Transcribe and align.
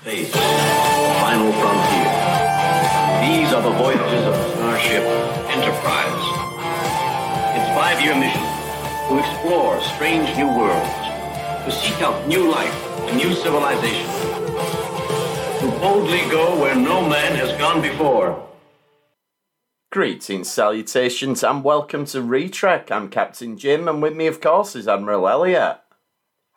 Space, 0.00 0.32
the 0.32 0.38
final 1.20 1.52
frontier. 1.52 2.08
These 3.20 3.52
are 3.52 3.60
the 3.60 3.70
voyages 3.76 4.24
of 4.24 4.34
Starship 4.54 5.04
Enterprise. 5.50 6.24
Its 7.54 7.68
five-year 7.76 8.14
mission 8.14 8.40
to 9.08 9.18
explore 9.18 9.78
strange 9.82 10.34
new 10.38 10.46
worlds, 10.46 10.88
to 11.66 11.70
seek 11.70 12.00
out 12.00 12.26
new 12.26 12.50
life 12.50 12.72
and 13.10 13.18
new 13.18 13.34
civilization, 13.34 14.06
to 15.60 15.78
boldly 15.78 16.20
go 16.30 16.58
where 16.58 16.74
no 16.74 17.06
man 17.06 17.36
has 17.36 17.52
gone 17.58 17.82
before. 17.82 18.48
Greetings, 19.92 20.50
salutations, 20.50 21.44
and 21.44 21.62
welcome 21.62 22.06
to 22.06 22.22
Retrek. 22.22 22.90
I'm 22.90 23.10
Captain 23.10 23.58
Jim, 23.58 23.86
and 23.86 24.00
with 24.00 24.16
me, 24.16 24.26
of 24.28 24.40
course, 24.40 24.74
is 24.74 24.88
Admiral 24.88 25.28
Elliot. 25.28 25.78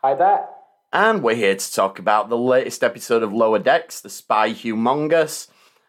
Hi 0.01 0.13
there. 0.13 0.47
And 0.93 1.23
we're 1.23 1.33
here 1.33 1.55
to 1.55 1.73
talk 1.73 1.97
about 1.97 2.29
the 2.29 2.37
latest 2.37 2.83
episode 2.83 3.23
of 3.23 3.33
Lower 3.33 3.57
Decks, 3.57 3.99
The 3.99 4.11
Spy 4.11 4.51
Humongous. 4.51 5.47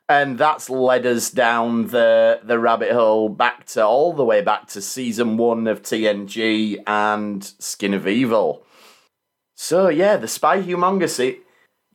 And 0.08 0.38
that's 0.38 0.70
led 0.70 1.04
us 1.04 1.30
down 1.30 1.88
the, 1.88 2.40
the 2.42 2.58
rabbit 2.58 2.90
hole 2.90 3.28
back 3.28 3.66
to 3.66 3.84
all 3.84 4.14
the 4.14 4.24
way 4.24 4.40
back 4.40 4.66
to 4.68 4.80
season 4.80 5.36
one 5.36 5.66
of 5.66 5.82
TNG 5.82 6.82
and 6.86 7.44
Skin 7.58 7.92
of 7.92 8.08
Evil. 8.08 8.64
So, 9.54 9.90
yeah, 9.90 10.16
The 10.16 10.26
Spy 10.26 10.62
Humongous. 10.62 11.20
It, 11.20 11.40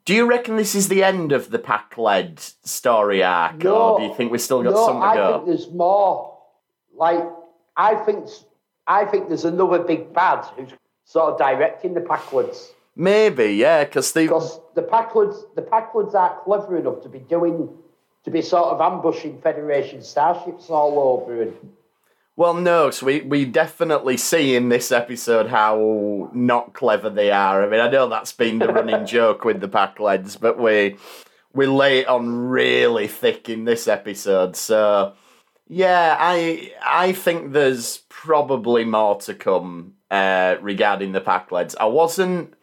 do 0.05 0.13
you 0.13 0.27
reckon 0.27 0.55
this 0.55 0.75
is 0.75 0.87
the 0.87 1.03
end 1.03 1.31
of 1.31 1.49
the 1.49 1.57
Pakled 1.57 2.37
story 2.63 3.23
arc, 3.23 3.63
No, 3.63 3.75
or 3.75 3.99
do 3.99 4.05
you 4.05 4.13
think 4.13 4.31
we've 4.31 4.39
still 4.39 4.61
got 4.61 4.73
no, 4.73 4.85
some 4.85 4.97
to 4.97 5.01
I 5.01 5.15
go? 5.15 5.33
think 5.33 5.45
there's 5.47 5.71
more. 5.71 6.37
Like, 6.95 7.27
I 7.75 7.95
think, 7.95 8.27
I 8.85 9.05
think 9.05 9.29
there's 9.29 9.45
another 9.45 9.79
big 9.79 10.13
bad 10.13 10.45
who's 10.55 10.69
sort 11.05 11.33
of 11.33 11.39
directing 11.39 11.95
the 11.95 12.01
Packwards. 12.01 12.71
Maybe, 12.99 13.55
yeah, 13.55 13.85
because 13.85 14.11
they. 14.11 14.25
Because 14.25 14.59
the 14.75 14.81
Packwards, 14.81 15.45
the 15.55 15.61
Packwards 15.61 16.13
aren't 16.13 16.43
clever 16.43 16.75
enough 16.75 17.01
to 17.03 17.07
be 17.07 17.19
doing, 17.19 17.69
to 18.25 18.29
be 18.29 18.41
sort 18.41 18.73
of 18.73 18.81
ambushing 18.81 19.39
Federation 19.39 20.03
starships 20.03 20.69
all 20.69 20.99
over. 20.99 21.43
And 21.43 21.53
Well, 22.35 22.53
no, 22.53 22.91
so 22.91 23.05
we, 23.05 23.21
we 23.21 23.45
definitely 23.45 24.17
see 24.17 24.53
in 24.53 24.67
this 24.67 24.91
episode 24.91 25.47
how 25.47 26.29
not 26.33 26.73
clever 26.73 27.09
they 27.09 27.31
are. 27.31 27.63
I 27.63 27.69
mean, 27.69 27.79
I 27.79 27.89
know 27.89 28.09
that's 28.09 28.33
been 28.33 28.59
the 28.59 28.67
running 28.67 29.05
joke 29.05 29.45
with 29.45 29.61
the 29.61 29.69
Pakleds, 29.69 30.37
but 30.37 30.59
we 30.59 30.97
we 31.53 31.67
lay 31.67 31.99
it 31.99 32.09
on 32.09 32.49
really 32.49 33.07
thick 33.07 33.47
in 33.47 33.63
this 33.63 33.87
episode. 33.87 34.57
So, 34.57 35.13
yeah, 35.69 36.17
I 36.19 36.73
I 36.85 37.13
think 37.13 37.53
there's 37.53 37.99
probably 38.09 38.83
more 38.83 39.21
to 39.21 39.33
come 39.33 39.93
uh, 40.11 40.57
regarding 40.59 41.13
the 41.13 41.21
Pakleds. 41.21 41.75
I 41.79 41.85
wasn't. 41.85 42.55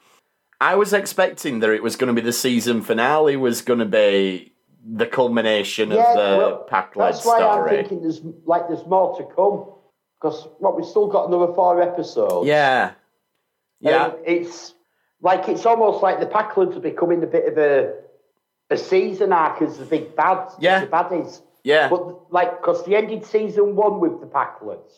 I 0.61 0.75
was 0.75 0.93
expecting 0.93 1.61
that 1.61 1.71
it 1.71 1.83
was 1.83 1.97
going 1.97 2.15
to 2.15 2.21
be 2.21 2.25
the 2.25 2.33
season 2.33 2.83
finale 2.83 3.37
was 3.37 3.63
going 3.63 3.79
to 3.81 3.85
be 3.85 4.53
the 4.89 5.07
culmination 5.07 5.91
of 5.93 5.99
the 5.99 6.65
Pakled 6.71 6.95
that's 7.13 7.25
why 7.25 7.39
story. 7.39 7.71
I'm 7.71 7.77
thinking 7.77 8.03
there's 8.03 8.21
like 8.45 8.69
there's 8.69 8.87
more 8.87 9.17
to 9.19 9.25
come. 9.35 9.73
Because 10.21 10.49
what 10.61 10.77
we've 10.77 10.87
still 10.87 11.09
got 11.09 11.29
another 11.29 11.53
four 11.53 11.83
episodes. 11.83 12.47
Yeah. 12.47 12.93
Yeah. 13.81 14.13
It's 14.25 14.75
like 15.21 15.49
it's 15.49 15.67
almost 15.67 16.03
like 16.03 16.21
the 16.21 16.27
Packlands 16.27 16.77
are 16.77 16.81
becoming 16.81 17.23
a 17.23 17.27
bit 17.27 17.47
of 17.49 17.59
a 17.59 17.95
a 18.71 18.77
season 18.77 19.33
arc 19.33 19.61
as 19.63 19.79
the 19.79 19.85
big 19.85 20.17
bad, 20.17 20.49
Yeah. 20.59 20.81
the 20.81 20.87
baddies. 20.87 21.41
Yeah. 21.63 21.89
But 21.89 22.33
like, 22.33 22.61
because 22.61 22.85
they 22.85 22.97
ended 22.97 23.25
season 23.25 23.77
one 23.77 24.01
with 24.01 24.21
the 24.21 24.27
Packlands, 24.27 24.93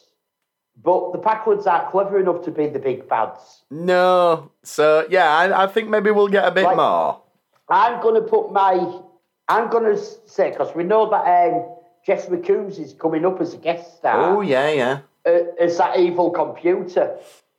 but 0.83 1.13
the 1.13 1.19
Packlands 1.19 1.67
aren't 1.67 1.91
clever 1.91 2.19
enough 2.21 2.45
to 2.45 2.51
be 2.51 2.67
the 2.69 2.79
big 2.79 3.09
bads. 3.09 3.63
No. 3.71 4.51
So 4.63 5.07
yeah, 5.11 5.37
I, 5.37 5.65
I 5.65 5.67
think 5.67 5.89
maybe 5.89 6.11
we'll 6.11 6.29
get 6.29 6.47
a 6.47 6.51
bit 6.51 6.65
Like- 6.65 6.77
more. 6.77 7.23
I'm 7.71 8.01
gonna 8.03 8.23
put 8.23 8.51
my, 8.51 9.01
I'm 9.49 9.69
gonna 9.69 9.97
say 9.99 10.51
because 10.51 10.75
we 10.75 10.85
know 10.85 11.11
that 11.11 11.53
um, 11.53 11.77
Jeffrey 12.07 12.41
Combs 12.41 12.79
is 12.79 12.95
coming 12.95 13.27
up 13.27 13.41
as 13.43 13.53
a 13.53 13.59
guest 13.59 13.99
star. 13.99 14.37
Oh 14.37 14.41
yeah, 14.41 14.71
yeah. 14.71 15.01
uh, 15.27 15.41
as 15.61 15.77
that 15.77 15.99
evil 15.99 16.31
computer. 16.31 17.19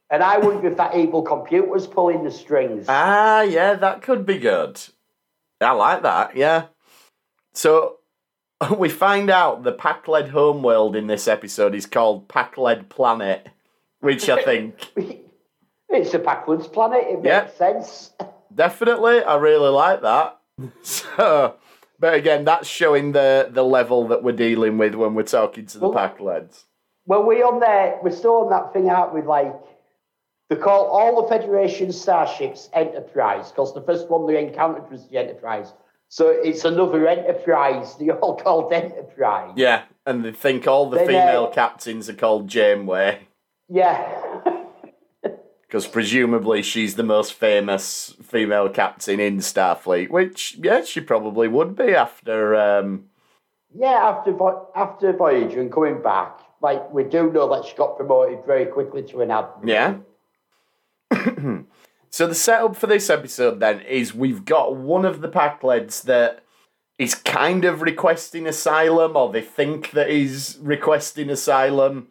And 0.10 0.24
I 0.24 0.40
wonder 0.40 0.68
if 0.68 0.78
that 0.78 0.96
evil 0.96 1.22
computer's 1.22 1.86
pulling 1.86 2.24
the 2.24 2.32
strings. 2.32 2.86
Ah, 2.90 3.42
yeah, 3.44 3.76
that 3.76 4.02
could 4.02 4.26
be 4.26 4.40
good. 4.40 4.82
I 5.62 5.72
like 5.74 6.02
that. 6.02 6.36
Yeah. 6.36 6.66
So 7.54 7.99
we 8.78 8.90
find 8.90 9.30
out 9.30 9.64
the 9.64 9.74
Pakled 9.74 10.30
homeworld 10.30 10.96
in 10.96 11.08
this 11.08 11.28
episode 11.28 11.76
is 11.76 11.86
called 11.86 12.28
Pakled 12.28 12.90
Planet, 12.90 13.48
which 14.02 14.30
I 14.30 14.42
think 14.44 14.76
It's 15.92 16.14
a 16.14 16.20
backwards 16.20 16.68
planet. 16.68 17.04
It 17.08 17.16
makes 17.22 17.26
Yeah. 17.26 17.50
sense. 17.50 18.12
definitely 18.54 19.24
I 19.24 19.38
really 19.38 19.70
like 19.70 20.02
that. 20.04 20.40
So, 20.84 21.56
but 22.00 22.14
again, 22.14 22.46
that's 22.46 22.68
showing 22.68 23.14
the 23.14 23.50
the 23.50 23.64
level 23.64 24.08
that 24.10 24.22
we're 24.24 24.34
dealing 24.36 24.78
with 24.78 24.94
when 24.96 25.16
we're 25.16 25.24
talking 25.24 25.66
to 25.68 25.80
the 25.80 25.90
Well- 25.90 25.98
Pakleds. 26.10 26.64
Well, 27.06 27.24
we 27.24 27.42
on 27.42 27.60
there. 27.60 27.98
We're 28.04 28.12
still 28.12 28.36
on 28.42 28.50
that 28.52 28.72
thing 28.72 28.88
out 28.88 29.16
with 29.16 29.26
like 29.26 29.56
they 30.50 30.56
call 30.58 30.86
all 30.88 31.22
the 31.24 31.28
Federation 31.28 31.92
starships 31.92 32.70
Enterprise 32.74 33.50
because 33.52 33.74
the 33.74 33.82
first 33.82 34.10
one 34.10 34.28
they 34.28 34.44
encountered 34.44 34.92
was 34.92 35.08
the 35.08 35.18
Enterprise. 35.18 35.74
So 36.12 36.30
it's 36.30 36.66
another 36.66 37.08
Enterprise. 37.08 37.96
They 37.96 38.10
all 38.10 38.36
called 38.36 38.74
Enterprise. 38.74 39.54
Yeah, 39.56 39.84
and 40.06 40.26
they 40.26 40.32
think 40.32 40.68
all 40.68 40.90
the 40.90 40.98
Then, 40.98 41.06
uh, 41.06 41.08
female 41.08 41.48
captains 41.48 42.10
are 42.10 42.14
called 42.14 42.48
Janeway. 42.48 43.28
Yeah. 43.70 44.26
Because 45.68 45.86
presumably 45.86 46.64
she's 46.64 46.96
the 46.96 47.04
most 47.04 47.34
famous 47.34 48.16
female 48.24 48.70
captain 48.70 49.20
in 49.20 49.38
Starfleet, 49.38 50.10
which, 50.10 50.58
yeah, 50.60 50.84
she 50.84 51.00
probably 51.00 51.48
would 51.48 51.76
be 51.76 51.94
after. 51.94 52.56
Um, 52.56 53.06
Yeah, 53.76 53.90
after 54.10 54.32
Vo- 54.32 54.68
after 54.76 55.14
Voyager 55.14 55.62
and 55.62 55.72
coming 55.72 56.02
back, 56.02 56.40
like 56.60 56.92
we 56.92 57.04
do 57.04 57.32
know 57.32 57.48
that 57.54 57.66
she 57.66 57.76
got 57.76 57.98
promoted 57.98 58.44
very 58.48 58.66
quickly 58.66 59.04
to 59.04 59.22
an 59.22 59.30
admiral. 59.30 59.70
yeah. 59.70 59.98
so 62.10 62.28
the 62.28 62.36
setup 62.36 62.76
for 62.76 62.88
this 62.88 63.10
episode 63.10 63.60
then 63.60 63.82
is 63.82 64.14
we've 64.14 64.46
got 64.46 64.76
one 64.76 65.06
of 65.06 65.22
the 65.22 65.30
Pakleds 65.30 66.04
that 66.04 66.44
is 66.98 67.16
kind 67.16 67.64
of 67.66 67.82
requesting 67.82 68.46
asylum, 68.48 69.16
or 69.16 69.32
they 69.32 69.42
think 69.42 69.92
that 69.92 70.10
he's 70.10 70.58
requesting 70.62 71.30
asylum, 71.30 72.08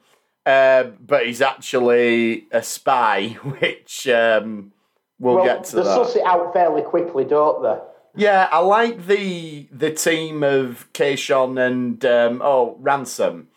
uh, 0.47 0.85
but 1.05 1.27
he's 1.27 1.43
actually 1.43 2.47
a 2.53 2.63
spy, 2.63 3.29
which 3.43 4.09
um, 4.09 4.73
we'll, 5.19 5.37
Well, 5.37 5.45
get 5.45 5.65
to 5.65 5.77
they 5.77 5.83
that. 5.83 5.95
suss 5.95 6.17
it 6.17 6.25
out 6.25 6.53
fairly 6.53 6.83
quickly, 6.83 7.25
don't 7.25 7.63
they? 7.63 7.79
Yeah, 8.17 8.49
I 8.51 8.59
like 8.61 9.07
the 9.07 9.69
the 9.71 9.91
team 9.93 10.43
of 10.43 10.89
Kayshon 10.93 11.61
and 11.65 12.05
um, 12.05 12.41
oh 12.43 12.77
Ransom. 12.81 13.49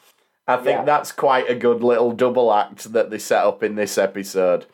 I 0.48 0.58
think 0.58 0.80
Yeah. 0.80 0.84
that's 0.84 1.12
quite 1.14 1.50
a 1.50 1.56
good 1.56 1.82
little 1.82 2.12
double 2.12 2.54
act 2.54 2.92
that 2.92 3.10
they 3.10 3.18
set 3.20 3.44
up 3.46 3.64
in 3.64 3.76
this 3.76 3.98
episode. 3.98 4.66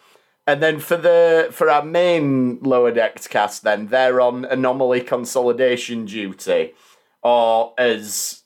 And 0.48 0.64
then 0.64 0.80
for 0.80 0.96
the 0.96 1.50
for 1.52 1.70
our 1.70 1.84
main 1.84 2.60
lower 2.62 2.92
decks 2.92 3.28
cast, 3.28 3.64
then 3.64 3.88
they're 3.88 4.22
on 4.22 4.46
anomaly 4.46 5.02
consolidation 5.02 6.06
duty, 6.06 6.74
or 7.22 7.74
as 7.78 8.44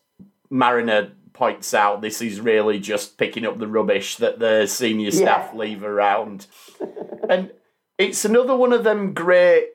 Mariner 0.50 1.12
points 1.34 1.74
out, 1.74 2.02
this 2.02 2.22
is 2.22 2.42
really 2.42 2.80
just 2.80 3.18
picking 3.18 3.46
up 3.46 3.60
the 3.60 3.68
rubbish 3.68 4.18
that 4.18 4.40
the 4.40 4.66
senior 4.66 5.12
staff 5.12 5.54
leave 5.54 5.84
around. 5.84 6.48
and 7.30 7.52
it's 7.98 8.26
another 8.26 8.56
one 8.56 8.74
of 8.74 8.84
them 8.84 9.14
great 9.14 9.70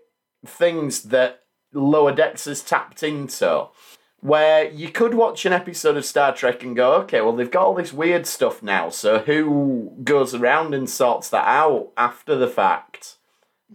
things 0.45 1.05
that 1.05 1.41
Lower 1.73 2.13
Decks 2.13 2.45
has 2.47 2.63
tapped 2.63 3.03
into, 3.03 3.67
where 4.21 4.71
you 4.71 4.89
could 4.91 5.15
watch 5.15 5.45
an 5.47 5.53
episode 5.53 5.97
of 5.97 6.05
Star 6.05 6.35
Trek 6.35 6.63
and 6.63 6.75
go, 6.75 6.95
okay, 7.03 7.21
well, 7.21 7.35
they've 7.37 7.51
got 7.51 7.65
all 7.67 7.75
this 7.75 7.93
weird 7.93 8.27
stuff 8.27 8.63
now, 8.63 8.89
so 8.89 9.19
who 9.21 9.93
goes 10.03 10.35
around 10.35 10.75
and 10.75 10.89
sorts 10.89 11.29
that 11.31 11.47
out 11.47 11.91
after 11.97 12.35
the 12.37 12.49
fact? 12.49 13.17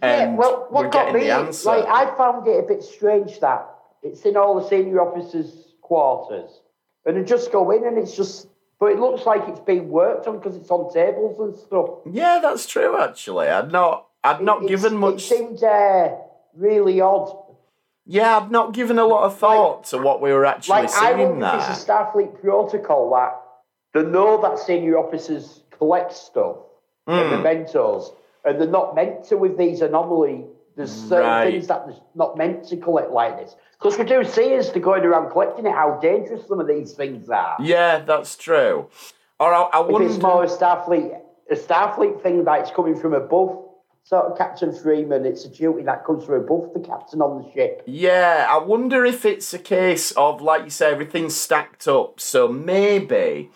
yeah. 0.02 0.34
Well, 0.34 0.66
what 0.70 0.90
got 0.90 1.14
me, 1.14 1.28
like, 1.32 1.84
I 1.86 2.14
found 2.16 2.46
it 2.48 2.58
a 2.64 2.66
bit 2.66 2.82
strange 2.82 3.40
that 3.40 3.66
it's 4.02 4.22
in 4.22 4.36
all 4.36 4.60
the 4.60 4.68
senior 4.68 5.00
officers' 5.00 5.74
quarters, 5.80 6.60
and 7.06 7.16
they 7.16 7.24
just 7.24 7.52
go 7.52 7.70
in 7.70 7.84
and 7.86 7.96
it's 7.98 8.16
just. 8.16 8.48
But 8.80 8.90
it 8.92 8.98
looks 8.98 9.24
like 9.26 9.42
it's 9.46 9.60
being 9.60 9.90
worked 9.90 10.26
on 10.26 10.38
because 10.38 10.56
it's 10.56 10.68
on 10.70 10.92
tables 10.92 11.38
and 11.38 11.54
stuff. 11.56 12.00
yeah, 12.10 12.40
that's 12.42 12.66
true. 12.66 13.00
Actually, 13.00 13.46
I'd 13.46 13.70
not, 13.70 14.08
I'd 14.24 14.40
not 14.42 14.64
It's- 14.64 14.70
given 14.70 14.94
It 14.96 15.00
much. 15.00 15.22
seemed 15.28 15.62
uh, 15.62 16.16
really 16.56 17.00
odd. 17.00 17.41
Yeah, 18.04 18.36
I've 18.36 18.50
not 18.50 18.72
given 18.74 18.98
a 18.98 19.04
lot 19.04 19.24
of 19.24 19.38
thought 19.38 19.84
to 19.84 19.98
what 19.98 20.20
we 20.20 20.32
were 20.32 20.44
actually 20.44 20.82
Like, 20.82 20.90
I 20.90 21.14
seeing 21.14 21.28
wonder 21.30 21.46
if 21.46 21.52
there. 21.52 21.70
it's 21.70 21.82
a 21.82 21.86
Starfleet 21.86 22.40
protocol 22.40 23.10
that 23.14 23.38
they 23.94 24.08
know 24.08 24.40
that 24.42 24.58
senior 24.58 24.98
officers 24.98 25.62
collect 25.78 26.12
stuff 26.12 26.56
Hmm. 27.06 27.14
and 27.14 27.30
mementos, 27.30 28.12
and 28.44 28.60
they're 28.60 28.68
not 28.68 28.94
meant 28.94 29.24
to 29.24 29.36
with 29.36 29.56
these 29.56 29.82
anomaly. 29.82 30.46
There's 30.76 30.90
certain 30.92 31.28
Right. 31.28 31.50
things 31.52 31.66
that 31.66 31.86
they're 31.86 31.96
not 32.14 32.36
meant 32.36 32.64
to 32.68 32.76
collect 32.76 33.10
like 33.10 33.38
this. 33.38 33.56
Because 33.78 33.98
we 33.98 34.04
do 34.04 34.24
see 34.24 34.54
as 34.54 34.72
they're 34.72 34.80
going 34.80 35.04
around 35.04 35.30
collecting 35.30 35.66
it, 35.66 35.72
how 35.72 35.98
dangerous 36.00 36.46
some 36.46 36.60
of 36.60 36.66
these 36.68 36.94
things 36.94 37.28
are. 37.28 37.56
Yeah, 37.60 37.98
that's 37.98 38.36
true. 38.36 38.86
Or 39.40 39.52
I, 39.52 39.62
I 39.72 39.80
If 39.88 40.00
it's 40.00 40.22
more 40.22 40.44
a 40.44 40.46
Starfleet, 40.46 41.20
a 41.50 41.54
Starfleet 41.56 42.22
thing 42.22 42.44
that 42.44 42.60
it's 42.60 42.70
coming 42.70 42.94
from 42.96 43.12
above, 43.14 43.58
sort 44.04 44.26
of 44.26 44.36
Captain 44.36 44.74
Freeman, 44.74 45.24
it's 45.24 45.44
a 45.44 45.48
duty 45.48 45.82
that 45.84 46.04
comes 46.04 46.24
from 46.24 46.34
above 46.34 46.72
the 46.74 46.80
captain 46.80 47.22
on 47.22 47.42
the 47.42 47.52
ship. 47.52 47.82
Yeah, 47.86 48.46
I 48.50 48.58
wonder 48.58 49.04
if 49.04 49.24
it's 49.24 49.54
a 49.54 49.58
case 49.58 50.10
of, 50.12 50.42
like 50.42 50.64
you 50.64 50.70
say, 50.70 50.90
everything's 50.90 51.36
stacked 51.36 51.86
up. 51.86 52.20
So 52.20 52.48
maybe 52.48 53.50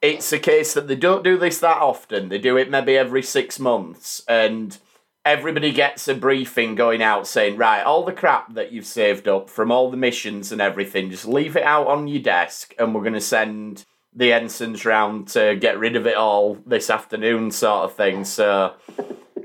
it's 0.00 0.32
a 0.32 0.38
case 0.38 0.74
that 0.74 0.88
they 0.88 0.96
don't 0.96 1.22
do 1.22 1.36
this 1.36 1.58
that 1.58 1.76
often. 1.76 2.28
They 2.28 2.38
do 2.38 2.56
it 2.56 2.70
maybe 2.70 2.96
every 2.96 3.22
six 3.22 3.58
months, 3.58 4.24
and 4.26 4.78
everybody 5.24 5.70
gets 5.70 6.08
a 6.08 6.14
briefing 6.14 6.74
going 6.74 7.00
out 7.02 7.28
saying, 7.28 7.56
right, 7.56 7.82
all 7.82 8.04
the 8.04 8.12
crap 8.12 8.54
that 8.54 8.72
you've 8.72 8.86
saved 8.86 9.28
up 9.28 9.48
from 9.48 9.70
all 9.70 9.90
the 9.90 9.96
missions 9.96 10.50
and 10.50 10.60
everything, 10.60 11.10
just 11.10 11.26
leave 11.26 11.56
it 11.56 11.62
out 11.62 11.86
on 11.86 12.08
your 12.08 12.22
desk, 12.22 12.74
and 12.78 12.94
we're 12.94 13.02
going 13.02 13.12
to 13.12 13.20
send 13.20 13.84
the 14.14 14.32
ensigns 14.32 14.84
round 14.84 15.28
to 15.28 15.54
get 15.56 15.78
rid 15.78 15.96
of 15.96 16.06
it 16.06 16.16
all 16.16 16.58
this 16.66 16.90
afternoon, 16.90 17.50
sort 17.50 17.84
of 17.84 17.94
thing. 17.94 18.24
So 18.24 18.74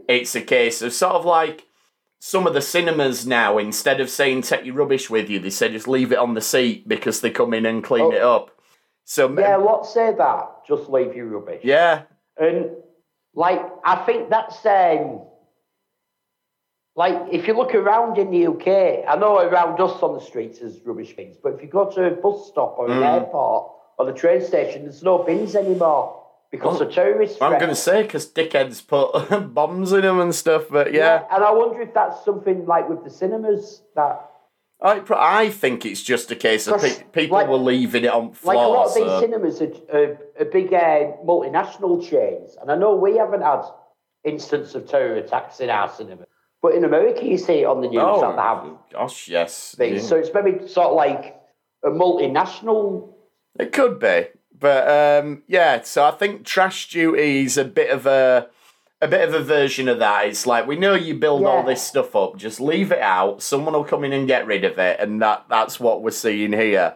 it's 0.07 0.35
a 0.35 0.41
case 0.41 0.81
of 0.81 0.93
sort 0.93 1.13
of 1.13 1.25
like 1.25 1.65
some 2.19 2.47
of 2.47 2.53
the 2.53 2.61
cinemas 2.61 3.27
now, 3.27 3.57
instead 3.57 4.01
of 4.01 4.09
saying 4.09 4.41
take 4.41 4.65
your 4.65 4.75
rubbish 4.75 5.09
with 5.09 5.29
you, 5.29 5.39
they 5.39 5.49
say 5.51 5.69
just 5.71 5.87
leave 5.87 6.11
it 6.11 6.17
on 6.17 6.33
the 6.33 6.41
seat 6.41 6.87
because 6.87 7.21
they 7.21 7.29
come 7.29 7.53
in 7.53 7.65
and 7.65 7.83
clean 7.83 8.05
Oh. 8.05 8.11
it 8.11 8.21
up. 8.21 8.51
So 9.05 9.31
Yeah, 9.39 9.57
lots 9.57 9.93
say 9.93 10.13
that. 10.17 10.65
Just 10.67 10.89
leave 10.89 11.15
your 11.15 11.27
rubbish. 11.27 11.61
yeah, 11.63 12.03
And 12.37 12.71
like, 13.33 13.61
I 13.85 13.95
think 14.05 14.29
that's 14.29 14.65
um, 14.65 15.21
like 16.95 17.27
if 17.31 17.47
you 17.47 17.53
look 17.55 17.75
around 17.75 18.17
in 18.17 18.31
the 18.31 18.47
UK, 18.47 19.05
I 19.07 19.15
know 19.17 19.37
around 19.39 19.79
us 19.79 20.01
on 20.01 20.15
the 20.15 20.21
streets 20.21 20.59
there's 20.59 20.79
rubbish 20.83 21.15
bins, 21.15 21.37
but 21.41 21.53
if 21.53 21.61
you 21.61 21.67
go 21.67 21.89
to 21.91 22.05
a 22.07 22.11
bus 22.11 22.47
stop 22.47 22.77
or 22.79 22.87
an 22.91 22.99
Mm. 22.99 23.13
airport 23.21 23.71
or 23.99 24.05
the 24.05 24.13
train 24.13 24.41
station, 24.43 24.83
there's 24.83 25.03
no 25.03 25.19
bins 25.19 25.55
anymore 25.55 26.23
because 26.51 26.81
of 26.81 26.91
terrorists. 26.91 27.41
I'm 27.41 27.59
going 27.59 27.69
to 27.69 27.75
say 27.75 28.03
because 28.03 28.27
dickheads 28.27 28.85
put 28.85 29.53
bombs 29.53 29.91
in 29.91 30.01
them 30.01 30.19
and 30.19 30.33
stuff. 30.33 30.65
But 30.69 30.93
yeah, 30.93 31.23
and 31.31 31.43
I 31.43 31.51
wonder 31.51 31.81
if 31.81 31.93
that's 31.93 32.23
something 32.23 32.65
like 32.65 32.89
with 32.89 33.03
the 33.03 33.09
cinemas 33.09 33.81
that 33.95 34.29
I, 34.81 35.01
I 35.15 35.49
think 35.49 35.85
it's 35.85 36.03
just 36.03 36.29
a 36.31 36.35
case 36.35 36.67
of 36.67 36.79
pe- 36.79 37.03
people 37.11 37.37
like- 37.37 37.47
were 37.47 37.57
leaving 37.57 38.03
it 38.03 38.11
on 38.11 38.33
like 38.43 38.55
a 38.55 38.59
lot 38.59 38.93
floor. 38.93 39.07
of 39.07 39.21
these 39.21 39.29
cinemas 39.29 39.61
are, 39.61 39.71
are, 39.97 40.17
are 40.39 40.45
big 40.45 40.73
uh, 40.73 41.13
multinational 41.25 42.07
chains, 42.07 42.57
and 42.61 42.71
I 42.71 42.75
know 42.75 42.95
we 42.95 43.17
haven't 43.17 43.41
had 43.41 43.63
instances 44.23 44.75
of 44.75 44.87
terror 44.87 45.15
attacks 45.15 45.59
in 45.59 45.69
our 45.69 45.89
cinema, 45.89 46.25
but 46.61 46.75
in 46.75 46.83
America 46.83 47.25
you 47.25 47.37
see 47.37 47.61
it 47.61 47.65
on 47.65 47.81
the 47.81 47.87
news 47.87 48.21
that 48.21 48.35
they 48.35 48.41
have 48.41 48.57
Oh, 48.65 48.79
gosh, 48.91 49.27
yes. 49.27 49.75
Yeah. 49.79 49.99
So 49.99 50.15
it's 50.15 50.29
maybe 50.33 50.67
sort 50.67 50.87
of 50.87 50.95
like 50.95 51.35
a 51.83 51.89
multinational. 51.89 53.13
It 53.59 53.71
could 53.71 53.99
be, 53.99 54.27
but 54.59 55.23
um, 55.23 55.43
yeah. 55.47 55.81
So 55.81 56.05
I 56.05 56.11
think 56.11 56.45
trash 56.45 56.89
duty 56.89 57.41
is 57.41 57.57
a 57.57 57.65
bit 57.65 57.89
of 57.89 58.05
a 58.05 58.49
a 59.01 59.07
bit 59.07 59.27
of 59.27 59.33
a 59.33 59.43
version 59.43 59.87
of 59.87 59.99
that. 59.99 60.27
It's 60.27 60.47
like 60.47 60.67
we 60.67 60.75
know 60.75 60.95
you 60.95 61.13
build 61.15 61.45
all 61.45 61.63
this 61.63 61.83
stuff 61.83 62.15
up, 62.15 62.37
just 62.37 62.59
leave 62.59 62.91
it 62.91 63.01
out. 63.01 63.41
Someone 63.41 63.73
will 63.73 63.83
come 63.83 64.03
in 64.03 64.13
and 64.13 64.27
get 64.27 64.47
rid 64.47 64.63
of 64.63 64.79
it, 64.79 64.99
and 64.99 65.21
that 65.21 65.45
that's 65.49 65.79
what 65.79 66.01
we're 66.01 66.11
seeing 66.11 66.53
here. 66.53 66.95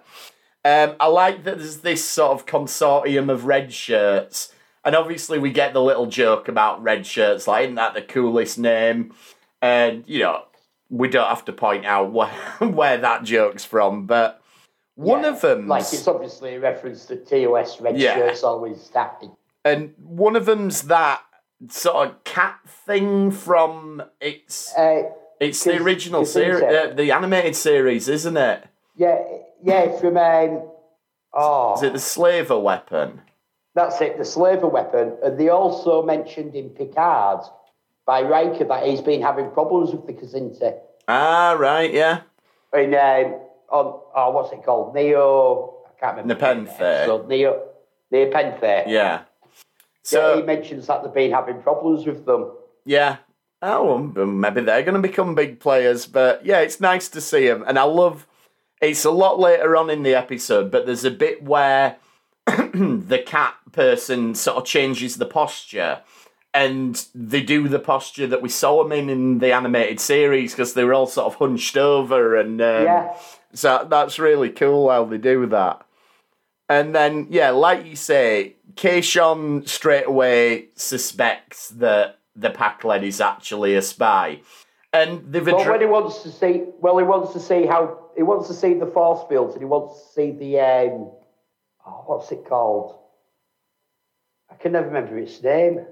Um, 0.64 0.96
I 1.00 1.08
like 1.08 1.44
that 1.44 1.58
there's 1.58 1.78
this 1.78 2.04
sort 2.04 2.32
of 2.32 2.46
consortium 2.46 3.32
of 3.32 3.46
red 3.46 3.74
shirts, 3.74 4.54
and 4.84 4.96
obviously 4.96 5.38
we 5.40 5.52
get 5.52 5.74
the 5.74 5.82
little 5.82 6.08
joke 6.08 6.48
about 6.48 6.82
red 6.82 7.06
shirts, 7.06 7.48
like 7.48 7.64
isn't 7.64 7.76
that 7.76 7.94
the 7.94 8.02
coolest 8.02 8.58
name? 8.58 9.14
And 9.62 10.04
you 10.08 10.20
know, 10.20 10.44
we 10.90 11.08
don't 11.08 11.30
have 11.30 11.46
to 11.46 11.54
point 11.54 11.86
out 11.86 12.12
where 12.12 12.28
where 12.60 12.98
that 12.98 13.24
joke's 13.24 13.66
from, 13.66 14.08
but 14.08 14.41
one 14.96 15.24
Yeah, 15.24 15.30
of 15.30 15.42
them, 15.42 15.68
Like 15.68 15.82
it's 15.82 16.08
obviously 16.08 16.56
a 16.56 16.60
reference 16.60 17.06
to 17.08 17.16
TOS 17.18 17.80
red 17.82 17.98
Yeah. 17.98 18.16
shirts 18.16 18.44
always 18.44 18.82
static. 18.82 19.30
and 19.64 19.94
one 20.04 20.36
of 20.36 20.46
them's 20.46 20.84
that 20.84 21.22
sort 21.70 22.08
of 22.08 22.24
cat 22.24 22.58
thing 22.68 23.30
from 23.32 24.02
it's 24.20 24.76
Uh, 24.76 25.04
it's 25.40 25.64
the 25.64 25.82
original 25.82 26.26
series, 26.26 26.62
uh, 26.64 26.94
the 26.96 27.12
animated 27.12 27.56
series, 27.56 28.08
isn't 28.10 28.38
it? 28.38 28.64
yeah, 28.96 29.20
yeah, 29.64 29.98
from 30.00 30.18
um, 30.18 30.64
oh, 31.34 31.74
Is 31.76 31.84
it 31.84 31.94
the 31.94 32.00
slaver 32.00 32.58
weapon? 32.60 33.22
That's 33.74 34.02
it, 34.02 34.18
the 34.18 34.26
slaver 34.26 34.68
weapon. 34.68 35.18
And 35.24 35.40
they 35.40 35.50
also 35.50 36.04
mentioned 36.04 36.56
in 36.56 36.70
Picard 36.72 37.42
by 38.06 38.22
Riker 38.22 38.66
that 38.66 38.86
he's 38.86 39.00
been 39.02 39.22
having 39.22 39.50
problems 39.52 39.92
with 39.94 40.06
the 40.08 40.14
Kzinti. 40.14 40.78
Ah, 41.08 41.56
right, 41.58 41.92
yeah. 41.94 42.22
In, 42.74 42.94
um, 42.96 43.40
on, 43.72 44.02
oh, 44.16 44.32
what's 44.32 44.52
it 44.54 44.64
called? 44.64 44.94
Neo, 44.94 45.78
I 45.88 46.00
can't 46.00 46.18
remember. 46.18 46.34
Nepenthe. 46.34 47.06
So 47.06 47.26
Neo, 47.28 47.62
Nepenthe. 48.12 48.62
Yeah. 48.64 48.84
Yeah, 48.88 49.22
So 50.04 50.38
he 50.38 50.44
mentions 50.44 50.88
that 50.88 51.04
they've 51.04 51.14
been 51.14 51.32
having 51.32 51.62
problems 51.62 52.06
with 52.06 52.26
them. 52.26 52.52
Yeah. 52.86 53.18
Oh, 53.62 53.98
maybe 54.00 54.62
they're 54.62 54.82
going 54.82 54.96
to 55.02 55.08
become 55.08 55.36
big 55.36 55.60
players, 55.60 56.08
but 56.08 56.44
yeah, 56.44 56.60
it's 56.62 56.80
nice 56.82 57.08
to 57.10 57.22
see 57.22 57.46
them. 57.48 57.64
And 57.68 57.78
I 57.78 57.84
love 57.84 58.26
it's 58.82 59.06
a 59.06 59.12
lot 59.12 59.40
later 59.40 59.78
on 59.78 59.92
in 59.92 60.02
the 60.02 60.16
episode, 60.16 60.72
but 60.72 60.88
there's 60.88 61.06
a 61.06 61.12
bit 61.12 61.44
where 61.44 61.98
the 62.48 63.22
cat 63.24 63.54
person 63.72 64.34
sort 64.34 64.58
of 64.58 64.66
changes 64.66 65.18
the 65.18 65.28
posture. 65.28 66.02
And 66.54 67.06
they 67.16 67.42
do 67.42 67.70
the 67.70 67.80
posture 67.80 68.28
that 68.28 68.42
we 68.42 68.50
saw 68.50 68.84
them 68.84 68.92
in 68.92 69.10
in 69.10 69.40
the 69.40 69.54
animated 69.54 70.00
series 70.02 70.52
because 70.52 70.74
they 70.74 70.84
were 70.84 70.94
all 70.96 71.08
sort 71.08 71.28
of 71.28 71.36
hunched 71.36 71.78
over, 71.78 72.36
and 72.36 72.60
um, 72.60 72.84
Yeah. 72.84 73.16
So 73.54 73.88
that's 73.90 74.20
really 74.20 74.50
cool 74.50 74.90
how 74.90 75.06
they 75.06 75.18
do 75.18 75.46
that. 75.48 75.86
And 76.70 76.96
then, 76.96 77.28
yeah, 77.30 77.50
like 77.50 77.86
you 77.86 77.96
say, 77.96 78.56
Kayshon 78.76 79.68
straight 79.68 80.08
away 80.08 80.68
suspects 80.76 81.70
that 81.70 82.20
the 82.36 82.50
Pakled 82.50 83.04
is 83.04 83.20
actually 83.20 83.76
a 83.76 83.82
spy. 83.82 84.42
And 84.94 85.32
they've 85.32 85.46
Well, 85.46 85.60
addre- 85.60 85.72
when 85.72 85.82
he 85.82 85.86
wants 85.86 86.24
to 86.24 86.32
see, 86.32 86.64
well, 86.80 86.98
he 86.98 87.04
wants 87.04 87.34
to 87.34 87.40
see 87.40 87.66
how 87.66 87.98
he 88.16 88.24
wants 88.24 88.48
to 88.48 88.54
see 88.54 88.74
the 88.74 88.86
force 88.86 89.28
fields, 89.30 89.54
and 89.54 89.62
he 89.62 89.66
wants 89.66 90.02
to 90.02 90.14
see 90.14 90.32
the 90.32 90.60
um, 90.60 91.12
oh, 91.86 92.04
what's 92.06 92.32
it 92.32 92.46
called? 92.48 92.98
I 94.50 94.56
can 94.56 94.74
never 94.74 94.88
remember 94.88 95.18
its 95.18 95.42
name. 95.42 95.86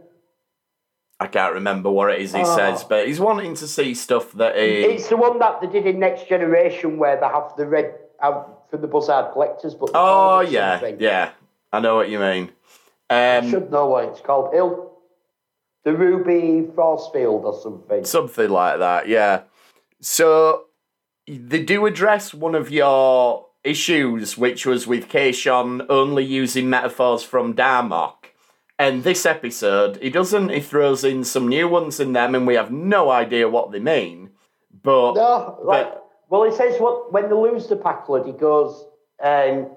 I 1.19 1.27
can't 1.27 1.54
remember 1.54 1.89
what 1.92 2.12
it 2.12 2.21
is 2.21 2.33
he 2.33 2.42
Oh. 2.42 2.56
says, 2.56 2.83
but 2.83 3.06
he's 3.07 3.19
wanting 3.19 3.54
to 3.56 3.68
see 3.68 3.94
stuff 3.94 4.31
that 4.33 4.56
he. 4.56 4.83
It's 4.86 5.10
the 5.10 5.18
one 5.18 5.38
that 5.39 5.60
they 5.62 5.68
did 5.68 5.86
in 5.86 6.00
Next 6.00 6.27
Generation 6.30 6.98
where 6.98 7.18
they 7.19 7.25
have 7.27 7.54
the 7.57 7.66
red 7.68 7.94
out 8.21 8.63
from 8.69 8.81
the 8.81 8.88
Bussard 8.88 9.33
collectors, 9.33 9.75
but 9.75 9.89
oh, 9.94 10.39
yeah, 10.42 10.80
something. 10.80 10.98
yeah. 11.00 11.31
I 11.74 11.80
know 11.81 11.95
what 11.95 12.10
you 12.10 12.19
mean. 12.19 12.51
I 13.10 13.38
Um, 13.38 13.50
should 13.50 13.71
know 13.71 13.88
what 13.88 14.06
it's 14.06 14.21
called. 14.21 14.54
Il- 14.54 14.88
the 15.83 15.94
Ruby 15.94 16.68
Force 16.75 17.10
Field 17.12 17.45
or 17.45 17.54
something. 17.54 18.04
Something 18.06 18.50
like 18.50 18.80
that, 18.80 19.07
yeah. 19.07 19.42
So 20.01 20.66
they 21.27 21.63
do 21.63 21.86
address 21.86 22.33
one 22.33 22.54
of 22.56 22.69
your 22.71 23.45
issues, 23.64 24.38
which 24.38 24.66
was 24.66 24.88
with 24.88 25.09
Kayshon 25.09 25.85
only 25.90 26.23
using 26.23 26.69
metaphors 26.69 27.23
from 27.23 27.54
Darmok. 27.56 28.19
And 28.80 29.04
this 29.04 29.26
episode, 29.26 29.98
he 30.02 30.09
doesn't, 30.09 30.50
he 30.50 30.62
throws 30.62 31.04
in 31.04 31.26
some 31.26 31.50
new 31.50 31.68
ones 31.68 32.00
in 32.00 32.14
them, 32.14 32.33
and 32.33 32.48
we 32.48 32.56
have 32.56 32.71
no 32.71 33.12
idea 33.12 33.50
what 33.50 33.71
they 33.71 33.80
mean. 33.80 34.30
But 34.81 35.16
no, 35.16 35.59
like, 35.64 35.90
but- 35.92 36.06
well, 36.30 36.50
he 36.50 36.56
says 36.56 36.80
what 36.80 37.12
when 37.12 37.28
they 37.28 37.36
lose 37.36 37.68
the 37.68 37.76
Pakled, 37.76 38.26
he 38.26 38.31
goes, 38.31 38.86
um, 39.21 39.68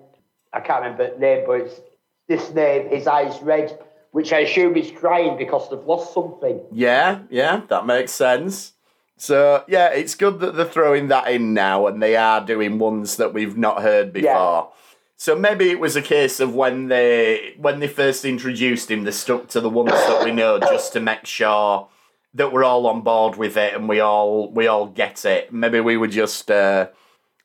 I 0.52 0.60
can't 0.60 0.82
remember 0.82 1.12
the 1.14 1.18
name, 1.18 1.44
but 1.46 1.62
it's 1.62 1.80
this 2.28 2.52
name, 2.54 2.90
his 2.90 3.06
eyes 3.08 3.40
red, 3.42 3.76
which 4.12 4.32
I 4.32 4.40
assume 4.40 4.74
he's 4.74 4.92
crying 4.92 5.36
because 5.36 5.68
they've 5.68 5.84
lost 5.84 6.14
something. 6.14 6.60
yeah, 6.70 7.20
yeah, 7.30 7.62
that 7.68 7.86
makes 7.86 8.12
sense. 8.12 8.74
So 9.16 9.64
yeah, 9.66 9.88
it's 9.88 10.14
good 10.14 10.40
that 10.40 10.54
they're 10.54 10.66
throwing 10.66 11.08
that 11.08 11.28
in 11.28 11.54
now, 11.54 11.86
and 11.86 12.02
they 12.02 12.16
are 12.16 12.44
doing 12.44 12.78
ones 12.78 13.16
that 13.16 13.32
we've 13.34 13.56
not 13.56 13.82
heard 13.82 14.12
before. 14.12 14.72
So 15.22 15.36
maybe 15.36 15.70
it 15.70 15.78
was 15.78 15.94
a 15.94 16.02
case 16.02 16.40
of 16.40 16.52
when 16.52 16.88
they 16.88 17.54
when 17.56 17.78
they 17.78 17.86
first 17.86 18.24
introduced 18.24 18.90
him, 18.90 19.04
they 19.04 19.12
stuck 19.12 19.46
to 19.50 19.60
the 19.60 19.70
ones 19.70 19.92
that 19.92 20.24
we 20.24 20.32
know 20.32 20.58
just 20.58 20.94
to 20.94 21.00
make 21.00 21.26
sure 21.26 21.86
that 22.34 22.52
we're 22.52 22.64
all 22.64 22.88
on 22.88 23.02
board 23.02 23.36
with 23.36 23.56
it 23.56 23.72
and 23.72 23.88
we 23.88 24.00
all 24.00 24.50
we 24.50 24.66
all 24.66 24.88
get 24.88 25.24
it. 25.24 25.52
Maybe 25.52 25.78
we 25.78 25.96
were 25.96 26.08
just 26.08 26.50
uh, 26.50 26.88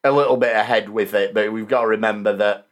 a 0.03 0.11
little 0.11 0.37
bit 0.37 0.55
ahead 0.55 0.89
with 0.89 1.13
it, 1.13 1.35
but 1.35 1.53
we've 1.53 1.67
got 1.67 1.81
to 1.81 1.87
remember 1.89 2.35
that 2.37 2.67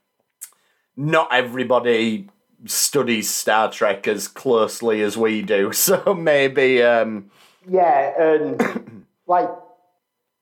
not 0.97 1.31
everybody 1.31 2.27
studies 2.65 3.29
Star 3.29 3.71
Trek 3.71 4.07
as 4.07 4.27
closely 4.27 5.03
as 5.03 5.15
we 5.15 5.43
do. 5.43 5.71
So 5.73 6.15
maybe 6.15 6.81
um, 6.81 7.29
Yeah, 7.69 8.11
and 8.19 9.05
like, 9.27 9.51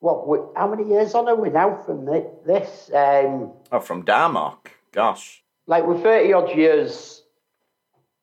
what? 0.04 0.28
we- 0.28 0.46
How 0.56 0.68
many 0.68 0.84
years 0.90 1.14
on 1.16 1.28
are 1.30 1.36
we 1.36 1.50
now 1.50 1.70
from 1.86 2.06
thi- 2.06 2.30
this? 2.46 2.92
Um, 2.94 3.52
oh, 3.72 3.80
from 3.80 4.04
Darmok. 4.04 4.68
Gosh. 4.92 5.42
like 5.66 5.84
we're 5.88 5.98
30 6.02 6.34
odd 6.34 6.50
years 6.56 7.24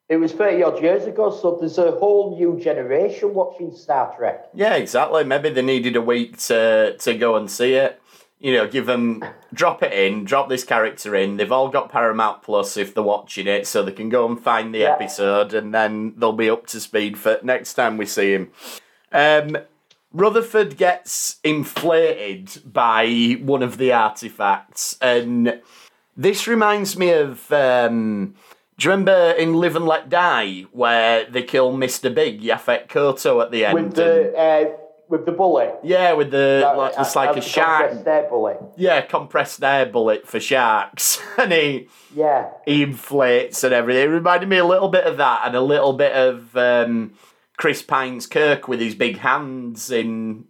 it 0.09 0.17
was 0.19 0.33
30 0.33 0.63
odd 0.63 0.83
years 0.83 1.05
ago 1.07 1.31
so 1.31 1.57
there's 1.59 1.79
a 1.79 1.93
whole 1.93 2.37
new 2.37 2.59
generation 2.61 3.33
watching 3.35 3.73
star 3.75 4.15
trek 4.17 4.49
Yeah, 4.55 4.75
exactly. 4.75 5.25
Maybe 5.25 5.51
they 5.51 5.63
needed 5.63 5.97
a 5.97 6.01
week 6.03 6.37
to 6.49 6.97
to 6.99 7.15
go 7.15 7.37
and 7.37 7.51
see 7.51 7.75
it. 7.75 8.01
You 8.39 8.53
know, 8.55 8.67
give 8.67 8.87
them 8.87 9.23
drop 9.53 9.83
it 9.83 9.93
in, 9.93 10.25
drop 10.25 10.49
this 10.49 10.65
character 10.65 11.15
in. 11.15 11.37
They've 11.37 11.53
all 11.59 11.69
got 11.69 11.91
Paramount 11.93 12.43
Plus 12.43 12.77
if 12.77 12.95
they're 12.95 13.03
watching 13.17 13.47
it, 13.47 13.67
so 13.67 13.83
they 13.83 13.93
can 13.93 14.09
go 14.09 14.27
and 14.29 14.41
find 14.41 14.73
the 14.75 14.79
Yeah. 14.81 14.93
episode, 14.95 15.53
and 15.55 15.75
then 15.75 16.15
they'll 16.17 16.33
be 16.45 16.49
up 16.49 16.67
to 16.69 16.81
speed 16.81 17.19
for 17.19 17.39
next 17.43 17.75
time 17.75 17.99
we 17.99 18.07
see 18.07 18.33
him. 18.33 18.51
Um, 19.13 19.59
Rutherford 20.13 20.77
gets 20.77 21.37
inflated 21.45 22.63
by 22.73 23.39
one 23.43 23.63
of 23.63 23.79
the 23.79 23.93
artifacts, 23.93 24.97
and 25.01 25.61
this 26.17 26.47
reminds 26.47 26.97
me 26.99 27.11
of. 27.13 27.51
Um, 27.53 28.35
do 28.77 28.85
you 28.89 28.91
remember 28.93 29.33
in 29.33 29.55
Live 29.55 29.77
and 29.77 29.87
Let 29.87 30.09
Die 30.09 30.63
where 30.73 31.27
they 31.27 31.43
kill 31.43 31.73
Mr. 31.75 32.13
Big, 32.15 32.41
Yaphet 32.41 32.89
Kotto, 32.89 33.43
at 33.43 33.51
the 33.51 33.67
end? 33.67 33.75
With 33.75 33.95
the 33.95 34.35
uh, 34.37 34.71
with 35.09 35.27
the 35.27 35.33
bullet. 35.33 35.75
yeah, 35.83 36.13
with 36.15 36.31
the 36.31 36.61
That- 36.63 36.77
like, 36.79 36.95
it's 36.99 37.15
uh, 37.15 37.19
like 37.21 37.37
uh, 37.37 37.41
a 37.41 37.43
shark. 37.43 37.89
compressed 37.91 38.09
air 38.09 38.27
bullet. 38.31 38.59
Yeah, 38.77 39.01
compressed 39.03 39.63
air 39.63 39.85
bullet 39.87 40.27
for 40.27 40.41
sharks, 40.41 41.21
and 41.39 41.53
he 41.53 41.89
Yeah. 42.17 42.49
he 42.65 42.83
inflates 42.83 43.63
and 43.65 43.75
everything. 43.75 44.05
It 44.09 44.13
reminded 44.13 44.49
me 44.49 44.57
a 44.57 44.65
little 44.65 44.89
bit 44.89 45.05
of 45.05 45.19
that, 45.19 45.43
and 45.45 45.55
a 45.55 45.61
little 45.61 45.93
bit 45.93 46.13
of 46.13 46.57
um, 46.57 47.13
Chris 47.61 47.83
Pine's 47.83 48.27
Kirk 48.27 48.69
with 48.69 48.81
his 48.81 48.95
big 48.95 49.19
hands 49.19 49.91
in 49.91 50.47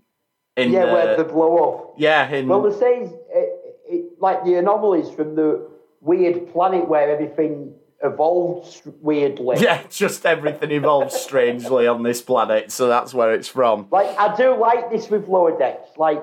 in 0.56 0.70
Yeah, 0.72 0.86
the, 0.86 0.92
where 0.92 1.16
they 1.16 1.22
blow 1.24 1.56
up. 1.58 1.94
yeah 1.98 2.28
in 2.30 2.46
Well, 2.46 2.62
they 2.62 2.78
say 2.78 3.02
it, 3.02 3.76
it, 3.88 4.04
like 4.20 4.44
the 4.44 4.54
anomalies 4.54 5.10
from 5.10 5.34
the 5.34 5.68
weird 6.00 6.52
planet 6.52 6.88
where 6.88 7.10
everything 7.10 7.74
evolved 8.02 8.80
weirdly. 9.02 9.56
yeah, 9.60 9.82
just 9.90 10.24
everything 10.24 10.70
evolves 10.70 11.14
strangely 11.14 11.86
on 11.88 12.02
this 12.04 12.22
planet, 12.22 12.70
so 12.70 12.86
that's 12.86 13.12
where 13.12 13.32
it's 13.34 13.48
from. 13.48 13.88
Like 13.90 14.16
I 14.16 14.34
do 14.36 14.56
like 14.56 14.90
this 14.92 15.10
with 15.10 15.26
lower 15.26 15.58
decks, 15.58 15.88
like 15.96 16.22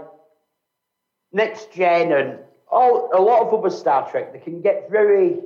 next 1.34 1.74
gen 1.74 2.12
and 2.14 2.40
all 2.72 3.10
a 3.14 3.22
lot 3.22 3.46
of 3.46 3.54
other 3.54 3.70
Star 3.70 4.10
Trek. 4.10 4.32
They 4.34 4.40
can 4.40 4.62
get 4.62 4.90
very 4.90 5.40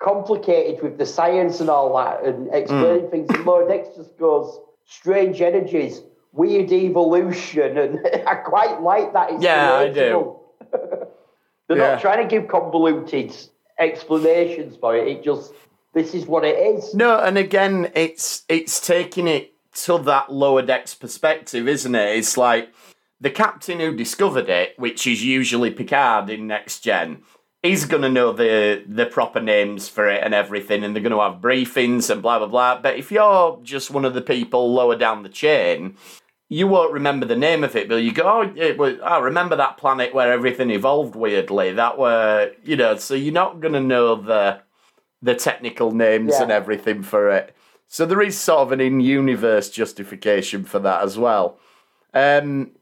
complicated 0.00 0.82
with 0.82 0.96
the 0.96 1.06
science 1.06 1.60
and 1.60 1.68
all 1.68 1.94
that 1.96 2.24
and 2.24 2.48
explaining 2.54 3.04
Hmm. 3.04 3.10
things. 3.10 3.28
And 3.30 3.44
lower 3.44 3.68
decks 3.68 3.88
just 3.96 4.16
goes 4.18 4.60
strange 4.88 5.40
energies, 5.40 6.02
weird 6.32 6.72
evolution, 6.72 7.78
and 7.78 8.00
I 8.26 8.34
quite 8.36 8.80
like 8.82 9.12
that. 9.12 9.30
It's 9.32 9.42
Yeah, 9.44 9.74
I 9.74 9.88
do. 9.90 10.36
They're 11.68 11.76
Yeah. 11.76 11.92
not 11.92 12.00
trying 12.00 12.26
to 12.26 12.28
give 12.28 12.48
convoluted 12.48 13.34
explanations 13.78 14.76
for 14.76 14.96
it. 14.96 15.06
It 15.06 15.22
just 15.22 15.52
this 15.94 16.14
is 16.14 16.26
what 16.26 16.44
it 16.44 16.56
is. 16.58 16.94
No, 16.94 17.18
and 17.18 17.38
again, 17.38 17.90
it's 17.94 18.44
it's 18.48 18.84
taking 18.84 19.28
it 19.28 19.52
to 19.84 19.98
that 19.98 20.32
lower 20.32 20.62
decks 20.62 20.94
perspective, 20.94 21.68
isn't 21.68 21.94
it? 21.94 22.16
It's 22.16 22.36
like 22.36 22.72
the 23.20 23.30
captain 23.30 23.80
who 23.80 23.94
discovered 23.94 24.48
it, 24.48 24.78
which 24.78 25.06
is 25.06 25.24
usually 25.24 25.70
Picard 25.70 26.30
in 26.30 26.46
Next 26.46 26.80
Gen, 26.80 27.22
he's 27.62 27.84
gonna 27.84 28.08
know 28.08 28.32
the 28.32 28.84
the 28.86 29.06
proper 29.06 29.40
names 29.40 29.88
for 29.88 30.08
it 30.08 30.22
and 30.22 30.34
everything, 30.34 30.84
and 30.84 30.94
they're 30.94 31.02
gonna 31.02 31.20
have 31.20 31.40
briefings 31.40 32.10
and 32.10 32.22
blah 32.22 32.38
blah 32.38 32.48
blah. 32.48 32.80
But 32.80 32.96
if 32.96 33.10
you're 33.10 33.58
just 33.62 33.90
one 33.90 34.04
of 34.04 34.14
the 34.14 34.22
people 34.22 34.72
lower 34.72 34.96
down 34.96 35.22
the 35.22 35.28
chain, 35.28 35.96
you 36.48 36.66
won't 36.66 36.92
remember 36.92 37.26
the 37.26 37.36
name 37.36 37.64
of 37.64 37.76
it, 37.76 37.88
but 37.88 37.96
you 37.96 38.12
go, 38.12 38.22
oh, 38.24 38.52
it 38.56 38.78
was, 38.78 38.98
I 39.04 39.18
remember 39.18 39.56
that 39.56 39.76
planet 39.76 40.14
where 40.14 40.32
everything 40.32 40.70
evolved 40.70 41.14
weirdly. 41.14 41.72
That 41.72 41.98
were, 41.98 42.52
you 42.64 42.76
know, 42.76 42.96
so 42.96 43.14
you're 43.14 43.32
not 43.34 43.60
gonna 43.60 43.80
know 43.80 44.14
the 44.14 44.60
the 45.20 45.34
technical 45.34 45.90
names 45.92 46.34
Yeah. 46.34 46.44
and 46.44 46.52
everything 46.52 47.02
for 47.02 47.28
it. 47.30 47.54
So 47.88 48.06
there 48.06 48.20
is 48.22 48.38
sort 48.38 48.60
of 48.60 48.72
an 48.72 48.80
in-universe 48.80 49.70
justification 49.70 50.62
for 50.62 50.78
that 50.80 51.02
as 51.02 51.18
well. 51.18 51.58
Um, 52.14 52.72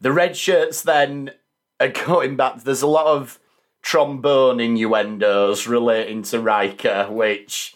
the 0.00 0.12
red 0.12 0.36
shirts 0.36 0.82
then 0.82 1.32
are 1.80 1.88
going 2.06 2.36
back. 2.36 2.62
There's 2.62 2.80
a 2.82 2.86
lot 2.86 3.06
of 3.06 3.38
trombone 3.82 4.60
innuendos 4.60 5.66
relating 5.66 6.22
to 6.24 6.40
Riker, 6.40 7.06
which 7.10 7.74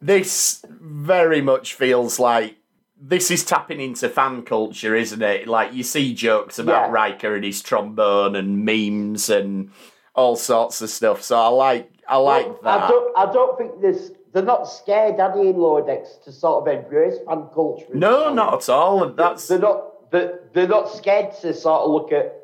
this 0.00 0.64
very 0.68 1.40
much 1.40 1.74
feels 1.74 2.18
like 2.18 2.56
this 3.00 3.30
is 3.30 3.44
tapping 3.44 3.80
into 3.80 4.08
fan 4.08 4.42
culture, 4.42 4.94
isn't 4.94 5.22
it? 5.22 5.48
Like 5.48 5.72
you 5.72 5.82
see 5.82 6.14
jokes 6.14 6.58
about 6.58 6.86
Yeah. 6.88 6.92
Riker 6.92 7.34
and 7.34 7.44
his 7.44 7.60
trombone 7.60 8.36
and 8.36 8.64
memes 8.64 9.28
and 9.28 9.70
all 10.14 10.36
sorts 10.36 10.80
of 10.82 10.90
stuff. 10.90 11.22
So 11.22 11.36
I 11.40 11.48
like 11.48 11.90
I 12.08 12.16
like 12.16 12.46
Well, 12.46 12.58
that. 12.62 12.82
I 12.82 12.88
don't. 12.88 13.18
I 13.18 13.32
don't 13.32 13.58
think 13.58 13.80
this. 13.80 14.12
They're 14.32 14.42
not 14.42 14.64
scared, 14.64 15.18
in 15.36 15.56
lower 15.58 15.84
decks, 15.86 16.16
to 16.24 16.32
sort 16.32 16.66
of 16.66 16.74
embrace 16.74 17.16
fan 17.28 17.48
culture? 17.52 17.84
No, 17.92 18.22
well? 18.22 18.34
not 18.34 18.54
at 18.62 18.68
all. 18.70 19.08
That's 19.10 19.46
They're 19.46 19.58
not. 19.58 20.10
They're, 20.10 20.40
they're 20.52 20.68
not 20.68 20.88
scared 20.90 21.32
to 21.42 21.52
sort 21.54 21.82
of 21.82 21.90
look 21.90 22.12
at 22.12 22.34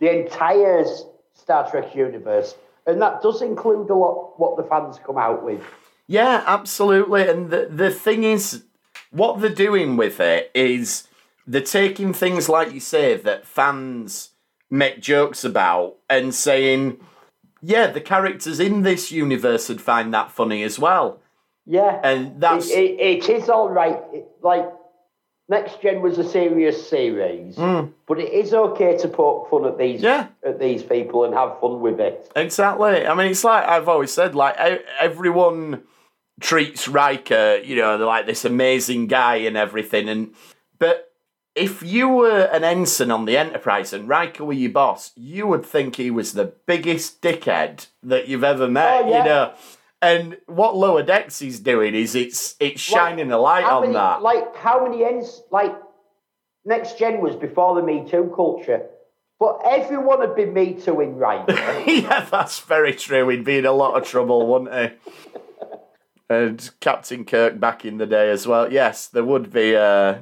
the 0.00 0.10
entire 0.20 0.84
Star 1.34 1.70
Trek 1.70 1.94
universe, 1.94 2.56
and 2.86 3.00
that 3.02 3.22
does 3.22 3.42
include 3.42 3.90
a 3.90 3.94
lot 3.94 4.34
what 4.38 4.56
the 4.56 4.62
fans 4.64 4.98
come 5.04 5.18
out 5.18 5.44
with. 5.44 5.62
yeah, 6.06 6.42
absolutely. 6.46 7.28
And 7.28 7.50
the 7.50 7.68
the 7.70 7.90
thing 7.90 8.24
is, 8.24 8.64
what 9.10 9.40
they're 9.40 9.50
doing 9.50 9.96
with 9.96 10.20
it 10.20 10.50
is 10.54 11.08
they're 11.46 11.60
taking 11.60 12.12
things 12.12 12.48
like 12.48 12.72
you 12.72 12.80
say 12.80 13.16
that 13.16 13.46
fans 13.46 14.30
make 14.70 15.00
jokes 15.00 15.44
about 15.44 15.96
and 16.08 16.34
saying, 16.34 16.98
yeah, 17.60 17.86
the 17.86 18.00
characters 18.00 18.60
in 18.60 18.82
this 18.82 19.12
universe 19.12 19.68
would 19.68 19.80
find 19.80 20.12
that 20.12 20.30
funny 20.30 20.62
as 20.62 20.78
well. 20.78 21.20
Yeah, 21.66 22.00
And 22.02 22.40
that's 22.40 22.68
it, 22.70 22.78
it, 22.78 23.24
it 23.24 23.28
is 23.28 23.48
all 23.48 23.70
right. 23.70 23.98
It, 24.12 24.26
like 24.42 24.70
Next 25.48 25.82
Gen 25.82 26.00
was 26.00 26.18
a 26.18 26.24
serious 26.24 26.88
series, 26.88 27.56
hmm. 27.56 27.86
but 28.06 28.18
it 28.18 28.32
is 28.32 28.54
okay 28.54 28.96
to 28.96 29.08
poke 29.08 29.50
fun 29.50 29.66
at 29.66 29.76
these. 29.76 30.00
Yeah. 30.00 30.28
at 30.42 30.58
these 30.58 30.82
people 30.82 31.24
and 31.24 31.34
have 31.34 31.60
fun 31.60 31.80
with 31.80 32.00
it. 32.00 32.32
Exactly. 32.34 33.06
I 33.06 33.14
mean, 33.14 33.30
it's 33.30 33.44
like 33.44 33.64
I've 33.68 33.88
always 33.88 34.10
said, 34.10 34.34
like 34.34 34.56
everyone 34.98 35.82
treats 36.40 36.88
Riker, 36.88 37.60
you 37.62 37.76
know, 37.76 37.96
like 37.98 38.26
this 38.26 38.46
amazing 38.46 39.06
guy 39.06 39.36
and 39.36 39.56
everything. 39.56 40.08
And 40.08 40.34
but 40.78 41.12
if 41.54 41.82
you 41.82 42.08
were 42.08 42.44
an 42.52 42.64
ensign 42.64 43.10
on 43.10 43.26
the 43.26 43.36
Enterprise 43.36 43.92
and 43.92 44.08
Riker 44.08 44.44
were 44.44 44.54
your 44.54 44.72
boss, 44.72 45.12
you 45.14 45.46
would 45.46 45.64
think 45.64 45.96
he 45.96 46.10
was 46.10 46.32
the 46.32 46.54
biggest 46.66 47.22
dickhead 47.22 47.86
that 48.02 48.28
you've 48.28 48.44
ever 48.44 48.68
met. 48.68 49.04
Oh, 49.04 49.10
yeah. 49.10 49.18
You 49.18 49.24
know. 49.24 49.54
And 50.04 50.36
what 50.46 50.76
Lower 50.76 51.02
Decks 51.02 51.40
is 51.40 51.60
doing 51.60 51.94
is 51.94 52.14
it's 52.14 52.56
it's 52.60 52.90
Like, 52.92 53.00
shining 53.00 53.32
a 53.32 53.38
light 53.38 53.64
on 53.64 53.82
many, 53.82 53.94
that. 53.94 54.20
Like 54.22 54.54
how 54.56 54.84
many 54.86 55.02
ends? 55.04 55.42
Like 55.50 55.74
Next 56.66 56.98
Gen 56.98 57.20
was 57.20 57.36
before 57.36 57.74
the 57.74 57.82
Me 57.82 58.04
Too 58.08 58.30
culture, 58.36 58.82
but 59.40 59.60
everyone 59.64 60.20
had 60.20 60.34
been 60.36 60.52
Me 60.52 60.74
Too 60.74 61.00
in 61.00 61.16
right. 61.16 61.44
yeah, 61.86 62.26
that's 62.30 62.60
very 62.60 62.92
true. 62.94 63.24
We'd 63.24 63.44
be 63.44 63.58
in 63.58 63.66
a 63.66 63.72
lot 63.72 63.96
of 64.00 64.06
trouble, 64.06 64.46
wouldn't 64.46 64.74
he? 64.74 64.96
And 66.28 66.70
Captain 66.80 67.24
Kirk 67.24 67.58
back 67.60 67.84
in 67.84 67.98
the 67.98 68.06
day 68.06 68.30
as 68.30 68.46
well. 68.46 68.70
Yes, 68.72 69.08
there 69.08 69.24
would 69.24 69.50
be. 69.52 69.76
Uh, 69.76 70.18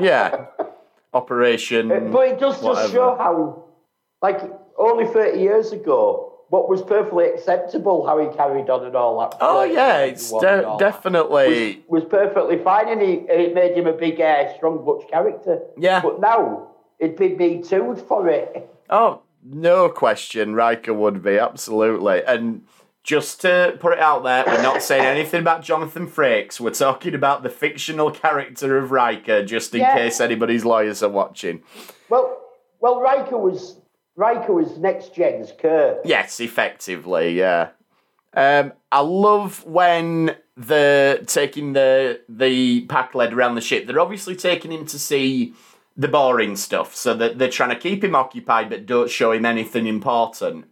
yeah, 0.00 0.46
Operation. 1.12 1.88
but 1.88 2.28
it 2.28 2.38
does 2.40 2.54
just 2.54 2.62
Whatever. 2.62 2.92
show 2.92 3.16
how, 3.16 3.64
like, 4.22 4.40
only 4.78 5.06
thirty 5.06 5.40
years 5.40 5.72
ago, 5.72 6.25
what 6.48 6.68
was 6.68 6.82
perfectly 6.82 7.26
acceptable, 7.26 8.06
how 8.06 8.18
he 8.18 8.34
carried 8.36 8.70
on 8.70 8.84
and 8.86 8.94
all 8.94 9.18
that. 9.20 9.36
oh 9.40 9.64
yeah, 9.64 9.98
it's 10.00 10.30
de- 10.30 10.76
definitely. 10.78 11.84
was 11.88 12.04
perfectly 12.04 12.58
fine, 12.62 12.88
and, 12.88 13.00
he, 13.02 13.18
and 13.20 13.30
it 13.40 13.54
made 13.54 13.76
him 13.76 13.86
a 13.86 13.92
big, 13.92 14.20
uh, 14.20 14.54
strong 14.56 14.84
butch 14.84 15.08
character. 15.10 15.60
Yeah. 15.76 16.00
But 16.02 16.20
now 16.20 16.68
it'd 16.98 17.16
be 17.16 17.34
Me 17.34 17.62
Too 17.62 17.96
for 18.08 18.28
it. 18.28 18.68
Oh, 18.88 19.22
no 19.44 19.88
question. 19.88 20.54
Riker 20.54 20.94
would 20.94 21.22
be 21.22 21.38
absolutely. 21.38 22.22
And 22.24 22.62
just 23.02 23.40
to 23.42 23.76
put 23.78 23.92
it 23.92 23.98
out 24.00 24.24
there, 24.24 24.44
we're 24.46 24.62
not 24.62 24.82
saying 24.82 25.04
anything 25.04 25.40
about 25.40 25.62
Jonathan 25.62 26.08
Frakes. 26.08 26.58
We're 26.58 26.70
talking 26.70 27.14
about 27.14 27.42
the 27.44 27.50
fictional 27.50 28.10
character 28.10 28.78
of 28.78 28.90
Riker, 28.90 29.44
just 29.44 29.74
in 29.74 29.80
Yeah. 29.80 29.94
case 29.96 30.20
anybody's 30.20 30.64
lawyers 30.64 31.02
are 31.02 31.08
watching. 31.08 31.62
Well, 32.08 32.40
well, 32.80 33.00
Riker 33.00 33.36
was 33.36 33.80
Riker 34.16 34.54
was 34.54 34.78
Next 34.78 35.14
Gen's 35.14 35.52
Kirk. 35.52 35.98
Yes, 36.04 36.40
effectively, 36.40 37.38
yeah. 37.38 37.70
Um, 38.34 38.72
I 38.90 39.00
love 39.00 39.64
when 39.64 40.36
they're 40.56 41.18
taking 41.18 41.74
the 41.74 42.20
the 42.28 42.86
Pakled 42.86 43.32
around 43.32 43.54
the 43.54 43.60
ship. 43.60 43.86
They're 43.86 44.00
obviously 44.00 44.36
taking 44.36 44.72
him 44.72 44.86
to 44.86 44.98
see 44.98 45.54
the 45.96 46.08
boring 46.08 46.56
stuff, 46.56 46.94
so 46.94 47.14
that 47.14 47.38
they're 47.38 47.50
trying 47.50 47.70
to 47.70 47.76
keep 47.76 48.02
him 48.04 48.14
occupied 48.14 48.68
but 48.68 48.86
don't 48.86 49.10
show 49.10 49.32
him 49.32 49.44
anything 49.44 49.86
important. 49.86 50.66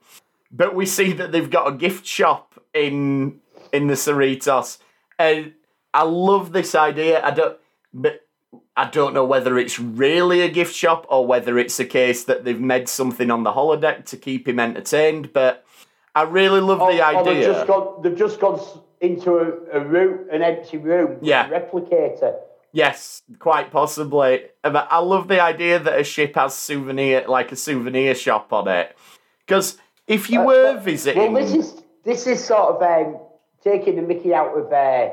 But 0.51 0.75
we 0.75 0.87
see 0.87 1.13
that 1.15 1.33
they've 1.33 1.51
got 1.51 1.69
a 1.69 1.77
gift 1.77 2.07
shop 2.07 2.61
in 2.73 3.41
in 3.73 3.87
the 3.87 3.95
Cerritos, 3.95 4.79
and 5.19 5.53
I 5.93 6.03
love 6.03 6.53
this 6.53 6.75
idea. 6.75 7.25
I 7.25 7.31
don't, 7.31 7.59
but 7.93 8.24
I 8.77 8.91
don't 8.91 9.15
know 9.15 9.25
whether 9.25 9.57
it's 9.59 9.79
really 9.79 10.41
a 10.41 10.49
gift 10.49 10.75
shop 10.75 11.07
or 11.09 11.27
whether 11.27 11.59
it's 11.59 11.79
a 11.79 11.85
case 11.85 12.25
that 12.25 12.45
they've 12.45 12.61
made 12.61 12.89
something 12.89 13.31
on 13.31 13.45
the 13.45 13.53
holodeck 13.53 14.05
to 14.07 14.17
keep 14.17 14.49
him 14.49 14.59
entertained. 14.59 15.33
But 15.33 15.65
I 16.15 16.23
really 16.23 16.61
love 16.61 16.79
the 16.81 16.85
or 16.87 17.23
they've 17.25 17.37
idea. 17.37 17.53
just 17.53 17.67
gone. 17.69 18.03
They've 18.03 18.17
just 18.19 18.41
gone 18.41 18.61
into 19.01 19.37
a, 19.37 19.79
a 19.79 19.85
room, 19.85 20.27
an 20.33 20.43
empty 20.43 20.79
room. 20.79 21.15
with 21.21 21.23
Yeah. 21.23 21.49
a 21.49 21.61
replicator. 21.61 22.35
Yes, 22.73 23.23
quite 23.39 23.71
possibly. 23.71 24.47
But 24.63 24.89
I 24.91 24.99
love 24.99 25.29
the 25.29 25.41
idea 25.41 25.79
that 25.79 26.01
a 26.01 26.03
ship 26.03 26.35
has 26.35 26.55
souvenir, 26.57 27.25
like 27.29 27.53
a 27.53 27.57
souvenir 27.57 28.17
shop 28.17 28.53
on 28.53 28.67
it. 28.67 28.97
Because 29.47 29.79
if 30.09 30.29
you 30.29 30.41
were 30.41 30.71
Uh, 30.71 30.73
Well, 30.75 30.81
visiting, 30.81 31.33
Well, 31.33 31.43
this 31.45 31.55
is 31.55 31.83
this 32.03 32.27
is 32.27 32.43
sort 32.45 32.75
of 32.75 32.83
um, 32.83 33.19
taking 33.63 33.95
the 33.97 34.03
Mickey 34.03 34.35
out 34.35 34.59
of 34.59 34.73
uh, 34.73 35.11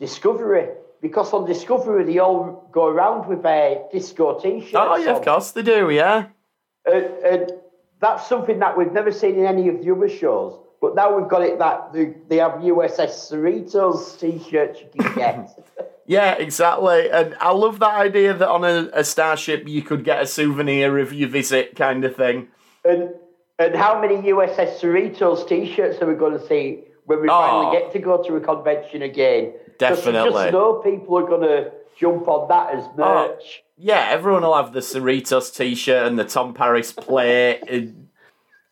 Discovery. 0.00 0.68
Because 1.00 1.32
on 1.32 1.46
Discovery 1.46 2.04
they 2.04 2.18
all 2.18 2.68
go 2.72 2.86
around 2.86 3.28
with 3.28 3.44
a 3.44 3.84
disco 3.92 4.38
t-shirt. 4.38 4.74
Oh 4.74 4.96
yeah, 4.96 5.16
of 5.16 5.22
course 5.24 5.52
they 5.52 5.62
do. 5.62 5.90
Yeah. 5.90 6.26
And, 6.86 7.04
and 7.24 7.52
that's 8.00 8.26
something 8.28 8.58
that 8.60 8.76
we've 8.76 8.92
never 8.92 9.12
seen 9.12 9.38
in 9.38 9.44
any 9.46 9.68
of 9.68 9.82
the 9.84 9.92
other 9.92 10.08
shows. 10.08 10.58
But 10.80 10.94
now 10.94 11.18
we've 11.18 11.28
got 11.28 11.42
it 11.42 11.58
that 11.58 11.92
they, 11.92 12.14
they 12.28 12.36
have 12.36 12.52
USS 12.52 13.30
Cerritos 13.30 14.18
t-shirts 14.18 14.80
you 14.80 15.02
can 15.02 15.14
get. 15.14 15.58
Yeah, 16.10 16.36
exactly. 16.38 17.10
And 17.10 17.34
I 17.38 17.50
love 17.52 17.80
that 17.80 17.92
idea 17.94 18.32
that 18.32 18.48
on 18.48 18.64
a, 18.64 18.88
a 18.94 19.04
starship 19.04 19.68
you 19.68 19.82
could 19.82 20.04
get 20.04 20.22
a 20.22 20.26
souvenir 20.26 20.96
of 20.98 21.12
your 21.12 21.28
visit, 21.28 21.76
kind 21.76 22.02
of 22.02 22.16
thing. 22.16 22.48
and 22.82 23.10
and 23.58 23.74
how 23.74 24.00
many 24.00 24.14
USS 24.32 24.78
Cerritos 24.80 25.46
t-shirts 25.46 26.00
are 26.00 26.06
we 26.06 26.14
going 26.14 26.32
to 26.38 26.46
see 26.48 26.84
when 27.04 27.20
we 27.20 27.28
Oh. 27.28 27.38
finally 27.42 27.78
get 27.78 27.92
to 27.92 27.98
go 27.98 28.22
to 28.22 28.36
a 28.36 28.40
convention 28.40 29.02
again? 29.02 29.52
Definitely. 29.78 30.30
just 30.42 30.52
know 30.52 30.74
people 30.84 31.18
are 31.18 31.26
going 31.26 31.42
to 31.42 31.72
jump 31.98 32.28
on 32.28 32.48
that 32.48 32.74
as 32.74 32.84
merch. 32.96 33.62
Yeah, 33.76 34.06
everyone 34.10 34.42
will 34.42 34.56
have 34.56 34.72
the 34.72 34.80
Cerritos 34.80 35.54
t-shirt 35.56 36.06
and 36.06 36.18
the 36.18 36.24
Tom 36.24 36.52
Paris 36.54 36.92
plate. 36.92 37.60
and, 37.68 38.08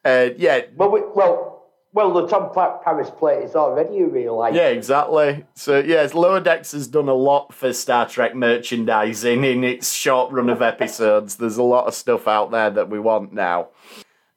uh, 0.04 0.30
yeah, 0.36 0.62
Well, 0.76 0.90
we, 0.90 1.02
well, 1.14 1.52
well, 1.92 2.12
the 2.12 2.26
Tom 2.26 2.50
Pa- 2.52 2.78
Paris 2.78 3.08
plate 3.10 3.42
is 3.42 3.54
already 3.54 4.00
a 4.00 4.06
real 4.06 4.36
life. 4.36 4.54
yeah, 4.54 4.68
exactly. 4.68 5.44
So 5.54 5.78
yes, 5.78 6.12
Lower 6.12 6.40
Decks 6.40 6.72
has 6.72 6.86
done 6.88 7.08
a 7.08 7.14
lot 7.14 7.54
for 7.54 7.72
Star 7.72 8.06
Trek 8.08 8.34
merchandising 8.34 9.44
in 9.44 9.64
its 9.64 9.92
short 9.92 10.30
run 10.32 10.50
of 10.50 10.60
episodes. 10.72 11.36
There's 11.36 11.56
a 11.56 11.62
lot 11.62 11.86
of 11.86 11.94
stuff 11.94 12.28
out 12.28 12.50
there 12.50 12.68
that 12.70 12.90
we 12.90 12.98
want 12.98 13.32
now. 13.32 13.68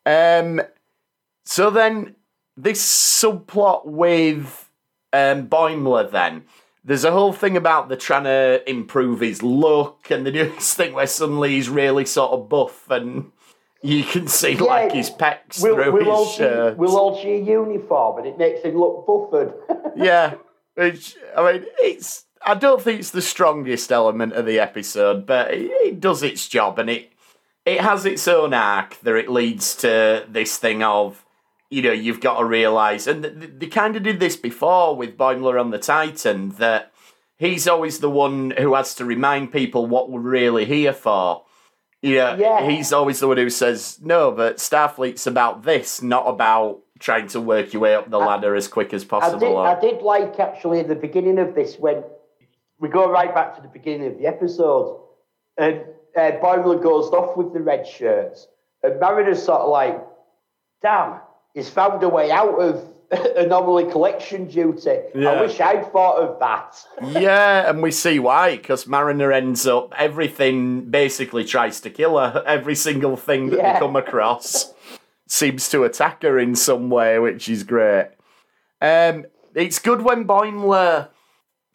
Um, 0.06 0.62
so 1.46 1.70
then 1.70 2.16
this 2.56 2.82
subplot 2.86 3.86
with 3.86 4.70
um, 5.12 5.48
Boimler 5.48 6.10
then. 6.12 6.44
There's 6.84 7.04
a 7.04 7.12
whole 7.12 7.34
thing 7.34 7.58
about 7.58 7.90
they're 7.90 7.98
trying 7.98 8.24
to 8.24 8.68
improve 8.70 9.20
his 9.20 9.44
look, 9.44 10.10
and 10.10 10.26
they 10.26 10.32
do 10.32 10.50
this 10.50 10.74
thing 10.74 10.94
where 10.94 11.08
suddenly 11.08 11.52
he's 11.52 11.70
really 11.70 12.06
sort 12.06 12.32
of 12.32 12.50
buff, 12.50 12.90
and 12.90 13.32
you 13.82 14.04
can 14.04 14.28
see 14.28 14.56
like 14.56 14.92
his 14.92 15.10
pecs 15.10 15.62
We'll, 15.62 15.76
through 15.76 15.92
we'll, 15.94 16.26
his 16.26 16.36
shirt. 16.36 16.78
we'll 16.78 16.98
alter 16.98 17.28
your 17.28 17.64
uniform 17.64 18.18
and 18.20 18.28
it 18.28 18.38
makes 18.38 18.62
him 18.62 18.78
look 18.78 19.06
buffered. 19.06 19.54
yeah, 19.96 20.36
which 20.76 21.16
I 21.36 21.54
mean, 21.54 21.66
it's. 21.80 22.26
I 22.42 22.56
don't 22.56 22.82
think 22.82 23.02
it's 23.02 23.12
the 23.12 23.22
strongest 23.22 23.92
element 23.92 24.32
of 24.32 24.46
the 24.46 24.60
episode, 24.60 25.26
but 25.26 25.54
it, 25.54 25.70
it 25.72 26.00
does 26.00 26.24
its 26.24 26.48
job, 26.48 26.80
and 26.80 26.90
it 26.90 27.12
it 27.66 27.82
has 27.82 28.06
its 28.06 28.28
own 28.28 28.54
arc 28.54 29.00
that 29.02 29.16
it 29.16 29.30
leads 29.30 29.76
to 29.76 30.26
this 30.30 30.58
thing 30.58 30.82
of, 30.82 31.26
you 31.70 31.82
know, 31.82 31.92
you've 31.92 32.20
got 32.22 32.40
to 32.40 32.46
realise, 32.46 33.06
and 33.08 33.24
th- 33.24 33.40
th- 33.40 33.52
they 33.58 33.68
kind 33.68 33.96
of 33.96 34.04
did 34.04 34.20
this 34.20 34.36
before 34.36 34.96
with 34.96 35.18
Boimler 35.18 35.60
on 35.60 35.70
the 35.72 35.78
Titan, 35.78 36.50
that 36.58 36.92
he's 37.38 37.68
always 37.68 38.00
the 38.00 38.10
one 38.10 38.52
who 38.58 38.74
has 38.74 38.96
to 38.96 39.06
remind 39.06 39.52
people 39.52 39.86
what 39.86 40.10
we're 40.10 40.20
really 40.20 40.66
here 40.66 40.94
for. 40.94 41.44
You 42.02 42.16
know, 42.16 42.36
Yeah. 42.40 42.62
he's 42.70 42.92
always 42.94 43.20
the 43.20 43.28
one 43.28 43.38
who 43.38 43.50
says, 43.50 44.00
no, 44.02 44.32
but 44.32 44.58
Starfleet's 44.58 45.28
about 45.28 45.64
this, 45.64 46.02
not 46.02 46.28
about 46.28 46.80
trying 47.00 47.28
to 47.28 47.40
work 47.42 47.72
your 47.74 47.82
way 47.82 47.94
up 47.96 48.10
the 48.10 48.18
ladder 48.20 48.56
as 48.56 48.68
quick 48.68 48.94
as 48.94 49.04
I 49.04 49.08
possible. 49.08 49.40
did, 49.40 49.50
or- 49.50 49.68
I 49.68 49.80
did 49.80 50.02
like 50.02 50.40
actually 50.40 50.80
at 50.80 50.88
the 50.88 50.96
beginning 50.96 51.38
of 51.40 51.56
this 51.56 51.78
when 51.78 52.04
we 52.80 52.90
go 52.90 53.10
right 53.12 53.34
back 53.36 53.56
to 53.58 53.62
the 53.62 53.68
beginning 53.68 54.08
of 54.12 54.18
the 54.18 54.26
episode, 54.28 55.02
and 55.58 55.82
uh, 56.18 56.32
Boimler 56.42 56.82
goes 56.82 57.10
off 57.12 57.38
with 57.38 57.54
the 57.54 57.62
red 57.62 57.86
shirts, 57.86 58.48
and 58.82 59.00
Mariner's 59.00 59.44
sort 59.44 59.62
of 59.62 59.70
like, 59.70 60.02
"Damn, 60.82 61.20
he's 61.60 61.70
found 61.70 62.02
a 62.04 62.10
way 62.10 62.32
out 62.32 62.56
of 62.60 62.86
anomaly 63.38 63.92
collection 63.92 64.46
duty. 64.48 64.98
Yeah. 65.14 65.30
I 65.32 65.42
wish 65.42 65.60
I'd 65.60 65.92
thought 65.92 66.18
of 66.18 66.40
that." 66.40 66.76
yeah, 67.22 67.70
and 67.70 67.82
we 67.82 67.92
see 67.92 68.20
why, 68.20 68.58
because 68.58 68.88
Mariner 68.88 69.32
ends 69.32 69.68
up, 69.68 69.94
everything 69.98 70.90
basically 70.90 71.44
tries 71.44 71.80
to 71.82 71.90
kill 71.90 72.18
her. 72.18 72.44
Every 72.48 72.76
single 72.76 73.16
thing 73.18 73.50
that 73.50 73.58
Yeah. 73.58 73.74
they 73.74 73.80
come 73.80 73.96
across 73.96 74.74
seems 75.28 75.70
to 75.70 75.84
attack 75.84 76.24
her 76.24 76.40
in 76.40 76.56
some 76.56 76.90
way, 76.90 77.20
which 77.20 77.50
is 77.50 77.64
great. 77.64 78.10
Um, 78.82 79.26
it's 79.54 79.80
good 79.80 80.02
when 80.02 80.26
Boimler 80.26 81.10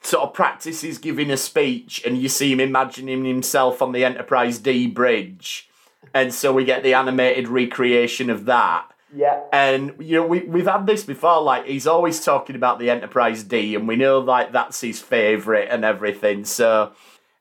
sort 0.02 0.22
of 0.24 0.34
practices 0.34 0.98
giving 0.98 1.30
a 1.30 1.36
speech 1.36 2.02
and 2.04 2.18
you 2.20 2.28
see 2.28 2.52
him 2.52 2.60
imagining 2.60 3.24
himself 3.24 3.80
on 3.82 3.92
the 3.92 4.04
Enterprise 4.04 4.58
D 4.58 4.86
bridge. 4.86 5.68
And 6.12 6.32
so 6.32 6.52
we 6.52 6.64
get 6.64 6.82
the 6.82 6.94
animated 6.94 7.48
recreation 7.48 8.28
of 8.30 8.44
that. 8.44 8.86
Yeah, 9.14 9.42
And 9.52 9.94
you 10.00 10.16
know, 10.16 10.26
we 10.26 10.40
we've 10.40 10.66
had 10.66 10.86
this 10.86 11.04
before. 11.04 11.40
Like 11.40 11.66
he's 11.66 11.86
always 11.86 12.24
talking 12.24 12.56
about 12.56 12.80
the 12.80 12.90
Enterprise 12.90 13.44
D, 13.44 13.76
and 13.76 13.86
we 13.86 13.94
know 13.94 14.18
like 14.18 14.50
that's 14.50 14.80
his 14.80 15.00
favorite 15.00 15.68
and 15.70 15.84
everything. 15.84 16.44
So 16.44 16.92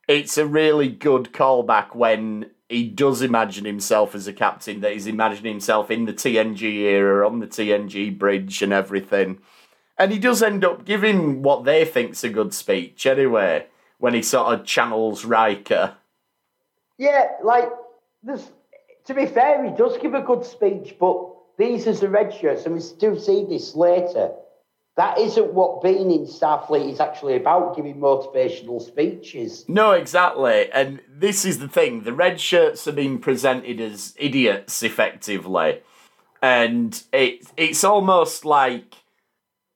it's 0.06 0.38
a 0.38 0.46
really 0.46 0.88
good 0.88 1.32
callback 1.32 1.94
when 1.94 2.50
he 2.68 2.84
does 2.88 3.22
imagine 3.22 3.64
himself 3.64 4.14
as 4.14 4.28
a 4.28 4.32
captain. 4.32 4.82
That 4.82 4.92
he's 4.92 5.08
imagining 5.08 5.52
himself 5.52 5.90
in 5.90 6.04
the 6.04 6.12
TNG 6.12 6.62
era 6.62 7.26
on 7.26 7.40
the 7.40 7.46
TNG 7.46 8.16
bridge 8.16 8.62
and 8.62 8.72
everything. 8.72 9.38
And 9.98 10.12
he 10.12 10.18
does 10.18 10.42
end 10.42 10.64
up 10.64 10.84
giving 10.84 11.42
what 11.42 11.64
they 11.64 11.84
think's 11.84 12.22
a 12.22 12.28
good 12.28 12.54
speech 12.54 13.04
anyway. 13.04 13.66
When 13.98 14.14
he 14.14 14.22
sort 14.22 14.52
of 14.52 14.66
channels 14.66 15.24
Riker. 15.24 15.96
yeah. 16.98 17.28
Like, 17.42 17.70
there's, 18.22 18.50
to 19.06 19.14
be 19.14 19.26
fair, 19.26 19.64
he 19.64 19.76
does 19.76 19.96
give 19.98 20.14
a 20.14 20.20
good 20.20 20.44
speech, 20.44 20.96
but 20.98 21.33
these 21.58 21.86
are 21.86 21.92
the 21.92 22.08
red 22.08 22.34
shirts, 22.34 22.66
and 22.66 22.74
we 22.74 22.82
do 22.98 23.18
see 23.18 23.46
this 23.48 23.74
later. 23.74 24.32
That 24.96 25.18
isn't 25.18 25.52
what 25.52 25.82
being 25.82 26.12
in 26.12 26.24
Starfleet 26.24 26.92
is 26.92 27.00
actually 27.00 27.34
about, 27.34 27.74
giving 27.74 27.96
motivational 27.96 28.80
speeches. 28.80 29.64
No, 29.66 29.90
exactly. 29.90 30.70
And 30.70 31.00
this 31.08 31.44
is 31.44 31.58
the 31.58 31.68
thing 31.68 32.02
the 32.02 32.12
red 32.12 32.40
shirts 32.40 32.86
are 32.86 32.92
being 32.92 33.18
presented 33.18 33.80
as 33.80 34.14
idiots, 34.16 34.84
effectively. 34.84 35.82
And 36.40 37.02
it, 37.12 37.46
it's 37.56 37.82
almost 37.82 38.44
like 38.44 38.94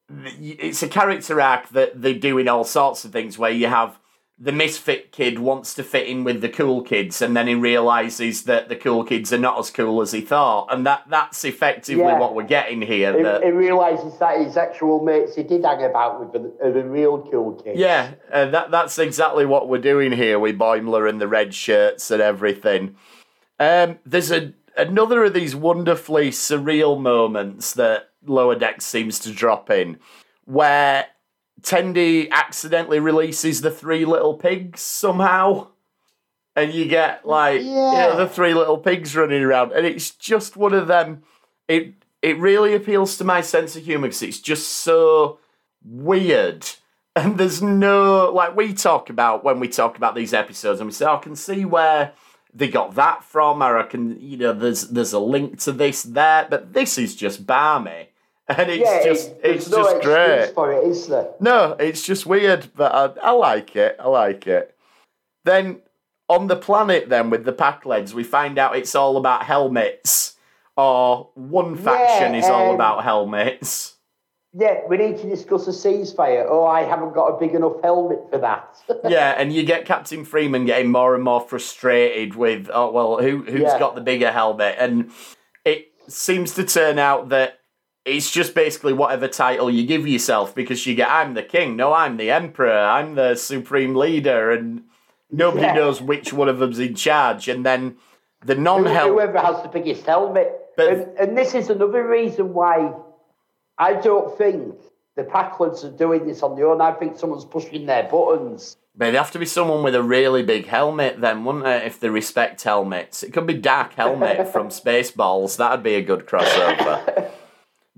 it's 0.08 0.82
a 0.82 0.88
character 0.88 1.40
arc 1.40 1.68
that 1.70 2.00
they 2.00 2.14
do 2.14 2.38
in 2.38 2.48
all 2.48 2.64
sorts 2.64 3.04
of 3.04 3.12
things 3.12 3.38
where 3.38 3.50
you 3.50 3.66
have 3.66 3.98
the 4.40 4.52
misfit 4.52 5.10
kid 5.10 5.40
wants 5.40 5.74
to 5.74 5.82
fit 5.82 6.06
in 6.06 6.22
with 6.22 6.40
the 6.40 6.48
cool 6.48 6.80
kids 6.80 7.20
and 7.20 7.36
then 7.36 7.48
he 7.48 7.54
realizes 7.56 8.44
that 8.44 8.68
the 8.68 8.76
cool 8.76 9.02
kids 9.02 9.32
are 9.32 9.38
not 9.38 9.58
as 9.58 9.68
cool 9.70 10.00
as 10.00 10.12
he 10.12 10.20
thought 10.20 10.68
and 10.70 10.86
that 10.86 11.02
that's 11.08 11.44
effectively 11.44 12.04
Yeah. 12.04 12.20
what 12.20 12.36
we're 12.36 12.44
getting 12.44 12.80
here 12.80 13.16
He, 13.16 13.22
that 13.24 13.42
he 13.42 13.50
realises 13.50 14.16
that 14.20 14.38
his 14.40 14.56
actual 14.56 15.02
mates 15.02 15.34
he 15.34 15.42
did 15.42 15.64
hang 15.64 15.82
about 15.84 16.20
with 16.20 16.40
are, 16.40 16.68
are 16.68 16.72
the 16.72 16.84
real 16.84 17.28
cool 17.30 17.54
kids. 17.54 17.78
Yeah, 17.80 18.12
uh, 18.30 18.46
that 18.46 18.70
that's 18.70 18.98
exactly 18.98 19.44
what 19.44 19.68
we're 19.68 19.78
doing 19.78 20.12
here 20.12 20.38
with 20.38 20.56
Boimler 20.56 21.08
and 21.08 21.20
the 21.20 21.28
red 21.28 21.52
shirts 21.52 22.10
and 22.12 22.22
everything. 22.22 22.94
Um, 23.58 23.98
there's 24.06 24.30
a 24.30 24.52
another 24.76 25.24
of 25.24 25.34
these 25.34 25.56
wonderfully 25.56 26.30
surreal 26.30 27.00
moments 27.00 27.74
that 27.74 28.10
Lower 28.24 28.54
deck 28.54 28.82
seems 28.82 29.18
to 29.20 29.32
drop 29.32 29.68
in, 29.70 29.98
where 30.44 31.06
Tendi 31.62 32.30
accidentally 32.30 33.00
releases 33.00 33.60
the 33.60 33.70
three 33.70 34.04
little 34.04 34.34
pigs 34.34 34.80
somehow. 34.80 35.68
And 36.56 36.72
you 36.74 36.86
get 36.86 37.24
like 37.26 37.62
you 37.62 37.70
know, 37.74 37.92
Yeah. 37.92 38.16
the 38.16 38.28
three 38.28 38.52
little 38.54 38.78
pigs 38.78 39.14
running 39.14 39.42
around, 39.42 39.72
and 39.72 39.86
it's 39.86 40.10
just 40.10 40.56
one 40.56 40.74
of 40.74 40.88
them. 40.88 41.22
It 41.68 41.94
it 42.20 42.36
really 42.38 42.74
appeals 42.74 43.16
to 43.18 43.24
my 43.24 43.40
sense 43.42 43.76
of 43.76 43.84
humour 43.84 44.08
because 44.08 44.22
it's 44.22 44.40
just 44.40 44.68
so 44.68 45.38
weird. 45.84 46.66
And 47.16 47.36
there's 47.36 47.60
no 47.60 48.30
like 48.32 48.54
we 48.56 48.72
talk 48.72 49.10
about 49.10 49.42
when 49.42 49.58
we 49.58 49.66
talk 49.68 49.96
about 49.96 50.14
these 50.14 50.32
episodes, 50.32 50.78
and 50.78 50.86
we 50.88 50.92
say, 50.92 51.04
"Oh, 51.04 51.16
I 51.16 51.18
can 51.18 51.34
see 51.34 51.64
where 51.64 52.12
they 52.54 52.68
got 52.68 52.94
that 52.94 53.24
from, 53.24 53.60
or 53.60 53.76
I 53.76 53.82
can, 53.84 54.20
you 54.20 54.36
know, 54.36 54.52
there's 54.52 54.88
there's 54.88 55.12
a 55.12 55.18
link 55.18 55.58
to 55.62 55.72
this 55.72 56.04
there, 56.04 56.46
but 56.48 56.74
this 56.74 56.96
is 56.96 57.16
just 57.16 57.44
barmy, 57.44 58.07
and 58.48 58.70
it's 58.70 58.80
yeah, 58.84 59.04
just 59.04 59.30
it- 59.30 59.40
it's 59.44 59.66
there's 59.66 59.70
no 59.70 59.82
just 59.92 60.02
great. 60.04 60.54
for 60.54 60.72
it, 60.72 60.84
is 60.84 61.06
there? 61.08 61.28
No, 61.40 61.72
it's 61.78 62.02
just 62.04 62.26
weird, 62.26 62.68
but 62.74 62.92
I, 63.20 63.28
I 63.28 63.30
like 63.32 63.76
it. 63.76 63.96
I 64.00 64.08
like 64.08 64.46
it. 64.46 64.74
Then 65.44 65.80
on 66.28 66.46
the 66.46 66.56
planet, 66.56 67.08
then 67.08 67.30
with 67.30 67.44
the 67.44 67.52
Pakleds, 67.52 68.12
we 68.12 68.24
find 68.24 68.58
out 68.58 68.76
it's 68.76 68.94
all 68.94 69.16
about 69.16 69.44
helmets, 69.44 70.36
or 70.76 71.30
one 71.34 71.76
faction 71.76 72.34
is 72.34 72.46
all 72.46 72.68
um, 72.70 72.74
about 72.74 73.02
helmets. 73.04 73.94
Yeah, 74.54 74.80
we 74.88 74.96
need 74.96 75.18
to 75.18 75.28
discuss 75.28 75.66
a 75.68 75.70
ceasefire. 75.70 76.46
Oh, 76.48 76.66
I 76.66 76.82
haven't 76.82 77.12
got 77.14 77.26
a 77.28 77.38
big 77.38 77.54
enough 77.54 77.74
helmet 77.82 78.18
for 78.30 78.38
that. 78.38 78.76
yeah, 79.08 79.34
and 79.38 79.52
you 79.52 79.62
get 79.62 79.84
Captain 79.84 80.24
Freeman 80.24 80.64
getting 80.64 80.90
more 80.90 81.14
and 81.14 81.22
more 81.22 81.40
frustrated 81.40 82.34
with, 82.34 82.70
oh 82.72 82.90
well, 82.90 83.22
who 83.22 83.42
who's 83.42 83.60
Yeah. 83.60 83.78
got 83.78 83.94
the 83.94 84.00
bigger 84.00 84.32
helmet? 84.32 84.76
And 84.78 85.10
it 85.64 85.88
seems 86.08 86.54
to 86.54 86.64
turn 86.64 86.98
out 86.98 87.28
that 87.28 87.57
it's 88.08 88.30
just 88.30 88.54
basically 88.54 88.92
whatever 88.92 89.28
title 89.28 89.70
you 89.70 89.86
give 89.86 90.06
yourself 90.06 90.54
because 90.54 90.86
you 90.86 90.94
get, 90.94 91.10
I'm 91.10 91.34
the 91.34 91.42
king, 91.42 91.76
no, 91.76 91.92
I'm 91.92 92.16
the 92.16 92.30
emperor, 92.30 92.78
I'm 92.78 93.14
the 93.14 93.34
supreme 93.36 93.94
leader, 93.94 94.50
and 94.50 94.82
nobody 95.30 95.66
Yeah. 95.66 95.74
knows 95.74 96.00
which 96.00 96.32
one 96.32 96.48
of 96.48 96.58
them's 96.58 96.78
in 96.78 96.94
charge. 96.94 97.48
And 97.48 97.64
then 97.64 97.96
the 98.44 98.54
non-helmet. 98.54 99.12
Whoever 99.12 99.38
has 99.38 99.62
the 99.62 99.68
biggest 99.68 100.06
helmet. 100.06 100.52
But- 100.76 100.88
and, 100.92 101.18
and 101.18 101.38
this 101.38 101.54
is 101.54 101.70
another 101.70 102.06
reason 102.06 102.54
why 102.54 102.92
I 103.78 103.94
don't 103.94 104.36
think 104.38 104.74
the 105.16 105.24
Pakleds 105.24 105.84
are 105.84 105.90
doing 105.96 106.26
this 106.26 106.42
on 106.42 106.56
their 106.56 106.68
own. 106.68 106.80
I 106.80 106.92
think 106.92 107.18
someone's 107.18 107.44
pushing 107.44 107.86
their 107.86 108.04
buttons. 108.04 108.76
But 108.96 109.08
it'd 109.08 109.18
have 109.18 109.30
to 109.32 109.38
be 109.38 109.46
someone 109.46 109.84
with 109.84 109.94
a 109.94 110.02
really 110.02 110.42
big 110.42 110.66
helmet, 110.66 111.20
then, 111.20 111.44
wouldn't 111.44 111.66
it? 111.66 111.84
If 111.84 112.00
they 112.00 112.08
respect 112.08 112.62
helmets, 112.62 113.22
it 113.22 113.32
could 113.32 113.46
be 113.46 113.54
Dark 113.54 113.94
Helmet 113.94 114.48
from 114.52 114.68
Spaceballs. 114.70 115.56
That'd 115.56 115.84
be 115.84 115.94
a 115.94 116.02
good 116.02 116.26
crossover. 116.26 117.30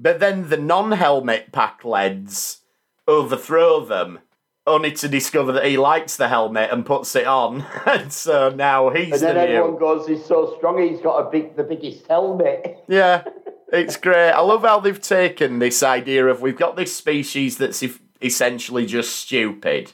but 0.01 0.19
then 0.19 0.49
the 0.49 0.57
non-helmet 0.57 1.53
Pakleds 1.53 2.61
overthrow 3.07 3.85
them, 3.85 4.21
only 4.67 4.93
to 4.93 5.09
discover 5.09 5.53
that 5.53 5.67
he 5.67 5.77
likes 5.77 6.17
the 6.17 6.29
helmet 6.29 6.71
and 6.73 6.87
puts 6.87 7.15
it 7.15 7.27
on, 7.27 7.67
and 7.87 8.13
so 8.13 8.49
now 8.49 8.89
he's 8.91 9.13
And 9.13 9.23
then 9.23 9.35
the 9.35 9.41
everyone 9.43 9.73
new. 9.75 9.79
goes, 9.79 10.07
he's 10.09 10.25
so 10.25 10.55
strong, 10.57 10.81
he's 10.81 11.01
got 11.01 11.19
a 11.19 11.31
big, 11.31 11.55
the 11.57 11.65
biggest 11.65 12.07
helmet. 12.07 12.79
Yeah, 12.89 13.25
it's 13.73 13.97
great. 13.97 14.31
I 14.31 14.41
love 14.41 14.63
how 14.63 14.81
they've 14.81 15.01
taken 15.01 15.61
this 15.61 15.83
idea 15.83 16.27
of 16.27 16.41
we've 16.43 16.57
got 16.59 16.75
this 16.77 16.97
species 16.97 17.59
that's 17.59 17.83
if, 17.83 18.01
essentially 18.23 18.87
just 18.87 19.15
stupid, 19.15 19.93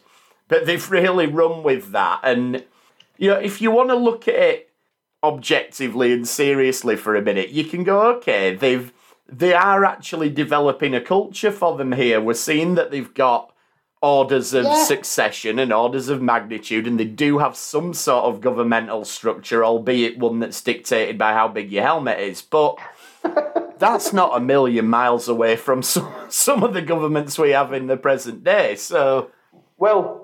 but 0.49 0.64
they've 0.66 0.90
really 0.90 1.27
run 1.27 1.62
with 1.62 1.90
that. 1.92 2.21
And 2.23 2.64
you 3.19 3.31
know, 3.31 3.38
if 3.38 3.61
you 3.61 3.71
want 3.71 3.90
to 3.90 3.97
look 3.97 4.29
at 4.29 4.35
it 4.35 4.71
objectively 5.23 6.12
and 6.12 6.27
seriously 6.27 6.97
for 6.97 7.16
a 7.16 7.23
minute, 7.23 7.51
you 7.51 7.64
can 7.64 7.83
go, 7.85 8.03
okay, 8.16 8.55
they've 8.55 8.92
they 9.28 9.54
are 9.54 9.84
actually 9.84 10.30
developing 10.30 10.94
a 10.94 11.00
culture 11.00 11.50
for 11.50 11.76
them 11.76 11.92
here. 11.92 12.20
We're 12.20 12.34
seeing 12.34 12.74
that 12.76 12.90
they've 12.90 13.12
got 13.14 13.52
orders 14.02 14.54
of 14.54 14.64
Yeah. 14.64 14.84
succession 14.84 15.58
and 15.58 15.72
orders 15.72 16.08
of 16.08 16.22
magnitude, 16.22 16.86
and 16.86 17.00
they 17.00 17.04
do 17.06 17.38
have 17.38 17.56
some 17.56 17.92
sort 17.94 18.24
of 18.26 18.40
governmental 18.40 19.04
structure, 19.04 19.64
albeit 19.64 20.18
one 20.18 20.38
that's 20.38 20.60
dictated 20.60 21.18
by 21.18 21.32
how 21.32 21.48
big 21.48 21.72
your 21.72 21.82
helmet 21.82 22.20
is. 22.20 22.42
But 22.42 22.78
that's 23.78 24.12
not 24.12 24.36
a 24.36 24.40
million 24.40 24.86
miles 24.86 25.28
away 25.28 25.56
from 25.56 25.82
some, 25.92 26.12
some 26.28 26.62
of 26.62 26.74
the 26.74 26.82
governments 26.82 27.38
we 27.38 27.50
have 27.50 27.72
in 27.72 27.86
the 27.86 27.96
present 27.96 28.44
day. 28.44 28.76
So, 28.76 29.30
Well, 29.76 30.22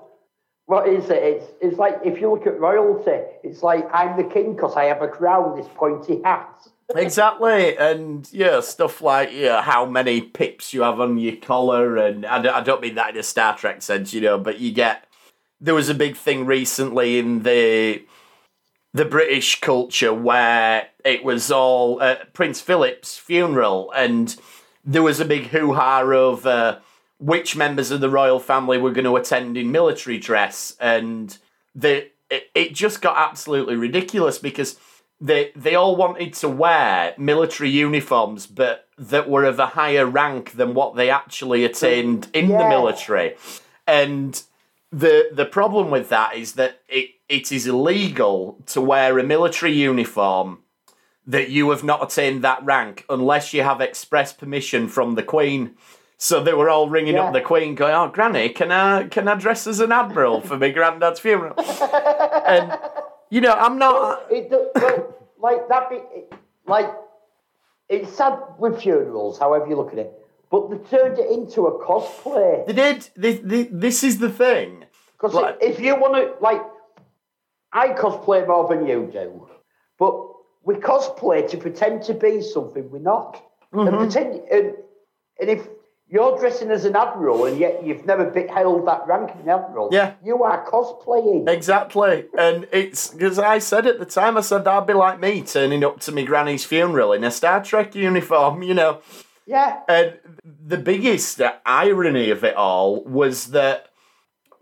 what 0.65 0.87
is 0.87 1.09
it? 1.09 1.21
It's, 1.21 1.45
it's 1.61 1.77
like 1.77 1.99
if 2.05 2.21
you 2.21 2.31
look 2.31 2.47
at 2.47 2.59
royalty, 2.59 3.19
it's 3.43 3.63
like 3.63 3.85
I'm 3.93 4.15
the 4.15 4.23
king 4.23 4.55
because 4.55 4.75
I 4.77 4.85
have 4.85 5.01
a 5.01 5.07
crown, 5.09 5.57
this 5.57 5.67
pointy 5.75 6.21
hat. 6.23 6.67
Exactly. 6.95 7.77
And, 7.77 8.27
yeah, 8.31 8.59
stuff 8.61 9.01
like 9.01 9.31
yeah, 9.33 9.61
how 9.61 9.85
many 9.85 10.21
pips 10.21 10.73
you 10.73 10.81
have 10.81 10.99
on 10.99 11.17
your 11.17 11.35
collar. 11.37 11.97
And 11.97 12.25
I 12.25 12.41
don't, 12.41 12.55
I 12.55 12.61
don't 12.61 12.81
mean 12.81 12.95
that 12.95 13.11
in 13.11 13.17
a 13.17 13.23
Star 13.23 13.57
Trek 13.57 13.81
sense, 13.81 14.13
you 14.13 14.21
know, 14.21 14.37
but 14.37 14.59
you 14.59 14.71
get. 14.71 15.07
There 15.61 15.75
was 15.75 15.87
a 15.87 15.93
big 15.93 16.17
thing 16.17 16.45
recently 16.45 17.17
in 17.17 17.43
the 17.43 18.03
the 18.93 19.05
British 19.05 19.59
culture 19.59 20.13
where 20.13 20.87
it 21.03 21.23
was 21.23 21.51
all 21.51 22.01
uh, 22.01 22.15
Prince 22.33 22.61
Philip's 22.61 23.17
funeral, 23.17 23.91
and 23.95 24.35
there 24.85 25.01
was 25.01 25.19
a 25.19 25.25
big 25.25 25.47
hoo 25.47 25.73
ha 25.73 26.01
over 26.01 26.81
which 27.19 27.55
members 27.55 27.89
of 27.89 28.01
the 28.01 28.09
royal 28.09 28.39
family 28.39 28.77
were 28.77 28.91
going 28.91 29.05
to 29.05 29.15
attend 29.15 29.57
in 29.57 29.71
military 29.71 30.17
dress, 30.17 30.75
and 30.79 31.37
the 31.73 32.09
it, 32.29 32.49
it 32.53 32.73
just 32.73 33.01
got 33.01 33.17
absolutely 33.17 33.75
ridiculous 33.75 34.37
because 34.37 34.77
they 35.23 35.51
they 35.55 35.73
all 35.73 35.95
wanted 35.95 36.33
to 36.35 36.49
wear 36.49 37.13
military 37.17 37.69
uniforms, 37.69 38.45
but 38.45 38.87
that 38.97 39.29
were 39.29 39.45
of 39.45 39.57
a 39.59 39.67
higher 39.67 40.05
rank 40.05 40.51
than 40.51 40.73
what 40.73 40.95
they 40.95 41.09
actually 41.09 41.63
attained 41.65 42.27
in 42.33 42.49
the 42.49 42.67
military, 42.67 43.35
and 43.87 44.43
the 44.91 45.29
the 45.31 45.45
problem 45.45 45.89
with 45.89 46.09
that 46.09 46.35
is 46.35 46.53
that 46.53 46.81
it, 46.89 47.11
it 47.29 47.51
is 47.51 47.65
illegal 47.65 48.57
to 48.67 48.81
wear 48.81 49.17
a 49.17 49.23
military 49.23 49.71
uniform 49.73 50.59
that 51.25 51.49
you 51.49 51.69
have 51.69 51.83
not 51.85 52.03
attained 52.03 52.43
that 52.43 52.63
rank 52.65 53.05
unless 53.09 53.53
you 53.53 53.63
have 53.63 53.79
express 53.79 54.33
permission 54.33 54.89
from 54.89 55.15
the 55.15 55.23
Queen. 55.23 55.71
So 56.17 56.43
they 56.43 56.53
were 56.53 56.69
all 56.69 56.89
ringing 56.89 57.15
Yeah. 57.15 57.23
up 57.25 57.33
the 57.33 57.41
Queen, 57.41 57.75
going, 57.75 57.93
"Oh, 57.95 58.09
Granny, 58.09 58.49
can 58.49 58.71
I 58.71 59.07
can 59.07 59.27
I 59.29 59.35
dress 59.35 59.65
as 59.67 59.79
an 59.79 59.91
admiral 59.93 60.41
for 60.41 60.57
my 60.57 60.69
granddad's 60.69 61.19
funeral?" 61.21 61.55
and 62.45 62.77
you 63.33 63.41
know, 63.41 63.53
I'm 63.65 63.77
not. 63.79 64.27
It 64.29 64.51
well, 64.51 65.15
like 65.47 65.67
that. 65.69 65.89
Be, 65.89 65.95
it- 66.19 66.33
like 66.65 66.89
it's 67.89 68.11
sad 68.15 68.35
with 68.57 68.81
funerals, 68.81 69.37
however 69.37 69.67
you 69.67 69.75
look 69.75 69.91
at 69.91 69.99
it. 69.99 70.11
But 70.49 70.69
they 70.69 70.77
turned 70.95 71.17
it 71.19 71.29
into 71.29 71.65
a 71.71 71.73
cosplay. 71.85 72.65
They 72.67 72.73
did. 72.73 73.09
This 73.81 74.03
is 74.03 74.19
the 74.19 74.29
thing. 74.29 74.85
Because 75.13 75.33
Like- 75.33 75.57
if 75.61 75.79
you 75.79 75.95
want 75.95 76.13
to, 76.15 76.25
like, 76.41 76.61
I 77.71 77.89
cosplay 77.89 78.47
more 78.47 78.67
than 78.71 78.85
you 78.87 79.09
do, 79.11 79.49
but 79.97 80.13
we 80.63 80.75
cosplay 80.75 81.49
to 81.49 81.57
pretend 81.57 82.03
to 82.03 82.13
be 82.13 82.41
something 82.41 82.89
we're 82.91 82.99
not. 82.99 83.31
Mm-hmm. 83.73 83.87
And 83.87 83.97
pretend, 83.97 84.29
and, 84.55 84.75
and 85.39 85.49
if 85.49 85.67
you're 86.13 86.37
dressing 86.37 86.69
as 86.69 86.85
an 86.85 86.95
admiral 86.95 87.45
and 87.45 87.57
yet 87.57 87.83
you've 87.83 88.05
never 88.05 88.25
held 88.53 88.87
that 88.87 89.01
rank 89.07 89.31
of 89.31 89.39
an 89.39 89.49
admiral, 89.49 89.89
Yeah. 89.91 90.13
you 90.23 90.43
are 90.43 90.63
cosplaying. 90.69 91.49
Exactly. 91.49 92.25
And 92.37 92.67
it's 92.71 93.07
because 93.07 93.39
I 93.39 93.57
said 93.57 93.87
at 93.87 93.97
the 93.97 94.05
time, 94.05 94.37
I 94.37 94.41
said 94.41 94.63
that'd 94.63 94.85
be 94.85 94.93
like 94.93 95.19
me 95.19 95.41
turning 95.41 95.83
up 95.83 95.99
to 96.01 96.11
my 96.11 96.21
granny's 96.21 96.65
funeral 96.65 97.13
in 97.13 97.23
a 97.23 97.31
Star 97.31 97.63
Trek 97.63 97.95
uniform, 97.95 98.61
you 98.61 98.75
know. 98.75 98.99
Yeah. 99.47 99.79
And 99.89 100.13
the 100.43 100.77
biggest 100.77 101.41
irony 101.65 102.29
of 102.29 102.43
it 102.43 102.55
all 102.55 103.03
was 103.05 103.47
that 103.47 103.87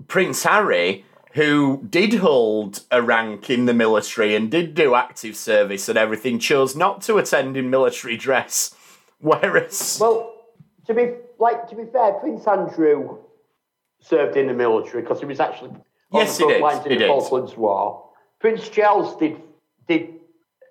Prince 0.07 0.43
Harry, 0.43 1.03
who 1.33 1.85
did 1.89 2.13
hold 2.15 2.83
a 2.91 3.01
rank 3.01 3.49
in 3.49 3.65
the 3.65 3.73
military 3.73 4.35
and 4.35 4.49
did 4.49 4.73
do 4.73 4.95
active 4.95 5.35
service 5.35 5.89
and 5.89 5.97
everything, 5.97 6.39
chose 6.39 6.77
not 6.77 7.01
to 7.03 7.17
attend 7.17 7.57
in 7.57 7.69
military 7.69 8.15
dress. 8.15 8.73
Whereas, 9.19 9.97
Well, 10.01 10.33
to 10.87 10.93
be 10.93 11.11
like 11.39 11.67
to 11.69 11.75
be 11.75 11.85
fair, 11.85 12.13
Prince 12.13 12.45
Andrew 12.47 13.17
served 13.99 14.35
in 14.37 14.47
the 14.47 14.53
military 14.53 15.01
because 15.01 15.19
he 15.19 15.25
was 15.25 15.39
actually 15.39 15.69
on 15.69 15.81
Yes, 16.13 16.37
the 16.37 16.43
he 16.45 16.49
front 16.49 16.53
did. 16.53 16.61
lines 16.63 16.85
in 16.85 16.91
He 16.93 16.97
the. 16.99 17.07
Falklands 17.07 17.55
War. 17.57 18.03
Prince 18.39 18.69
Charles 18.69 19.15
did 19.17 19.41
did 19.87 20.13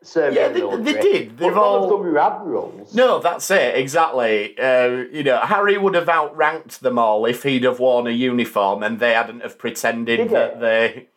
serve 0.03 0.35
Yeah, 0.35 0.47
in 0.47 0.55
the 0.55 0.61
they- 0.61 0.67
they 0.67 0.77
military. 0.77 1.03
did. 1.13 1.29
They've 1.31 1.39
but 1.39 1.47
none 1.51 1.59
all- 1.59 1.85
of 1.85 1.91
them 1.91 2.01
were 2.13 2.19
admirals. 2.19 2.95
no, 2.95 3.19
that's 3.19 3.51
it, 3.51 3.75
exactly. 3.77 4.59
Uh, 4.59 5.05
you 5.13 5.23
know, 5.23 5.37
Harry 5.39 5.77
would 5.77 5.95
have 5.95 6.09
outranked 6.09 6.81
them 6.81 6.99
all 6.99 7.27
if 7.27 7.43
he'd 7.43 7.65
have 7.65 7.79
worn 7.81 8.07
a 8.07 8.11
uniform 8.11 8.83
and 8.83 8.99
they 8.99 9.13
hadn't 9.13 9.41
have 9.43 9.59
pretended 9.59 10.17
Did 10.17 10.31
that 10.31 10.55
he? 10.55 10.61
they. 10.61 11.09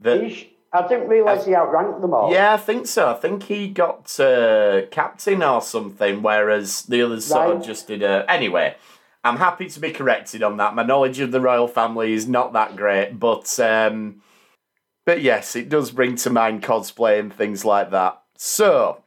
That, 0.00 0.22
He 0.24 0.53
I 0.74 0.88
didn't 0.88 1.08
realise 1.08 1.46
he 1.46 1.54
outranked 1.54 2.00
them 2.00 2.12
all. 2.12 2.32
Yeah, 2.32 2.52
I 2.52 2.56
think 2.56 2.88
so. 2.88 3.08
I 3.08 3.14
think 3.14 3.44
he 3.44 3.68
got 3.68 4.18
uh, 4.18 4.82
captain 4.90 5.40
or 5.40 5.62
something, 5.62 6.20
whereas 6.20 6.82
the 6.82 7.00
others 7.02 7.26
sort 7.26 7.56
of 7.56 7.64
just 7.64 7.86
did 7.86 8.02
a. 8.02 8.28
Anyway, 8.28 8.74
I'm 9.22 9.36
happy 9.36 9.68
to 9.68 9.78
be 9.78 9.92
corrected 9.92 10.42
on 10.42 10.56
that. 10.56 10.74
My 10.74 10.82
knowledge 10.82 11.20
of 11.20 11.30
the 11.30 11.40
royal 11.40 11.68
family 11.68 12.12
is 12.12 12.26
not 12.26 12.52
that 12.54 12.74
great, 12.74 13.20
but 13.20 13.58
um, 13.60 14.20
but 15.04 15.22
yes, 15.22 15.54
it 15.54 15.68
does 15.68 15.92
bring 15.92 16.16
to 16.16 16.30
mind 16.30 16.64
cosplay 16.64 17.20
and 17.20 17.32
things 17.32 17.64
like 17.64 17.90
that. 17.92 18.20
So. 18.36 19.00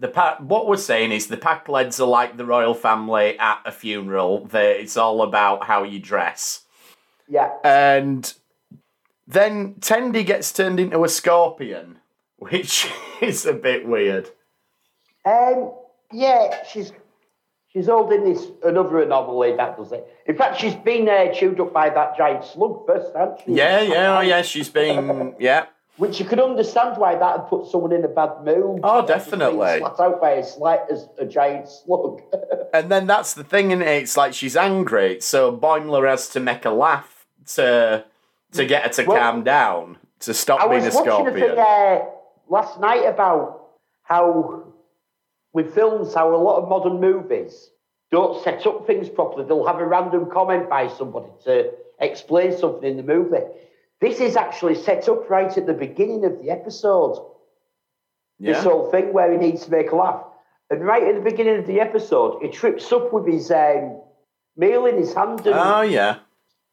The 0.00 0.08
pa- 0.08 0.38
what 0.38 0.66
we're 0.68 0.78
saying 0.78 1.12
is 1.12 1.26
the 1.26 1.36
Pakleds 1.36 2.00
are 2.00 2.06
like 2.06 2.38
the 2.38 2.46
royal 2.46 2.72
family 2.72 3.38
at 3.38 3.60
a 3.66 3.70
funeral. 3.70 4.46
They, 4.46 4.78
it's 4.78 4.96
all 4.96 5.20
about 5.20 5.64
how 5.64 5.82
you 5.82 5.98
dress. 5.98 6.62
Yeah. 7.28 7.50
And 7.62 8.32
then 9.26 9.74
Tendi 9.74 10.24
gets 10.24 10.52
turned 10.52 10.80
into 10.80 11.04
a 11.04 11.08
scorpion, 11.08 11.98
which 12.38 12.88
is 13.20 13.46
a 13.46 13.52
bit 13.52 13.86
weird. 13.86 14.30
Um, 15.24 15.72
yeah, 16.12 16.64
she's 16.64 16.92
she's 17.68 17.86
holding 17.86 18.24
this 18.24 18.46
another 18.64 19.02
anomaly 19.02 19.56
that 19.56 19.76
does 19.76 19.92
it. 19.92 20.06
In 20.26 20.36
fact, 20.36 20.60
she's 20.60 20.74
been 20.74 21.08
uh, 21.08 21.32
chewed 21.32 21.60
up 21.60 21.72
by 21.72 21.90
that 21.90 22.16
giant 22.16 22.44
slug 22.44 22.86
first, 22.86 23.14
hasn't 23.16 23.40
she? 23.44 23.52
Yeah, 23.52 23.80
yeah, 23.80 24.18
oh 24.18 24.20
yeah, 24.20 24.42
she's 24.42 24.68
been, 24.68 25.34
yeah. 25.40 25.66
Which 25.98 26.18
you 26.18 26.24
could 26.24 26.40
understand 26.40 26.96
why 26.96 27.16
that 27.16 27.40
had 27.40 27.48
put 27.48 27.70
someone 27.70 27.92
in 27.92 28.04
a 28.04 28.08
bad 28.08 28.42
mood. 28.42 28.80
Oh, 28.82 29.06
definitely. 29.06 29.78
Flat 29.78 30.00
out 30.00 30.20
by 30.22 30.32
a 30.32 30.44
slight 30.44 30.80
as 30.90 31.06
a 31.18 31.26
giant 31.26 31.68
slug. 31.68 32.22
And 32.74 32.90
then 32.90 33.06
that's 33.06 33.34
the 33.34 33.44
thing, 33.44 33.70
is 33.70 33.82
It's 33.82 34.16
like 34.16 34.32
she's 34.32 34.56
angry, 34.56 35.20
so 35.20 35.54
Boimler 35.54 36.08
has 36.08 36.26
to 36.30 36.40
make 36.40 36.64
a 36.64 36.70
laugh 36.70 37.26
to 37.54 38.06
to 38.52 38.64
get 38.66 38.82
her 38.84 38.88
to 38.90 39.04
Well, 39.04 39.18
calm 39.18 39.44
down, 39.44 39.98
to 40.20 40.34
stop 40.34 40.60
I 40.60 40.68
being 40.68 40.84
was 40.84 40.94
a 40.94 40.98
watching 40.98 41.12
a 41.12 41.14
scorpion. 41.14 41.48
thing 41.50 41.58
uh, 41.58 41.98
last 42.48 42.80
night 42.80 43.04
about 43.06 43.68
how 44.02 44.64
with 45.52 45.74
films, 45.74 46.14
how 46.14 46.34
a 46.34 46.36
lot 46.36 46.62
of 46.62 46.68
modern 46.68 47.00
movies 47.00 47.70
don't 48.10 48.42
set 48.42 48.66
up 48.66 48.86
things 48.86 49.08
properly. 49.08 49.44
They'll 49.46 49.66
have 49.66 49.78
a 49.78 49.86
random 49.86 50.30
comment 50.30 50.68
by 50.68 50.88
somebody 50.88 51.28
to 51.44 51.72
explain 52.00 52.56
something 52.56 52.90
in 52.90 52.96
the 52.96 53.02
movie. 53.02 53.44
This 54.00 54.20
is 54.20 54.36
actually 54.36 54.74
set 54.74 55.08
up 55.08 55.28
right 55.30 55.56
at 55.56 55.66
the 55.66 55.72
beginning 55.74 56.24
of 56.24 56.42
the 56.42 56.50
episode. 56.50 57.28
This 58.40 58.64
whole 58.64 58.90
thing 58.90 59.12
where 59.12 59.30
he 59.30 59.38
needs 59.38 59.64
to 59.66 59.70
make 59.70 59.92
a 59.92 59.96
laugh. 59.96 60.24
And 60.68 60.84
right 60.84 61.04
at 61.04 61.14
the 61.14 61.20
beginning 61.20 61.58
of 61.58 61.66
the 61.66 61.80
episode, 61.80 62.42
he 62.42 62.48
trips 62.48 62.90
up 62.90 63.12
with 63.12 63.26
his 63.26 63.50
um, 63.52 64.00
meal 64.56 64.86
in 64.86 64.96
his 64.96 65.14
hand 65.14 65.40
and, 65.46 65.54
Oh 65.54 65.82
yeah. 65.82 66.16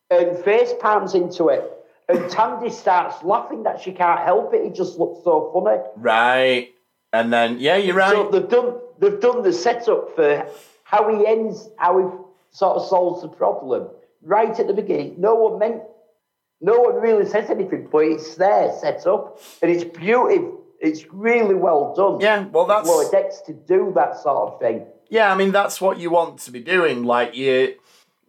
And 0.10 0.38
face 0.40 0.72
palms 0.80 1.14
into 1.14 1.50
it. 1.50 1.72
And 2.08 2.30
Tandy 2.30 2.72
starts 2.72 3.24
laughing 3.24 3.64
that 3.64 3.82
she 3.82 3.92
can't 3.92 4.22
help 4.22 4.54
it. 4.54 4.64
He 4.64 4.72
just 4.72 4.98
looks 4.98 5.24
so 5.24 5.52
funny. 5.54 5.80
Right. 5.96 6.74
And 7.14 7.32
then 7.32 7.60
yeah, 7.60 7.78
you're 7.78 7.96
right. 7.96 8.14
So 8.14 8.30
they've 8.30 8.50
done 8.50 8.80
they've 9.00 9.20
done 9.20 9.44
the 9.44 9.54
setup 9.54 10.16
for 10.16 10.48
how 10.84 11.16
he 11.16 11.28
ends, 11.28 11.70
how 11.78 12.00
he 12.00 12.06
sort 12.52 12.78
of 12.78 12.88
solves 12.88 13.22
the 13.22 13.28
problem 13.28 13.90
right 14.22 14.58
at 14.60 14.68
the 14.68 14.74
beginning. 14.74 15.16
No 15.18 15.36
one 15.36 15.60
meant 15.60 15.84
no 16.62 16.82
one 16.82 16.96
really 16.96 17.26
says 17.26 17.50
anything, 17.50 17.88
but 17.92 18.00
it's 18.00 18.36
there 18.36 18.74
set 18.80 19.08
up, 19.08 19.40
and 19.62 19.72
it's 19.72 19.84
beautiful. 19.84 20.58
It's 20.82 21.06
really 21.12 21.56
well 21.56 21.94
done. 21.94 22.22
Yeah, 22.22 22.46
well, 22.46 22.66
that's 22.66 22.88
Lower 22.88 23.10
decks 23.12 23.42
to 23.48 23.54
do 23.54 23.92
that 23.96 24.18
sort 24.18 24.54
of 24.54 24.60
thing. 24.60 24.86
Yeah, 25.10 25.32
I 25.32 25.36
mean 25.36 25.52
that's 25.52 25.82
what 25.82 26.00
you 26.00 26.10
want 26.10 26.40
to 26.42 26.52
be 26.52 26.62
doing. 26.62 27.04
Like 27.04 27.36
you 27.36 27.76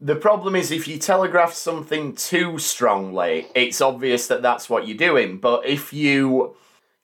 the 0.01 0.17
problem 0.17 0.57
is 0.57 0.71
if 0.71 0.89
you 0.89 0.99
telegraph 0.99 1.53
something 1.53 2.15
too 2.15 2.59
strongly, 2.59 3.47
it's 3.55 3.81
obvious 3.81 4.27
that 4.29 4.43
that's 4.43 4.71
what 4.71 4.89
you're 4.89 4.97
doing. 4.97 5.39
But 5.39 5.67
if 5.67 5.93
you 5.93 6.55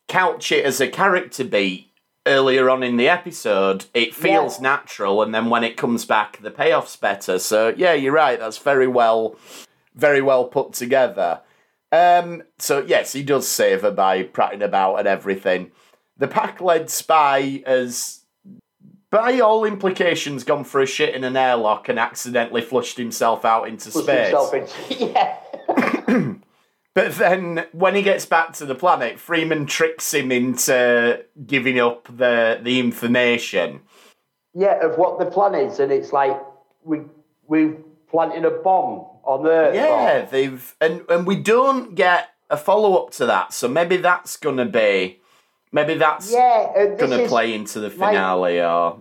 couch 0.09 0.51
it 0.53 0.65
as 0.65 0.81
a 0.81 0.89
character 0.89 1.45
beat 1.45 1.91
earlier 2.27 2.71
on 2.71 2.83
in 2.83 2.97
the 2.97 3.09
episode, 3.09 3.85
it 3.95 4.15
feels 4.15 4.57
Yeah. 4.57 4.63
natural, 4.63 5.23
and 5.23 5.35
then 5.35 5.51
when 5.51 5.63
it 5.63 5.77
comes 5.77 6.05
back, 6.05 6.41
the 6.43 6.51
payoff's 6.51 6.97
better. 6.97 7.39
So 7.39 7.75
yeah, 7.77 7.93
you're 7.93 8.13
right. 8.13 8.39
That's 8.39 8.59
very 8.59 8.87
well, 8.89 9.37
very 9.95 10.23
well 10.23 10.45
put 10.47 10.73
together. 10.73 11.41
Um, 11.93 12.43
so 12.59 12.83
yes, 12.87 13.13
he 13.13 13.23
does 13.23 13.47
save 13.47 13.83
her 13.83 13.91
by 13.91 14.23
prattling 14.25 14.63
about 14.63 14.97
and 14.97 15.07
everything. 15.09 15.71
The 16.19 16.27
Pakled 16.29 16.89
spy 16.91 17.63
has 17.67 18.16
by 19.11 19.41
all 19.41 19.65
implications, 19.65 20.45
gone 20.45 20.65
for 20.65 20.81
a 20.81 20.87
shit 20.87 21.15
in 21.15 21.25
an 21.25 21.37
airlock 21.37 21.89
and 21.89 21.99
accidentally 21.99 22.61
flushed 22.63 22.99
himself 22.99 23.45
out 23.45 23.69
into 23.69 23.91
Puts 23.91 24.05
space. 24.05 24.29
himself 24.29 24.55
into 24.55 25.05
yeah. 25.13 26.35
But 26.95 27.17
then, 27.17 27.67
when 27.73 27.95
he 27.95 28.01
gets 28.01 28.25
back 28.25 28.55
to 28.55 28.65
the 28.65 28.75
planet, 28.75 29.19
Freeman 29.19 29.67
tricks 29.67 30.15
him 30.15 30.33
into 30.33 31.23
giving 31.47 31.79
up 31.79 32.07
the 32.09 32.59
the 32.63 32.81
information. 32.81 33.81
Yeah, 34.55 34.83
of 34.83 34.97
what 34.97 35.19
the 35.19 35.27
plan 35.27 35.55
is, 35.55 35.79
and 35.79 35.93
it's 35.93 36.15
like 36.15 36.41
we 36.85 37.01
we 37.47 37.75
planting 38.11 38.47
a 38.47 38.51
bomb 38.51 39.05
on 39.25 39.47
Earth. 39.47 39.75
Yeah, 39.75 40.23
or- 40.23 40.27
they've 40.31 40.75
and 40.81 41.03
and 41.11 41.27
we 41.27 41.37
don't 41.37 41.95
get 41.95 42.31
a 42.49 42.57
follow 42.57 42.95
up 42.97 43.11
to 43.17 43.27
that, 43.27 43.53
so 43.53 43.69
maybe 43.69 43.99
that's 43.99 44.39
gonna 44.39 44.65
be 44.65 45.21
maybe 45.77 45.95
that's 45.95 46.33
yeah. 46.33 46.95
Gonna 46.99 47.29
play 47.29 47.55
into 47.55 47.79
the 47.81 47.89
like- 47.89 47.99
finale 47.99 48.61
or 48.61 49.01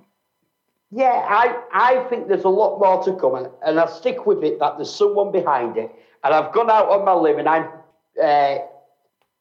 Yeah, 0.91 1.25
I 1.43 1.43
I 1.73 1.91
think 2.09 2.27
there's 2.27 2.43
a 2.43 2.55
lot 2.61 2.79
more 2.79 3.03
to 3.05 3.11
come, 3.21 3.35
and, 3.35 3.47
and 3.65 3.79
I 3.79 3.87
stick 3.87 4.25
with 4.27 4.43
it 4.43 4.59
that 4.59 4.77
there's 4.77 4.93
someone 4.93 5.31
behind 5.31 5.77
it. 5.77 5.89
And 6.23 6.33
I've 6.33 6.51
gone 6.53 6.69
out 6.69 6.87
on 6.89 7.05
my 7.05 7.13
limb, 7.13 7.39
and 7.39 7.47
I'm 7.47 7.67
uh, 8.21 8.57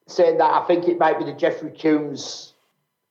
saying 0.06 0.38
that 0.38 0.50
I 0.58 0.64
think 0.66 0.88
it 0.88 0.98
might 0.98 1.18
be 1.18 1.24
the 1.24 1.32
Jeffrey 1.32 1.70
Combs 1.70 2.52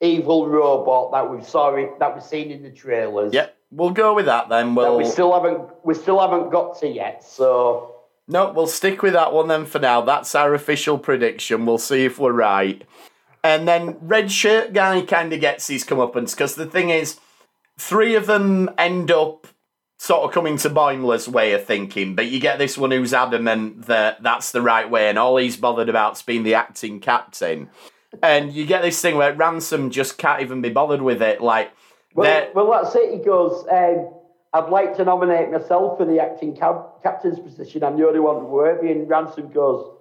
evil 0.02 0.48
robot 0.48 1.12
that 1.14 1.26
we 1.32 1.44
saw 1.44 1.74
it, 1.76 1.98
that 2.00 2.14
we've 2.14 2.24
seen 2.24 2.52
in 2.52 2.62
the 2.64 2.72
trailers. 2.72 3.34
yeah. 3.34 3.48
We'll 3.72 3.90
go 3.90 4.14
with 4.14 4.28
that 4.28 4.50
then. 4.50 4.76
We'll 4.76 4.98
we 4.98 5.06
still 5.06 5.34
haven't 5.34 5.62
we 5.84 5.96
still 5.96 6.20
haven't 6.20 6.52
got 6.52 6.80
to 6.82 6.88
yet. 6.88 7.24
So 7.24 7.96
No, 8.28 8.52
we'll 8.52 8.68
stick 8.68 9.02
with 9.02 9.14
that 9.14 9.34
one 9.34 9.48
then 9.48 9.66
for 9.66 9.80
now. 9.80 10.02
That's 10.02 10.36
our 10.36 10.54
official 10.54 11.00
prediction. 11.00 11.66
We'll 11.66 11.80
see 11.80 12.06
if 12.06 12.20
we're 12.20 12.34
right. 12.34 12.84
And 13.44 13.68
then 13.68 13.98
Red 14.02 14.32
Shirt 14.32 14.74
Guy 14.74 15.02
kind 15.02 15.34
of 15.34 15.42
gets 15.42 15.68
his 15.68 15.84
comeuppance 15.84 16.32
because 16.32 16.56
the 16.56 16.66
thing 16.66 16.90
is, 16.90 17.20
three 17.78 18.16
of 18.16 18.26
them 18.26 18.70
end 18.78 19.12
up 19.12 19.48
sort 19.98 20.24
of 20.24 20.32
coming 20.32 20.58
to 20.58 20.70
Boimler's 20.70 21.30
way 21.30 21.54
of 21.54 21.66
thinking, 21.66 22.16
but 22.16 22.28
you 22.28 22.40
get 22.40 22.58
this 22.58 22.78
one 22.78 22.92
who's 22.92 23.14
adamant 23.14 23.86
that 23.86 24.22
that's 24.22 24.52
the 24.52 24.62
right 24.62 24.90
way, 24.90 25.10
and 25.10 25.18
all 25.18 25.38
he's 25.38 25.58
bothered 25.58 25.90
about 25.90 26.16
is 26.18 26.22
being 26.22 26.44
the 26.44 26.54
acting 26.54 27.00
captain. 27.00 27.70
And 28.22 28.54
you 28.54 28.66
get 28.66 28.82
this 28.82 29.02
thing 29.02 29.16
where 29.16 29.34
Ransom 29.34 29.90
just 29.92 30.18
can't 30.18 30.42
even 30.42 30.62
be 30.62 30.70
bothered 30.70 31.02
with 31.02 31.22
it. 31.22 31.42
Like, 31.42 31.72
well, 32.14 32.50
well 32.54 32.84
that's 32.84 32.96
it. 32.96 33.12
He 33.12 33.24
goes. 33.24 33.66
Um, 33.72 34.14
I'd 34.54 34.70
like 34.70 34.96
to 34.98 35.06
nominate 35.06 35.52
myself 35.52 35.98
for 35.98 36.06
the 36.06 36.20
acting 36.22 36.56
cap- 36.56 37.02
captain's 37.02 37.40
position. 37.40 37.84
I'm 37.84 37.98
the 37.98 38.06
only 38.06 38.20
one 38.20 38.50
worthy. 38.50 38.92
And 38.92 39.10
Ransom 39.10 39.52
goes, 39.52 39.98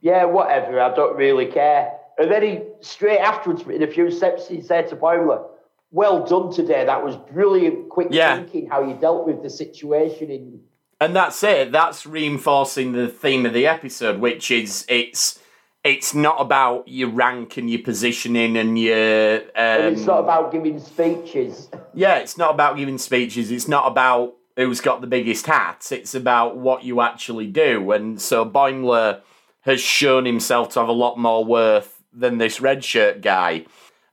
"Yeah, 0.00 0.24
whatever. 0.24 0.80
I 0.80 0.92
don't 0.94 1.16
really 1.16 1.46
care." 1.46 1.92
And 2.18 2.30
then 2.30 2.42
he 2.42 2.60
straight 2.80 3.18
afterwards, 3.18 3.62
in 3.68 3.82
a 3.82 3.86
few 3.86 4.10
steps, 4.10 4.46
he 4.48 4.60
said 4.60 4.88
to 4.88 4.96
Boimler, 4.96 5.42
"Well 5.90 6.24
done 6.24 6.52
today. 6.52 6.84
That 6.84 7.04
was 7.04 7.16
brilliant, 7.16 7.88
quick 7.88 8.08
Yeah. 8.10 8.36
thinking. 8.36 8.68
How 8.68 8.82
you 8.82 8.94
dealt 8.94 9.26
with 9.26 9.42
the 9.42 9.50
situation 9.50 10.30
in." 10.30 10.60
And 11.00 11.14
that's 11.14 11.42
it. 11.42 11.72
That's 11.72 12.06
reinforcing 12.06 12.92
the 12.92 13.08
theme 13.08 13.44
of 13.46 13.52
the 13.52 13.66
episode, 13.66 14.20
which 14.20 14.50
is 14.50 14.86
it's 14.88 15.40
it's 15.82 16.14
not 16.14 16.40
about 16.40 16.88
your 16.88 17.10
rank 17.10 17.58
and 17.58 17.68
your 17.68 17.82
positioning 17.82 18.56
and 18.56 18.78
your 18.78 19.36
um, 19.36 19.42
And 19.56 19.96
it's 19.96 20.06
not 20.06 20.20
about 20.20 20.50
giving 20.50 20.78
speeches. 20.78 21.68
yeah. 21.92 22.16
It's 22.16 22.38
not 22.38 22.54
about 22.54 22.76
giving 22.78 22.96
speeches. 22.96 23.50
It's 23.50 23.68
not 23.68 23.86
about 23.86 24.34
who's 24.56 24.80
got 24.80 25.00
the 25.02 25.06
biggest 25.06 25.46
hat. 25.46 25.88
It's 25.90 26.14
about 26.14 26.56
what 26.56 26.84
you 26.84 27.00
actually 27.02 27.48
do. 27.48 27.90
And 27.92 28.18
so 28.20 28.46
Boimler 28.46 29.20
has 29.62 29.80
shown 29.80 30.24
himself 30.24 30.70
to 30.74 30.80
have 30.80 30.88
a 30.88 30.92
lot 30.92 31.18
more 31.18 31.44
worth 31.44 31.93
than 32.14 32.38
this 32.38 32.60
red 32.60 32.84
shirt 32.84 33.20
guy. 33.20 33.66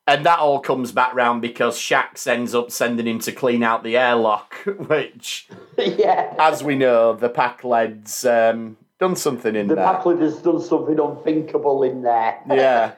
And 0.07 0.25
that 0.25 0.39
all 0.39 0.59
comes 0.59 0.91
back 0.91 1.13
round 1.13 1.41
because 1.41 1.77
Shax 1.77 2.27
ends 2.27 2.55
up 2.55 2.71
sending 2.71 3.07
him 3.07 3.19
to 3.19 3.31
clean 3.31 3.63
out 3.63 3.83
the 3.83 3.97
airlock, 3.97 4.55
which 4.65 5.47
yeah. 5.77 6.33
as 6.39 6.63
we 6.63 6.75
know, 6.75 7.13
the 7.13 7.29
Pakled's 7.29 8.25
um, 8.25 8.77
done 8.99 9.15
something 9.15 9.55
in 9.55 9.67
there. 9.67 9.75
The 9.75 9.81
there. 9.81 9.93
Packard 9.93 10.19
has 10.21 10.41
done 10.41 10.61
something 10.61 10.99
unthinkable 10.99 11.83
in 11.83 12.01
there. 12.01 12.41
yeah. 12.49 12.93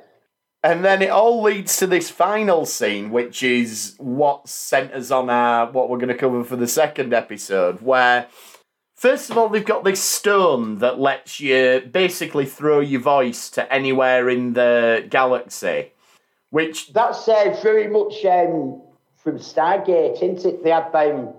And 0.63 0.85
then 0.85 1.01
it 1.01 1.09
all 1.09 1.41
leads 1.41 1.75
to 1.77 1.87
this 1.87 2.09
final 2.09 2.65
scene, 2.65 3.11
which 3.11 3.43
is 3.43 3.95
what 3.97 4.47
centers 4.47 5.11
on 5.11 5.29
our 5.29 5.69
what 5.69 5.89
we're 5.89 5.97
going 5.97 6.07
to 6.07 6.15
cover 6.15 6.43
for 6.45 6.55
the 6.55 6.67
second 6.67 7.13
episode, 7.13 7.81
where 7.81 8.27
first 9.03 9.29
of 9.29 9.37
all 9.37 9.49
they've 9.49 9.65
got 9.65 9.83
this 9.83 10.01
stone 10.01 10.77
that 10.77 10.97
lets 10.97 11.41
you 11.41 11.81
basically 11.91 12.45
throw 12.45 12.79
your 12.79 13.01
voice 13.01 13.49
to 13.49 13.61
anywhere 13.71 14.29
in 14.29 14.53
the 14.53 15.05
galaxy, 15.09 15.91
which 16.51 16.93
That's 16.93 17.27
uh, 17.27 17.59
very 17.61 17.89
much 17.89 18.23
um, 18.23 18.81
from 19.17 19.39
Stargate, 19.39 20.23
isn't 20.23 20.45
it? 20.45 20.63
They 20.63 20.69
had 20.69 20.93
them 20.93 21.33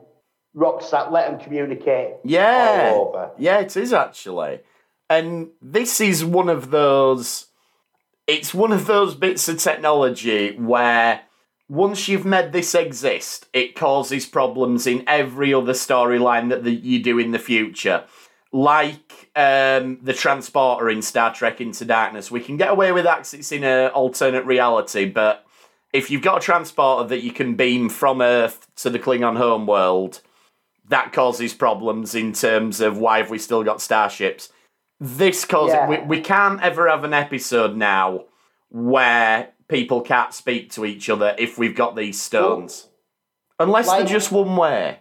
rocks 0.53 0.91
that 0.91 1.11
let 1.11 1.31
them 1.31 1.41
communicate 1.41 2.17
Yeah. 2.23 2.91
all 2.93 3.09
over. 3.09 3.31
Yeah, 3.39 3.61
it 3.61 3.75
is 3.79 3.95
actually. 3.95 4.61
And 5.09 5.49
this 5.63 6.03
is 6.03 6.23
one 6.23 6.51
of 6.51 6.71
those 6.71 7.47
it's 8.27 8.53
one 8.53 8.73
of 8.73 8.85
those 8.87 9.15
bits 9.15 9.49
of 9.49 9.57
technology 9.59 10.55
where 10.57 11.23
once 11.69 12.09
you've 12.09 12.27
made 12.27 12.53
this 12.53 12.75
exist, 12.75 13.49
it 13.53 13.75
causes 13.75 14.27
problems 14.27 14.87
in 14.87 15.03
every 15.07 15.55
other 15.55 15.73
storyline 15.73 16.51
that 16.51 16.65
the, 16.65 16.73
you 16.73 17.03
do 17.03 17.19
in 17.19 17.33
the 17.33 17.39
future. 17.39 18.05
Like 18.53 19.31
um, 19.35 19.99
the 20.03 20.13
transporter 20.13 20.89
in 20.89 21.03
Star 21.03 21.35
Trek 21.35 21.61
Into 21.61 21.85
Darkness. 21.85 22.31
We 22.31 22.41
can 22.41 22.57
get 22.57 22.71
away 22.71 22.93
with 22.93 23.05
that 23.05 23.19
'cause 23.19 23.35
it's 23.35 23.51
in 23.53 23.65
an 23.65 23.91
alternate 23.91 24.45
reality, 24.45 25.07
but 25.07 25.45
if 25.93 26.11
you've 26.11 26.23
got 26.23 26.39
a 26.39 26.41
transporter 26.45 27.09
that 27.09 27.23
you 27.23 27.33
can 27.33 27.55
beam 27.55 27.89
from 27.89 28.21
Earth 28.21 28.67
to 28.77 28.91
the 28.91 28.99
Klingon 28.99 29.37
homeworld, 29.37 30.21
that 30.89 31.13
causes 31.13 31.55
problems 31.55 32.15
in 32.15 32.33
terms 32.33 32.81
of 32.81 32.99
why 32.99 33.19
have 33.19 33.31
we 33.31 33.39
still 33.39 33.65
got 33.65 33.81
starships. 33.81 34.51
This 35.01 35.45
causes 35.45 35.75
Yeah. 35.75 35.89
we, 35.89 35.99
we 36.01 36.21
can't 36.21 36.63
ever 36.63 36.89
have 36.89 37.05
an 37.05 37.15
episode 37.15 37.77
now 37.77 38.25
where 38.71 39.49
people 39.69 40.01
can't 40.01 40.33
speak 40.33 40.71
to 40.73 40.85
each 40.85 41.09
other 41.09 41.35
if 41.39 41.59
we've 41.59 41.75
got 41.75 41.97
these 41.97 42.21
stones, 42.21 42.89
unless 43.59 43.89
like- 43.89 44.01
they're 44.01 44.15
just 44.19 44.33
one 44.33 44.57
way. 44.57 45.01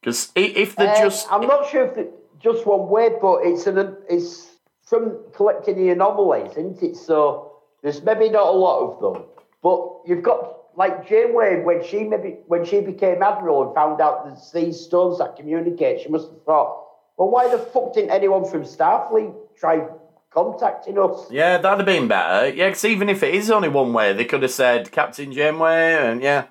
Because 0.00 0.32
if 0.34 0.74
they're 0.74 0.90
Uh, 0.90 0.98
just 0.98 1.32
I'm 1.32 1.46
not 1.46 1.68
sure 1.68 1.84
if 1.84 1.96
it, 1.96 2.12
just 2.40 2.66
one 2.66 2.88
way, 2.88 3.10
but 3.20 3.44
it's 3.44 3.66
an 3.66 3.96
it's 4.08 4.50
from 4.82 5.18
collecting 5.32 5.76
the 5.76 5.90
anomalies, 5.90 6.50
isn't 6.52 6.82
it? 6.82 6.96
So 6.96 7.52
there's 7.82 8.02
maybe 8.02 8.28
not 8.28 8.48
a 8.48 8.56
lot 8.56 8.80
of 8.80 9.00
them, 9.00 9.24
but 9.62 10.00
you've 10.04 10.22
got 10.22 10.58
like 10.74 11.06
Janeway 11.06 11.62
when 11.62 11.84
she 11.84 12.02
maybe 12.02 12.38
when 12.46 12.64
she 12.64 12.80
became 12.80 13.22
admiral 13.22 13.62
and 13.62 13.74
found 13.74 14.00
out 14.00 14.24
there's 14.24 14.50
these 14.50 14.80
stones 14.80 15.18
that 15.18 15.36
communicate. 15.36 16.00
She 16.00 16.08
must 16.08 16.30
have 16.30 16.42
thought, 16.42 16.84
well, 17.16 17.30
why 17.30 17.48
the 17.48 17.58
fuck 17.58 17.94
didn't 17.94 18.10
anyone 18.10 18.44
from 18.44 18.62
Starfleet 18.64 19.32
try 19.56 19.86
contacting 20.32 20.98
us? 20.98 21.30
Yeah, 21.30 21.58
that'd 21.58 21.80
have 21.80 21.86
been 21.86 22.08
better. 22.08 22.48
Yeah, 22.48 22.68
because 22.68 22.84
even 22.84 23.08
if 23.08 23.22
it 23.22 23.34
is 23.34 23.50
only 23.50 23.68
one 23.68 23.92
way, 23.92 24.12
they 24.12 24.24
could 24.24 24.42
have 24.42 24.50
said 24.50 24.90
Captain 24.92 25.32
Janeway, 25.32 25.94
and 25.94 26.22
yeah. 26.22 26.46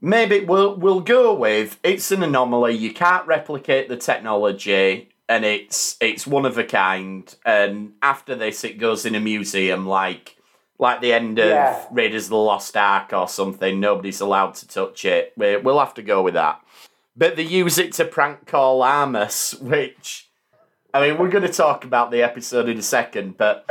Maybe 0.00 0.40
we'll 0.40 0.76
we'll 0.76 1.00
go 1.00 1.32
with 1.34 1.78
it's 1.82 2.10
an 2.12 2.22
anomaly. 2.22 2.74
You 2.76 2.92
can't 2.92 3.26
replicate 3.26 3.88
the 3.88 3.96
technology, 3.96 5.08
and 5.30 5.46
it's 5.46 5.96
it's 6.00 6.26
one 6.26 6.44
of 6.44 6.58
a 6.58 6.64
kind. 6.64 7.34
And 7.46 7.94
after 8.02 8.34
this, 8.34 8.64
it 8.64 8.78
goes 8.78 9.06
in 9.06 9.14
a 9.14 9.20
museum, 9.20 9.86
like 9.86 10.36
like 10.78 11.00
the 11.00 11.14
end 11.14 11.38
of 11.38 11.48
Yeah. 11.48 11.86
Raiders 11.90 12.24
of 12.24 12.30
the 12.30 12.36
Lost 12.36 12.76
Ark 12.76 13.14
or 13.14 13.28
something. 13.28 13.80
Nobody's 13.80 14.20
allowed 14.20 14.54
to 14.56 14.68
touch 14.68 15.06
it. 15.06 15.32
We, 15.36 15.56
we'll 15.56 15.78
have 15.78 15.94
to 15.94 16.02
go 16.02 16.20
with 16.22 16.34
that. 16.34 16.60
But 17.16 17.36
they 17.36 17.44
use 17.44 17.78
it 17.78 17.92
to 17.94 18.04
prank 18.04 18.46
call 18.46 18.82
Armus, 18.82 19.58
which 19.62 20.28
I 20.94 21.00
mean, 21.00 21.18
we're 21.18 21.28
going 21.28 21.42
to 21.42 21.52
talk 21.52 21.84
about 21.84 22.12
the 22.12 22.22
episode 22.22 22.68
in 22.68 22.78
a 22.78 22.82
second, 22.82 23.36
but 23.36 23.66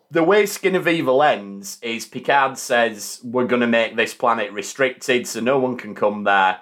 the 0.10 0.24
way 0.24 0.44
Skin 0.44 0.74
of 0.74 0.88
Evil 0.88 1.22
ends 1.22 1.78
is 1.82 2.04
Picard 2.04 2.58
says 2.58 3.20
we're 3.22 3.46
going 3.46 3.60
to 3.60 3.68
make 3.68 3.94
this 3.94 4.12
planet 4.12 4.50
restricted 4.50 5.28
so 5.28 5.38
no 5.38 5.60
one 5.60 5.76
can 5.76 5.94
come 5.94 6.24
there. 6.24 6.58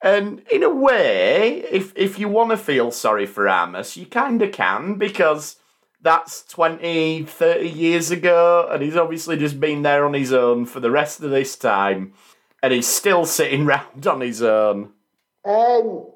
And 0.00 0.40
in 0.50 0.62
a 0.62 0.74
way, 0.74 1.58
if 1.70 1.92
if 1.94 2.18
you 2.18 2.30
want 2.30 2.52
to 2.52 2.56
feel 2.56 2.90
sorry 2.90 3.26
for 3.26 3.46
Amos, 3.46 3.98
you 3.98 4.06
kind 4.06 4.40
of 4.40 4.50
can 4.50 4.94
because 4.94 5.56
that's 6.00 6.42
20, 6.44 7.24
30 7.24 7.68
years 7.68 8.10
ago, 8.10 8.66
and 8.72 8.82
he's 8.82 8.96
obviously 8.96 9.36
just 9.36 9.60
been 9.60 9.82
there 9.82 10.06
on 10.06 10.14
his 10.14 10.32
own 10.32 10.64
for 10.64 10.80
the 10.80 10.90
rest 10.90 11.20
of 11.20 11.30
this 11.30 11.54
time, 11.54 12.14
and 12.62 12.72
he's 12.72 12.88
still 12.88 13.26
sitting 13.26 13.66
round 13.66 14.06
on 14.06 14.22
his 14.22 14.42
own. 14.42 14.94
Um, 15.44 16.06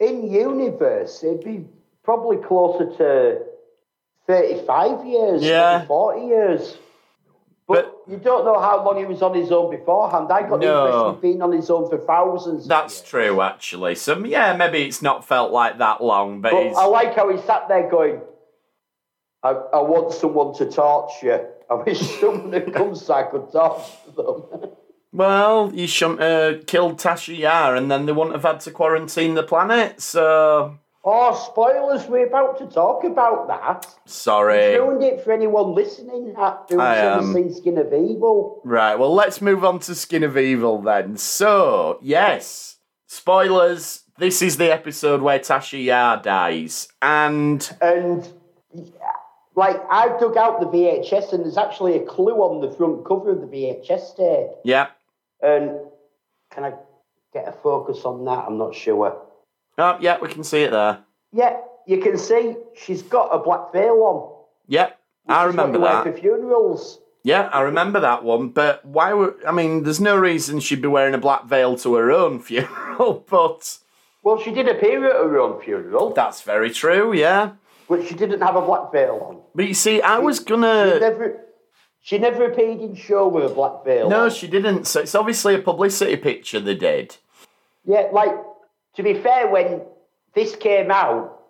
in 0.00 0.32
universe, 0.32 1.22
it'd 1.22 1.44
be 1.44 1.66
probably 2.04 2.36
closer 2.38 2.86
to 2.96 3.42
35 4.26 5.04
years, 5.06 5.42
Yeah. 5.42 5.84
40 5.86 6.26
years. 6.26 6.76
But, 7.66 7.96
you 8.08 8.16
don't 8.16 8.44
know 8.44 8.58
how 8.58 8.84
long 8.84 8.98
he 8.98 9.04
was 9.04 9.22
on 9.22 9.32
his 9.32 9.52
own 9.52 9.70
beforehand. 9.70 10.26
I 10.32 10.42
got 10.42 10.60
the 10.60 10.66
impression 10.66 11.14
he'd 11.14 11.20
been 11.20 11.42
on 11.42 11.52
his 11.52 11.70
own 11.70 11.88
for 11.88 11.98
thousands. 11.98 12.64
of 12.64 12.68
That's 12.68 13.00
true, 13.00 13.40
actually. 13.42 13.94
So 13.94 14.18
yeah, 14.24 14.56
maybe 14.56 14.82
it's 14.82 15.02
not 15.02 15.24
felt 15.24 15.52
like 15.52 15.78
that 15.78 16.02
long, 16.02 16.40
but, 16.40 16.50
But 16.50 16.74
I 16.74 16.86
like 16.86 17.14
how 17.14 17.28
he 17.30 17.40
sat 17.42 17.68
there 17.68 17.88
going, 17.88 18.22
I, 19.44 19.50
I 19.50 19.80
want 19.82 20.12
someone 20.12 20.52
to 20.56 20.66
torture. 20.68 21.48
I 21.70 21.74
wish 21.74 22.00
someone 22.20 22.52
had 22.52 22.74
come 22.74 22.96
so 22.96 23.14
I 23.14 23.22
could 23.22 23.52
torture 23.52 23.84
them. 24.16 24.70
well, 25.12 25.70
you 25.72 25.86
shouldn't 25.86 26.20
have 26.20 26.66
killed 26.66 26.98
Tasha 26.98 27.38
Yar, 27.38 27.76
and 27.76 27.88
then 27.88 28.04
they 28.06 28.12
wouldn't 28.12 28.34
have 28.34 28.42
had 28.42 28.58
to 28.62 28.72
quarantine 28.72 29.34
the 29.34 29.44
planet. 29.44 30.00
So 30.00 30.76
oh, 31.04 31.34
spoilers, 31.34 32.06
we're 32.06 32.26
about 32.26 32.58
to 32.58 32.66
talk 32.66 33.04
about 33.04 33.48
that. 33.48 33.86
sorry. 34.04 34.76
Ruined 34.78 35.02
it 35.02 35.22
for 35.24 35.32
anyone 35.32 35.74
listening 35.74 36.34
that 36.34 36.66
who's 36.68 36.80
ever 36.80 37.32
seen 37.32 37.54
Skin 37.54 37.78
of 37.78 37.92
Evil. 37.92 38.60
Right, 38.64 38.96
well, 38.98 39.14
let's 39.14 39.40
move 39.40 39.64
on 39.64 39.78
to 39.80 39.94
Skin 39.94 40.22
of 40.22 40.36
Evil 40.36 40.80
then. 40.82 41.16
So, 41.16 41.98
yes, 42.02 42.76
spoilers. 43.06 44.04
This 44.18 44.42
is 44.42 44.58
the 44.58 44.70
episode 44.70 45.22
where 45.22 45.38
Tasha 45.38 45.82
Yar 45.82 46.20
dies. 46.20 46.88
And, 47.00 47.68
And 47.80 48.30
like 49.56 49.80
I 49.90 50.08
dug 50.20 50.36
out 50.36 50.60
the 50.60 50.66
VHS, 50.66 51.32
and 51.32 51.44
there's 51.44 51.56
actually 51.56 51.96
a 51.96 52.04
clue 52.04 52.34
on 52.36 52.60
the 52.60 52.70
front 52.76 53.06
cover 53.06 53.30
of 53.30 53.40
the 53.40 53.46
VHS 53.46 54.16
tape. 54.16 54.50
yeah. 54.64 54.88
And 55.42 55.78
can 56.50 56.64
I 56.64 56.72
get 57.32 57.48
a 57.48 57.52
focus 57.52 58.04
on 58.04 58.26
that? 58.26 58.44
I'm 58.46 58.58
not 58.58 58.74
sure. 58.74 59.16
Oh, 59.80 59.96
yeah, 60.00 60.18
we 60.20 60.28
can 60.28 60.44
see 60.44 60.62
it 60.62 60.70
there. 60.70 61.00
Yeah, 61.32 61.56
you 61.86 61.98
can 62.00 62.18
see 62.18 62.56
she's 62.76 63.02
got 63.02 63.28
a 63.28 63.38
black 63.38 63.72
veil 63.72 63.94
on. 64.02 64.44
Yeah, 64.68 64.90
I 65.26 65.46
which 65.46 65.54
is 65.54 65.56
what 65.56 65.66
remember 65.66 65.78
that. 65.80 66.04
for 66.04 66.12
funerals. 66.12 67.00
Yeah, 67.22 67.48
I 67.52 67.62
remember 67.62 68.00
that 68.00 68.22
one. 68.24 68.48
But 68.50 68.84
why 68.84 69.12
would, 69.12 69.34
I 69.46 69.52
mean, 69.52 69.82
there's 69.82 70.00
no 70.00 70.16
reason 70.16 70.60
she'd 70.60 70.80
be 70.82 70.88
wearing 70.88 71.14
a 71.14 71.18
black 71.18 71.44
veil 71.46 71.76
to 71.78 71.94
her 71.94 72.10
own 72.10 72.40
funeral, 72.48 73.24
but 73.28 73.78
Well, 74.22 74.38
she 74.40 74.50
did 74.52 74.68
appear 74.68 75.04
at 75.06 75.16
her 75.16 75.38
own 75.38 75.62
funeral, 75.62 76.12
that's 76.12 76.42
very 76.42 76.70
true, 76.70 77.12
yeah. 77.12 77.52
but 77.88 78.06
she 78.06 78.14
didn't 78.14 78.40
have 78.40 78.56
a 78.56 78.62
black 78.62 78.92
veil 78.92 79.18
on. 79.28 79.40
But 79.54 79.66
you 79.66 79.74
see, 79.74 80.00
I 80.02 80.18
was 80.18 80.40
gonna. 80.40 80.98
never, 81.00 81.40
she 82.00 82.18
never 82.18 82.44
appeared 82.50 82.80
in 82.80 82.94
show 82.94 83.28
with 83.28 83.44
a 83.50 83.54
black 83.54 83.84
veil. 83.84 84.08
No, 84.08 84.24
on. 84.24 84.30
she 84.30 84.46
didn't. 84.46 84.86
So 84.86 85.00
it's 85.00 85.14
obviously 85.14 85.54
a 85.54 85.58
publicity 85.58 86.16
picture 86.16 86.60
they 86.60 86.74
did. 86.74 87.16
Yeah, 87.84 88.08
like 88.12 88.34
to 89.02 89.14
be 89.14 89.20
fair, 89.20 89.48
when 89.48 89.82
this 90.34 90.56
came 90.56 90.90
out, 90.90 91.40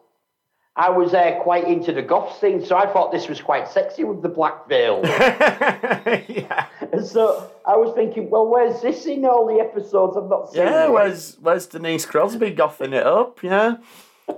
I 0.77 0.89
was 0.91 1.13
uh, 1.13 1.39
quite 1.43 1.65
into 1.65 1.93
the 1.93 2.01
goth 2.01 2.39
scene, 2.39 2.65
so 2.65 2.77
I 2.77 2.87
thought 2.87 3.11
this 3.11 3.29
was 3.29 3.41
quite 3.41 3.69
sexy 3.69 4.05
with 4.05 4.23
the 4.23 4.29
black 4.29 4.69
veil. 4.69 5.01
yeah. 5.05 6.67
and 6.93 7.05
so 7.05 7.51
I 7.67 7.77
was 7.77 7.95
thinking, 7.95 8.31
well, 8.31 8.47
where's 8.47 8.81
this 8.81 9.05
in 9.07 9.25
all 9.25 9.47
the 9.47 9.61
episodes? 9.61 10.17
I've 10.17 10.31
not 10.31 10.53
seen. 10.53 10.63
Yeah, 10.63 10.87
it. 10.87 10.93
where's 10.93 11.37
where's 11.41 11.67
Denise 11.67 12.07
Crosby 12.07 12.53
gothing 12.53 12.93
it 12.93 13.05
up? 13.05 13.43
Yeah. 13.43 13.79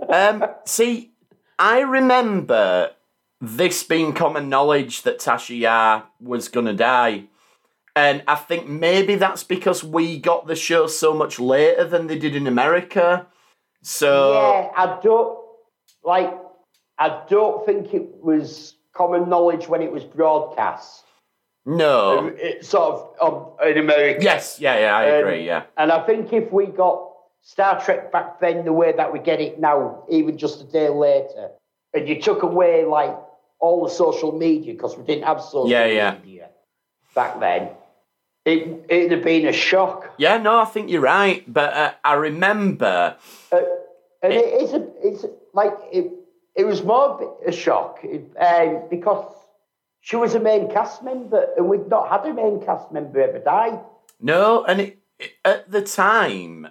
Um, 0.08 0.44
see, 0.64 1.12
I 1.58 1.80
remember 1.80 2.92
this 3.40 3.84
being 3.84 4.14
common 4.14 4.48
knowledge 4.48 5.02
that 5.02 5.18
Tasha 5.18 5.58
Yar 5.58 6.04
was 6.18 6.48
gonna 6.48 6.72
die, 6.72 7.24
and 7.96 8.22
I 8.26 8.36
think 8.36 8.68
maybe 8.68 9.16
that's 9.16 9.44
because 9.44 9.84
we 9.84 10.18
got 10.18 10.46
the 10.46 10.56
show 10.56 10.86
so 10.86 11.12
much 11.14 11.38
later 11.38 11.84
than 11.84 12.06
they 12.06 12.18
did 12.18 12.34
in 12.34 12.46
America. 12.46 13.26
So 13.82 14.32
Yeah, 14.34 14.70
I 14.76 15.00
don't 15.02 15.38
like. 16.04 16.32
I 16.98 17.22
don't 17.28 17.66
think 17.66 17.92
it 17.94 18.08
was 18.22 18.74
common 18.94 19.28
knowledge 19.28 19.68
when 19.68 19.82
it 19.82 19.90
was 19.90 20.04
broadcast. 20.04 21.04
no. 21.66 22.28
It 22.36 22.64
sort 22.64 23.16
of 23.20 23.56
um, 23.60 23.68
in 23.68 23.78
America. 23.78 24.20
Yes, 24.22 24.58
yeah, 24.60 24.78
yeah, 24.78 24.96
I 24.96 25.10
Um, 25.10 25.18
agree. 25.24 25.46
Yeah, 25.46 25.62
And 25.76 25.90
I 25.92 26.00
think 26.06 26.32
if 26.32 26.50
we 26.52 26.66
got 26.66 27.08
Star 27.42 27.80
Trek 27.84 28.12
back 28.12 28.40
then 28.40 28.64
the 28.64 28.72
way 28.72 28.92
that 28.92 29.12
we 29.12 29.18
get 29.18 29.40
it 29.40 29.58
now, 29.60 30.04
even 30.08 30.36
just 30.38 30.60
a 30.60 30.64
day 30.64 30.88
later, 30.88 31.50
and 31.94 32.08
you 32.08 32.20
took 32.20 32.42
away 32.42 32.84
like 32.84 33.16
all 33.58 33.84
the 33.84 33.90
social 33.90 34.32
media 34.32 34.72
because 34.74 34.96
we 34.96 35.04
didn't 35.04 35.24
have 35.24 35.40
social 35.40 35.68
Yeah, 35.68 35.86
yeah. 35.86 36.14
media 36.24 36.48
back 37.14 37.38
then, 37.40 37.70
it 38.44 38.84
it'd 38.88 39.12
have 39.12 39.22
been 39.22 39.46
a 39.46 39.52
shock. 39.52 40.14
yeah. 40.18 40.36
No, 40.38 40.58
I 40.60 40.64
think 40.64 40.90
you're 40.90 41.00
right. 41.00 41.44
But 41.52 41.72
uh, 41.74 41.92
I 42.04 42.14
remember. 42.14 43.16
Uh, 43.50 43.60
and 44.22 44.32
it 44.32 44.62
is 44.62 44.72
a, 44.72 44.86
it's 45.02 45.24
like 45.54 45.72
it. 45.92 46.10
It 46.54 46.64
was 46.64 46.82
more 46.82 47.38
a 47.46 47.50
shock 47.52 48.00
it, 48.02 48.30
um, 48.38 48.82
because 48.90 49.24
she 50.02 50.16
was 50.16 50.34
a 50.34 50.40
main 50.40 50.70
cast 50.70 51.02
member, 51.02 51.48
and 51.56 51.68
we'd 51.68 51.88
not 51.88 52.08
had 52.10 52.26
a 52.30 52.34
main 52.34 52.60
cast 52.64 52.92
member 52.92 53.20
ever 53.20 53.38
die. 53.38 53.78
No, 54.20 54.64
and 54.64 54.80
it, 54.80 54.98
it- 55.18 55.32
at 55.44 55.70
the 55.70 55.80
time, 55.82 56.68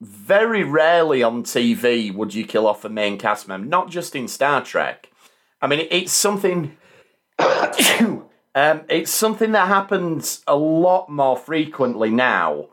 very 0.00 0.64
rarely 0.64 1.22
on 1.22 1.44
TV 1.44 2.12
would 2.14 2.34
you 2.34 2.44
kill 2.44 2.66
off 2.66 2.84
a 2.84 2.88
main 2.88 3.16
cast 3.18 3.46
member, 3.48 3.66
not 3.66 3.88
just 3.90 4.14
in 4.14 4.26
Star 4.28 4.62
Trek. 4.62 5.08
I 5.62 5.66
mean, 5.68 5.86
it's 5.90 6.12
something. 6.12 6.76
um, 8.54 8.82
it's 8.88 9.10
something 9.10 9.52
that 9.52 9.68
happens 9.68 10.42
a 10.46 10.56
lot 10.56 11.08
more 11.08 11.36
frequently 11.36 12.10
now. 12.10 12.66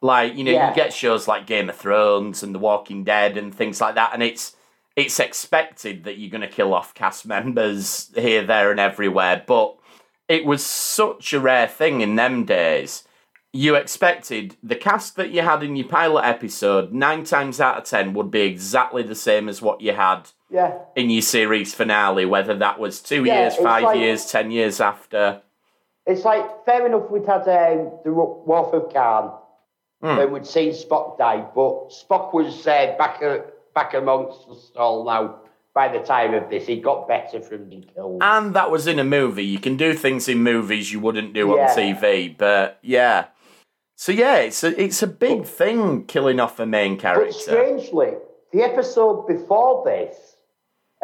Like 0.00 0.34
you 0.36 0.44
know, 0.44 0.52
Yeah. 0.52 0.70
you 0.70 0.74
get 0.74 0.92
shows 0.92 1.26
like 1.26 1.46
Game 1.46 1.68
of 1.68 1.76
Thrones 1.76 2.42
and 2.42 2.54
The 2.54 2.58
Walking 2.58 3.04
Dead 3.04 3.36
and 3.36 3.54
things 3.54 3.80
like 3.80 3.94
that, 3.96 4.10
and 4.12 4.22
it's 4.22 4.54
it's 4.94 5.20
expected 5.20 6.04
that 6.04 6.16
you're 6.18 6.30
going 6.30 6.40
to 6.40 6.48
kill 6.48 6.72
off 6.72 6.94
cast 6.94 7.26
members 7.26 8.10
here, 8.14 8.42
there, 8.44 8.70
and 8.70 8.80
everywhere. 8.80 9.42
But 9.46 9.76
it 10.28 10.44
was 10.46 10.64
such 10.64 11.32
a 11.34 11.40
rare 11.40 11.68
thing 11.68 12.00
in 12.00 12.16
them 12.16 12.44
days. 12.46 13.04
You 13.52 13.74
expected 13.74 14.56
the 14.62 14.76
cast 14.76 15.16
that 15.16 15.30
you 15.30 15.42
had 15.42 15.62
in 15.62 15.76
your 15.76 15.88
pilot 15.88 16.24
episode, 16.24 16.92
nine 16.92 17.24
times 17.24 17.60
out 17.60 17.78
of 17.78 17.84
ten, 17.84 18.12
would 18.14 18.30
be 18.30 18.40
exactly 18.42 19.02
the 19.02 19.14
same 19.14 19.48
as 19.48 19.60
what 19.62 19.80
you 19.80 19.92
had 19.92 20.30
Yeah, 20.50 20.78
in 20.94 21.10
your 21.10 21.22
series 21.22 21.74
finale, 21.74 22.24
whether 22.24 22.54
that 22.56 22.78
was 22.78 23.00
two 23.00 23.24
Yeah, 23.24 23.40
years, 23.42 23.56
five 23.56 23.82
like- 23.84 23.98
years, 23.98 24.26
ten 24.30 24.50
years 24.50 24.80
after. 24.80 25.42
It's 26.06 26.24
like 26.24 26.64
fair 26.64 26.86
enough. 26.86 27.10
We'd 27.10 27.26
had 27.26 27.40
um, 27.48 27.90
the 28.04 28.10
Wrath 28.12 28.72
of 28.72 28.92
Khan, 28.92 29.32
Hmm. 30.02 30.18
and 30.20 30.32
we'd 30.32 30.46
seen 30.46 30.70
Spock 30.72 31.18
die, 31.18 31.44
but 31.54 31.88
Spock 31.90 32.32
was 32.32 32.66
uh, 32.66 32.94
back 32.96 33.20
uh, 33.22 33.38
back 33.74 33.94
amongst 33.94 34.48
us 34.48 34.70
all 34.76 35.04
now. 35.04 35.40
By 35.74 35.88
the 35.88 35.98
time 36.00 36.32
of 36.32 36.48
this, 36.48 36.66
he 36.66 36.80
got 36.80 37.06
better 37.06 37.40
from 37.42 37.68
being 37.68 37.82
killed. 37.94 38.22
And 38.22 38.54
that 38.54 38.70
was 38.70 38.86
in 38.86 38.98
a 38.98 39.04
movie. 39.04 39.44
You 39.44 39.58
can 39.58 39.76
do 39.76 39.92
things 39.92 40.26
in 40.26 40.42
movies 40.42 40.90
you 40.92 41.00
wouldn't 41.00 41.34
do 41.34 41.48
Yeah. 41.54 41.70
on 41.70 41.76
TV, 41.76 42.28
but 42.38 42.78
yeah. 42.82 43.26
So 43.96 44.12
yeah, 44.12 44.36
it's 44.36 44.62
a 44.62 44.80
it's 44.80 45.02
a 45.02 45.06
big 45.06 45.44
thing 45.44 46.04
killing 46.04 46.38
off 46.40 46.60
a 46.60 46.66
main 46.66 46.94
but 46.94 47.02
character. 47.02 47.32
strangely, 47.32 48.12
the 48.52 48.62
episode 48.62 49.26
before 49.26 49.82
this, 49.84 50.35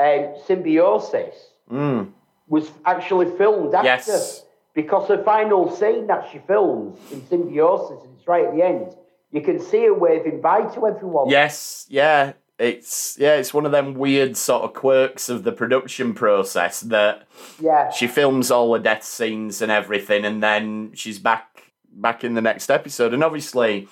um, 0.03 0.35
Symbiosis, 0.47 1.35
Mm. 1.71 2.13
was 2.49 2.71
actually 2.85 3.31
filmed 3.39 3.75
after. 3.75 3.87
Yes. 3.89 4.45
Because 4.75 5.09
the 5.09 5.19
final 5.19 5.71
scene 5.75 6.07
that 6.09 6.29
she 6.31 6.39
films 6.39 6.99
in 7.13 7.25
Symbiosis, 7.27 8.03
and 8.05 8.15
it's 8.17 8.27
right 8.27 8.45
at 8.47 8.55
the 8.55 8.63
end, 8.63 8.95
you 9.31 9.41
can 9.41 9.59
see 9.61 9.85
her 9.85 9.95
waving 9.95 10.41
bye 10.41 10.63
to 10.75 10.87
everyone. 10.87 11.29
Yes, 11.29 11.87
yeah. 11.89 12.33
It's 12.59 13.17
yeah, 13.19 13.35
it's 13.37 13.53
one 13.55 13.65
of 13.67 13.73
them 13.73 13.95
weird 13.95 14.37
sort 14.37 14.63
of 14.63 14.73
quirks 14.75 15.29
of 15.29 15.43
the 15.45 15.53
production 15.53 16.15
process 16.15 16.81
that 16.81 17.27
Yeah. 17.61 17.91
she 17.91 18.07
films 18.07 18.51
all 18.51 18.73
the 18.73 18.79
death 18.79 19.05
scenes 19.05 19.63
and 19.63 19.73
everything, 19.73 20.25
and 20.25 20.43
then 20.43 20.93
she's 20.95 21.19
back 21.19 21.73
back 21.95 22.25
in 22.25 22.35
the 22.35 22.41
next 22.43 22.71
episode. 22.71 23.13
And 23.15 23.25
obviously, 23.25 23.89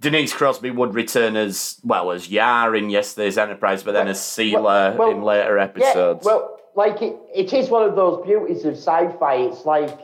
Denise 0.00 0.32
Crosby 0.32 0.70
would 0.70 0.94
return 0.94 1.36
as 1.36 1.80
well 1.84 2.10
as 2.10 2.28
Yar 2.28 2.74
in 2.74 2.90
yesterday's 2.90 3.38
Enterprise, 3.38 3.82
but 3.82 3.92
then 3.92 4.08
as 4.08 4.18
Sela 4.18 4.96
well, 4.96 5.10
in 5.10 5.22
later 5.22 5.58
episodes. 5.58 6.26
Yeah, 6.26 6.32
well, 6.32 6.60
like 6.74 7.00
it, 7.00 7.16
it 7.34 7.52
is 7.52 7.70
one 7.70 7.88
of 7.88 7.94
those 7.94 8.24
beauties 8.26 8.64
of 8.64 8.74
sci-fi. 8.74 9.36
It's 9.36 9.64
like 9.64 9.96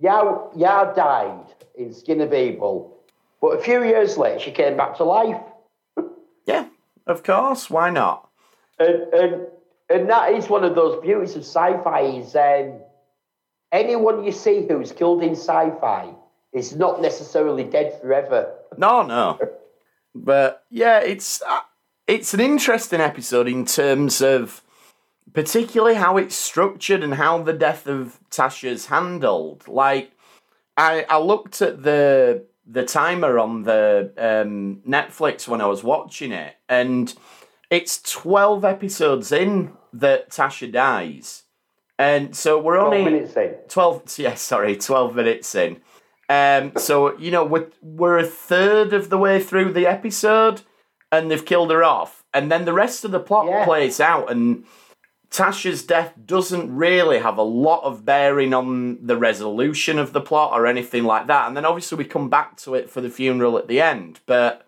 Yar, 0.00 0.50
Yar 0.56 0.94
died 0.94 1.46
in 1.78 1.94
Skin 1.94 2.20
of 2.20 2.34
Evil, 2.34 2.98
but 3.40 3.58
a 3.58 3.62
few 3.62 3.84
years 3.84 4.18
later 4.18 4.40
she 4.40 4.50
came 4.50 4.76
back 4.76 4.96
to 4.96 5.04
life, 5.04 5.40
yeah, 6.46 6.66
of 7.06 7.22
course. 7.22 7.70
Why 7.70 7.90
not? 7.90 8.30
and 8.80 9.02
and 9.12 9.46
and 9.88 10.10
that 10.10 10.32
is 10.32 10.48
one 10.48 10.64
of 10.64 10.74
those 10.74 11.00
beauties 11.02 11.36
of 11.36 11.42
sci-fi. 11.42 12.00
Is 12.00 12.34
um, 12.34 12.80
anyone 13.70 14.24
you 14.24 14.32
see 14.32 14.66
who's 14.66 14.90
killed 14.90 15.22
in 15.22 15.32
sci-fi 15.32 16.12
is 16.52 16.74
not 16.74 17.00
necessarily 17.00 17.64
dead 17.64 18.00
forever. 18.00 18.54
No, 18.76 19.02
no. 19.02 19.38
But 20.14 20.64
yeah, 20.70 21.00
it's 21.00 21.42
uh, 21.42 21.60
it's 22.06 22.34
an 22.34 22.40
interesting 22.40 23.00
episode 23.00 23.48
in 23.48 23.64
terms 23.64 24.20
of 24.20 24.62
particularly 25.32 25.94
how 25.94 26.16
it's 26.16 26.34
structured 26.34 27.02
and 27.04 27.14
how 27.14 27.42
the 27.42 27.52
death 27.52 27.86
of 27.86 28.18
Tasha's 28.30 28.86
handled. 28.86 29.68
Like, 29.68 30.12
I 30.76 31.04
I 31.08 31.18
looked 31.18 31.62
at 31.62 31.82
the 31.82 32.44
the 32.66 32.84
timer 32.84 33.38
on 33.38 33.62
the 33.64 34.12
um, 34.16 34.82
Netflix 34.86 35.46
when 35.48 35.60
I 35.60 35.66
was 35.66 35.84
watching 35.84 36.32
it, 36.32 36.56
and 36.68 37.14
it's 37.70 38.00
twelve 38.02 38.64
episodes 38.64 39.30
in 39.32 39.72
that 39.92 40.30
Tasha 40.30 40.70
dies, 40.70 41.44
and 41.98 42.34
so 42.34 42.58
we're 42.58 42.78
only 42.78 43.04
minutes 43.04 43.36
in. 43.36 43.54
12 43.68 44.18
yeah 44.18 44.34
sorry 44.34 44.76
12 44.76 45.14
minutes 45.16 45.54
in 45.54 45.80
um 46.30 46.72
so 46.76 47.18
you 47.18 47.30
know 47.30 47.44
we're, 47.44 47.68
we're 47.82 48.18
a 48.18 48.26
third 48.26 48.92
of 48.94 49.10
the 49.10 49.18
way 49.18 49.42
through 49.42 49.72
the 49.72 49.86
episode 49.86 50.62
and 51.12 51.30
they've 51.30 51.44
killed 51.44 51.70
her 51.72 51.82
off. 51.82 52.22
And 52.32 52.50
then 52.52 52.64
the 52.64 52.72
rest 52.72 53.04
of 53.04 53.10
the 53.10 53.18
plot 53.18 53.46
Yeah. 53.48 53.64
plays 53.64 53.98
out 53.98 54.30
and 54.30 54.64
tasha's 55.30 55.82
death 55.84 56.12
doesn't 56.24 56.74
really 56.74 57.18
have 57.18 57.36
a 57.38 57.42
lot 57.42 57.82
of 57.84 58.04
bearing 58.04 58.54
on 58.54 59.04
the 59.04 59.16
resolution 59.16 59.98
of 59.98 60.12
the 60.12 60.20
plot 60.20 60.52
or 60.52 60.66
anything 60.66 61.04
like 61.04 61.26
that. 61.26 61.48
And 61.48 61.56
then 61.56 61.64
obviously 61.64 61.98
we 61.98 62.04
come 62.04 62.30
back 62.30 62.56
to 62.58 62.74
it 62.76 62.88
for 62.88 63.00
the 63.00 63.10
funeral 63.10 63.58
at 63.58 63.66
the 63.68 63.80
end 63.80 64.20
but 64.26 64.66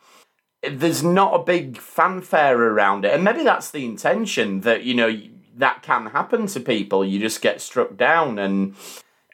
there's 0.68 1.02
not 1.02 1.34
a 1.34 1.44
big 1.44 1.78
fanfare 1.78 2.56
around 2.60 3.04
it. 3.04 3.14
And 3.14 3.24
maybe 3.24 3.42
that's 3.44 3.70
the 3.70 3.84
intention 3.84 4.60
that 4.62 4.82
you 4.82 4.94
know 4.94 5.10
that 5.56 5.82
can 5.82 6.06
happen 6.06 6.46
to 6.46 6.60
people. 6.60 7.04
You 7.04 7.20
just 7.20 7.42
get 7.42 7.60
struck 7.60 7.96
down 7.96 8.38
and 8.38 8.74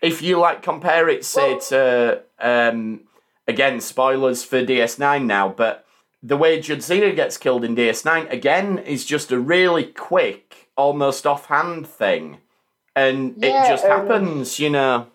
if 0.03 0.22
you 0.22 0.38
like 0.38 0.62
compare 0.62 1.09
it 1.09 1.24
say 1.24 1.59
to 1.59 2.22
um 2.40 3.01
again 3.46 3.80
spoilers 3.80 4.44
for 4.44 4.64
ds9 4.64 5.24
now 5.24 5.49
but 5.49 5.84
the 6.22 6.36
way 6.36 6.59
Jadzia 6.59 7.14
gets 7.14 7.36
killed 7.36 7.64
in 7.64 7.74
ds9 7.76 8.30
again 8.30 8.78
is 8.78 9.05
just 9.05 9.30
a 9.32 9.38
really 9.38 9.84
quick 9.84 10.68
almost 10.76 11.26
offhand 11.26 11.86
thing 11.86 12.38
and 12.94 13.34
Yeah, 13.38 13.64
it 13.64 13.68
just 13.68 13.84
and- 13.84 13.92
happens 13.92 14.59
you 14.59 14.70
know 14.70 15.07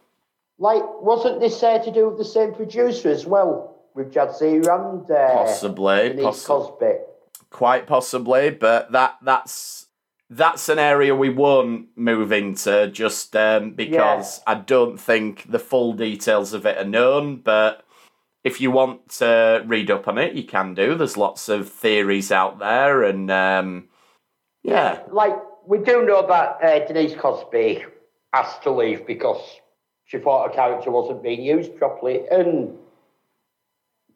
Like, 0.59 0.83
wasn't 1.01 1.39
this 1.39 1.61
uh, 1.63 1.79
to 1.79 1.91
do 1.91 2.07
with 2.09 2.17
the 2.17 2.25
same 2.25 2.53
producer 2.53 3.09
as 3.09 3.25
well, 3.25 3.75
with 3.95 4.13
Jadzia 4.13 4.67
and 4.77 5.09
uh, 5.11 5.33
possibly 5.33 6.11
possi- 6.23 6.45
Crosby? 6.45 6.93
quite 7.49 7.85
possibly 7.87 8.49
but 8.49 8.91
that 8.91 9.17
that's 9.21 9.82
that's 10.35 10.69
an 10.69 10.79
area 10.79 11.15
we 11.15 11.29
won't 11.29 11.87
move 11.95 12.31
into 12.31 12.87
just 12.87 13.35
um, 13.35 13.71
because 13.71 14.41
i 14.47 14.55
don't 14.55 14.99
think 14.99 15.49
the 15.51 15.59
full 15.59 15.93
details 15.93 16.53
of 16.53 16.65
it 16.65 16.77
are 16.77 16.85
known 16.85 17.37
but 17.37 17.83
if 18.43 18.59
you 18.59 18.71
want 18.71 19.09
to 19.09 19.63
read 19.65 19.89
up 19.89 20.07
on 20.07 20.17
it 20.17 20.33
you 20.33 20.43
can 20.43 20.73
do. 20.73 20.95
There's 20.95 21.17
lots 21.17 21.49
of 21.49 21.69
theories 21.69 22.31
out 22.31 22.59
there 22.59 23.03
and 23.03 23.31
um, 23.31 23.87
yeah. 24.63 24.99
Like, 25.11 25.35
we 25.65 25.79
do 25.79 26.05
know 26.05 26.25
that 26.27 26.63
uh, 26.63 26.85
Denise 26.85 27.15
Crosby 27.15 27.85
asked 28.33 28.63
to 28.63 28.71
leave 28.71 29.07
because 29.07 29.41
she 30.05 30.17
thought 30.17 30.49
her 30.49 30.55
character 30.55 30.91
wasn't 30.91 31.23
being 31.23 31.41
used 31.41 31.75
properly, 31.77 32.27
and 32.29 32.77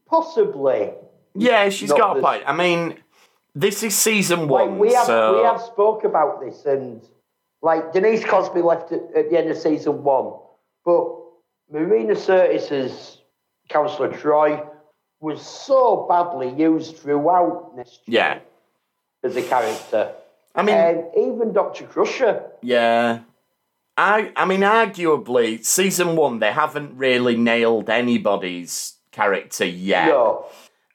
possibly. 0.06 0.92
yeah 1.34 1.70
she's 1.70 1.92
got 1.92 2.18
a 2.18 2.22
point. 2.22 2.44
I 2.46 2.54
mean 2.56 2.98
this 3.56 3.84
is 3.84 3.96
season 3.96 4.48
Like, 4.48 4.70
one 4.70 4.80
we 4.80 4.94
have 4.94 5.06
so 5.06 5.38
we 5.38 5.44
have 5.44 5.62
spoke 5.62 6.04
about 6.04 6.42
this, 6.42 6.66
and 6.66 7.02
like 7.62 7.92
Denise 7.94 8.24
Crosby 8.24 8.62
left 8.62 8.92
at, 8.92 9.02
at 9.16 9.30
the 9.30 9.38
end 9.38 9.50
of 9.50 9.58
season 9.58 10.04
one, 10.04 10.34
but 10.86 11.16
Marina 11.72 12.14
Sirtis's 12.14 13.22
Councillor 13.70 14.10
Troi 14.10 14.66
was 15.20 15.42
so 15.42 16.06
badly 16.08 16.50
used 16.54 16.98
throughout 16.98 17.76
this. 17.76 18.00
yeah 18.06 18.40
as 19.24 19.36
a 19.36 19.42
character. 19.42 20.14
i 20.56 20.62
mean 20.62 20.76
And 20.76 21.06
even 21.18 21.54
Dr. 21.54 21.86
Crusher. 21.86 22.44
Yeah. 22.62 23.22
I 23.98 24.32
I 24.36 24.46
mean 24.46 24.62
arguably 24.62 25.66
season 25.66 26.16
1 26.16 26.40
they 26.40 26.52
haven't 26.52 26.96
really 26.98 27.36
nailed 27.36 27.90
anybody's 27.90 28.94
character 29.12 29.66
yet. 29.66 30.10
No. 30.10 30.46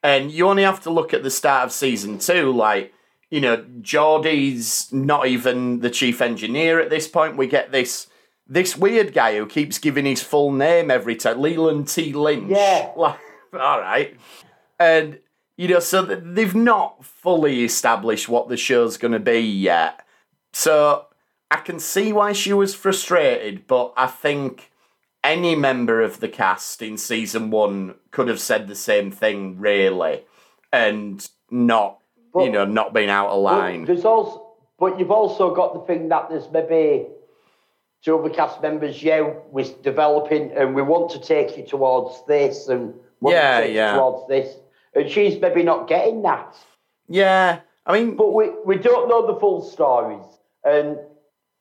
And 0.03 0.31
you 0.31 0.49
only 0.49 0.65
have 0.65 0.83
to 0.83 0.91
look 0.91 1.15
at 1.15 1.23
the 1.23 1.31
start 1.31 1.67
of 1.67 1.73
season 1.73 2.19
2 2.19 2.53
like 2.53 2.93
you 3.31 3.41
know 3.41 3.65
Geordi's 3.81 4.93
not 4.93 5.27
even 5.27 5.81
the 5.81 5.91
chief 5.91 6.21
engineer 6.21 6.81
at 6.81 6.91
this 6.91 7.09
point. 7.09 7.37
We 7.37 7.47
get 7.47 7.73
this 7.73 8.09
this 8.47 8.77
weird 8.77 9.15
guy 9.15 9.37
who 9.37 9.47
keeps 9.47 9.79
giving 9.79 10.05
his 10.05 10.23
full 10.23 10.53
name 10.53 10.91
every 10.91 11.17
time 11.17 11.41
Leland 11.41 11.89
T 11.89 12.13
Lynch. 12.13 12.51
Yeah. 12.51 12.91
Like 12.97 13.19
all 13.55 13.81
right. 13.81 14.17
And 14.79 15.19
you 15.57 15.69
know 15.69 15.81
so 15.81 16.03
they've 16.03 16.55
not 16.55 17.05
fully 17.05 17.65
established 17.65 18.29
what 18.29 18.49
the 18.49 18.57
show's 18.57 18.97
going 18.97 19.13
to 19.13 19.21
be 19.21 19.41
yet. 19.41 20.05
So 20.53 21.07
I 21.51 21.57
can 21.57 21.79
see 21.79 22.13
why 22.13 22.33
she 22.33 22.53
was 22.53 22.75
frustrated, 22.75 23.67
but 23.67 23.93
I 23.97 24.07
think 24.07 24.72
any 25.25 25.55
member 25.55 26.01
of 26.03 26.21
the 26.21 26.29
cast 26.29 26.83
in 26.83 26.97
season 26.97 27.51
one 27.51 27.95
could 28.11 28.29
have 28.29 28.41
said 28.41 28.67
the 28.69 28.75
same 28.75 29.11
thing, 29.11 29.59
really, 29.59 30.25
and 30.73 31.29
not, 31.51 31.99
you 32.35 32.51
know, 32.51 32.65
not 32.65 32.93
been 32.93 33.09
out 33.09 33.29
of 33.29 33.43
But 33.45 33.59
line. 33.59 33.85
there's 33.85 34.05
also, 34.05 34.55
but 34.79 34.99
you've 34.99 35.11
also 35.11 35.55
got 35.55 35.75
the 35.75 35.81
thing 35.81 36.09
that 36.09 36.29
there's 36.29 36.51
maybe 36.51 37.07
two 38.05 38.19
other 38.19 38.31
cast 38.31 38.61
members, 38.63 39.03
yeah, 39.03 39.21
we're 39.51 39.65
developing 39.83 40.51
and 40.53 40.75
we 40.75 40.83
want 40.83 41.11
to 41.13 41.21
take 41.21 41.57
you 41.57 41.65
towards 41.65 42.25
this 42.27 42.67
and 42.69 42.93
want 43.21 43.35
Yeah, 43.37 43.61
to 43.61 43.67
take 43.67 43.75
yeah. 43.77 43.93
you 43.93 43.99
towards 44.01 44.29
this. 44.29 44.57
And 44.95 45.09
she's 45.09 45.41
maybe 45.41 45.63
not 45.63 45.89
getting 45.89 46.23
that. 46.23 46.57
Yeah, 47.09 47.61
I 47.87 47.93
mean, 47.99 48.17
But 48.17 48.33
we, 48.33 48.51
we 48.65 48.77
don't 48.77 49.09
know 49.09 49.27
the 49.33 49.39
full 49.39 49.63
stories. 49.63 50.25
And 50.65 50.99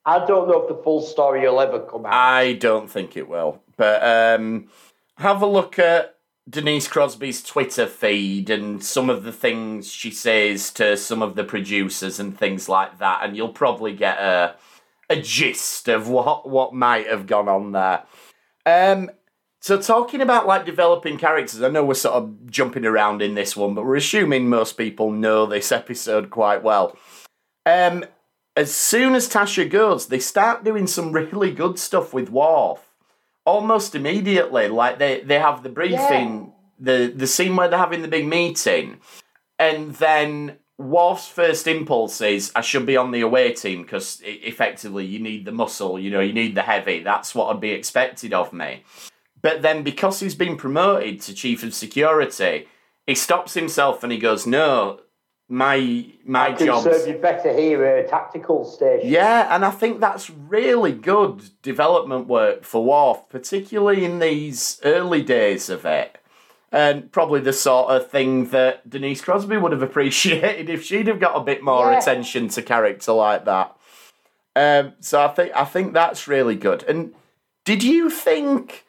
I 0.04 0.24
don't 0.24 0.48
know 0.48 0.62
if 0.62 0.68
the 0.68 0.82
full 0.82 1.00
story 1.00 1.42
will 1.42 1.60
ever 1.60 1.80
come 1.80 2.06
out. 2.06 2.12
I 2.12 2.54
don't 2.54 2.90
think 2.90 3.16
it 3.16 3.28
will. 3.28 3.62
But 3.76 4.02
um, 4.02 4.68
have 5.16 5.42
a 5.42 5.46
look 5.46 5.78
at 5.78 6.16
Denise 6.48 6.88
Crosby's 6.88 7.42
Twitter 7.42 7.86
feed 7.86 8.50
and 8.50 8.82
some 8.82 9.08
of 9.08 9.22
the 9.22 9.32
things 9.32 9.92
she 9.92 10.10
says 10.10 10.72
to 10.72 10.96
some 10.96 11.22
of 11.22 11.36
the 11.36 11.44
producers 11.44 12.18
and 12.18 12.36
things 12.36 12.68
like 12.68 12.98
that, 12.98 13.20
and 13.22 13.36
you'll 13.36 13.48
probably 13.48 13.94
get 13.94 14.18
a 14.18 14.56
a 15.08 15.20
gist 15.20 15.88
of 15.88 16.08
what 16.08 16.48
what 16.48 16.74
might 16.74 17.06
have 17.06 17.26
gone 17.26 17.48
on 17.48 17.72
there. 17.72 18.02
Um, 18.66 19.10
so 19.60 19.80
talking 19.80 20.20
about 20.20 20.46
like 20.46 20.66
developing 20.66 21.18
characters, 21.18 21.62
I 21.62 21.68
know 21.68 21.84
we're 21.84 21.94
sort 21.94 22.16
of 22.16 22.50
jumping 22.50 22.84
around 22.84 23.22
in 23.22 23.34
this 23.34 23.56
one, 23.56 23.74
but 23.74 23.84
we're 23.84 23.96
assuming 23.96 24.48
most 24.48 24.72
people 24.72 25.12
know 25.12 25.46
this 25.46 25.70
episode 25.70 26.30
quite 26.30 26.64
well. 26.64 26.96
Um, 27.64 28.04
as 28.56 28.74
soon 28.74 29.14
as 29.14 29.28
Tasha 29.28 29.68
goes, 29.68 30.06
they 30.06 30.18
start 30.18 30.64
doing 30.64 30.86
some 30.86 31.12
really 31.12 31.52
good 31.52 31.78
stuff 31.78 32.12
with 32.12 32.30
Worf. 32.30 32.80
Almost 33.44 33.94
immediately, 33.94 34.68
like 34.68 34.98
they, 34.98 35.20
they 35.20 35.38
have 35.38 35.62
the 35.62 35.68
briefing, 35.68 36.52
the 36.78 37.12
the 37.14 37.26
scene 37.26 37.56
where 37.56 37.68
they're 37.68 37.78
having 37.78 38.02
the 38.02 38.08
big 38.08 38.26
meeting, 38.26 39.00
and 39.58 39.94
then 39.96 40.58
Worf's 40.78 41.26
first 41.26 41.66
impulse 41.66 42.20
is, 42.20 42.52
"I 42.54 42.60
should 42.60 42.86
be 42.86 42.96
on 42.96 43.10
the 43.10 43.22
away 43.22 43.52
team 43.52 43.82
because 43.82 44.20
effectively 44.24 45.04
you 45.04 45.18
need 45.18 45.44
the 45.44 45.50
muscle, 45.50 45.98
you 45.98 46.10
know, 46.10 46.20
you 46.20 46.32
need 46.32 46.54
the 46.54 46.62
heavy. 46.62 47.02
That's 47.02 47.34
what 47.34 47.48
would 47.48 47.60
be 47.60 47.72
expected 47.72 48.32
of 48.32 48.52
me." 48.52 48.84
But 49.40 49.62
then, 49.62 49.82
because 49.82 50.20
he's 50.20 50.36
been 50.36 50.56
promoted 50.56 51.20
to 51.22 51.34
chief 51.34 51.64
of 51.64 51.74
security, 51.74 52.68
he 53.08 53.16
stops 53.16 53.54
himself 53.54 54.04
and 54.04 54.12
he 54.12 54.18
goes, 54.18 54.46
"No, 54.46 55.00
my 55.48 56.06
my 56.24 56.48
I 56.48 56.52
can 56.52 56.80
serve 56.82 57.06
you 57.06 57.14
better 57.14 57.52
here 57.52 57.84
at 57.84 58.04
a 58.04 58.08
tactical 58.08 58.64
station. 58.64 59.08
yeah, 59.10 59.54
and 59.54 59.64
I 59.64 59.70
think 59.70 60.00
that's 60.00 60.30
really 60.30 60.92
good 60.92 61.42
development 61.62 62.26
work 62.26 62.64
for 62.64 62.84
Worf, 62.84 63.28
particularly 63.28 64.04
in 64.04 64.18
these 64.18 64.80
early 64.84 65.22
days 65.22 65.68
of 65.68 65.84
it. 65.84 66.18
And 66.74 67.12
probably 67.12 67.40
the 67.40 67.52
sort 67.52 67.90
of 67.90 68.10
thing 68.10 68.48
that 68.48 68.88
Denise 68.88 69.20
Crosby 69.20 69.58
would 69.58 69.72
have 69.72 69.82
appreciated 69.90 70.70
if 70.70 70.82
she'd 70.84 71.06
have 71.06 71.20
got 71.20 71.36
a 71.36 71.40
bit 71.44 71.62
more 71.62 71.92
Yeah. 71.92 71.98
attention 71.98 72.48
to 72.48 72.62
character 72.62 73.12
like 73.12 73.44
that. 73.44 73.76
Um, 74.56 74.94
so 75.00 75.22
I 75.22 75.28
think 75.28 75.52
I 75.54 75.64
think 75.66 75.92
that's 75.92 76.26
really 76.28 76.56
good. 76.56 76.82
And 76.84 77.14
did 77.66 77.82
you 77.82 78.08
think 78.08 78.86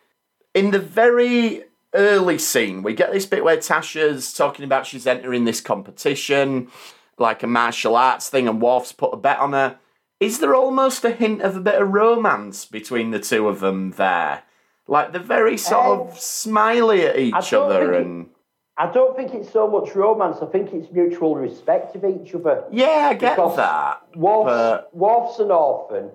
in 0.53 0.71
the 0.71 0.79
very 0.79 1.65
early 1.93 2.37
scene 2.37 2.83
we 2.83 2.93
get 2.93 3.11
this 3.11 3.25
bit 3.25 3.43
where 3.43 3.57
Tasha's 3.57 4.33
talking 4.33 4.65
about 4.65 4.85
she's 4.87 5.07
entering 5.07 5.45
this 5.45 5.61
competition, 5.61 6.69
like 7.17 7.43
a 7.43 7.47
martial 7.47 7.95
arts 7.95 8.29
thing, 8.29 8.47
and 8.47 8.61
Worf's 8.61 8.91
put 8.91 9.13
a 9.13 9.17
bet 9.17 9.39
on 9.39 9.53
her? 9.53 9.77
Is 10.19 10.39
there 10.39 10.55
almost 10.55 11.03
a 11.03 11.11
hint 11.11 11.41
of 11.41 11.55
a 11.55 11.59
bit 11.59 11.81
of 11.81 11.89
romance 11.91 12.65
between 12.65 13.11
the 13.11 13.19
two 13.19 13.47
of 13.47 13.59
them 13.59 13.91
there? 13.91 14.43
Like 14.87 15.11
they're 15.11 15.21
very 15.21 15.57
sort 15.57 15.85
Um, 15.85 16.07
of 16.07 16.19
smiley 16.19 17.05
at 17.05 17.17
each 17.17 17.53
other, 17.53 17.79
think 17.79 17.93
it- 17.93 18.01
and 18.01 18.29
I 18.75 18.87
don't 18.91 19.15
think 19.15 19.33
it's 19.33 19.51
so 19.51 19.67
much 19.67 19.95
romance. 19.95 20.37
I 20.41 20.47
think 20.47 20.73
it's 20.73 20.91
mutual 20.91 21.35
respect 21.35 21.95
of 21.95 22.03
each 22.05 22.33
other. 22.33 22.63
yeah, 22.71 23.09
I 23.11 23.13
get 23.13 23.35
Because 23.35 23.55
that. 23.57 24.01
Worf's, 24.15 24.45
but- 24.49 24.95
Worf's 24.95 25.39
an 25.39 25.51
orphan 25.51 26.09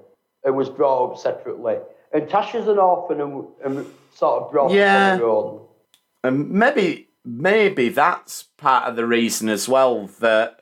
and 0.44 0.56
was 0.56 0.68
brought 0.68 1.12
up 1.12 1.18
separately, 1.18 1.76
and 2.12 2.28
Tasha's 2.28 2.66
an 2.68 2.78
orphan 2.78 3.20
and, 3.20 3.44
and 3.64 3.86
sort 4.14 4.42
of 4.42 4.50
brought 4.50 4.70
Yeah. 4.72 5.08
up 5.08 5.12
on 5.14 5.18
her 5.20 5.26
own. 5.28 5.60
And 6.28 6.50
maybe 6.50 7.08
maybe 7.24 7.88
that's 7.88 8.44
part 8.56 8.84
of 8.84 8.96
the 8.96 9.06
reason 9.06 9.48
as 9.48 9.68
well 9.68 10.06
that 10.20 10.60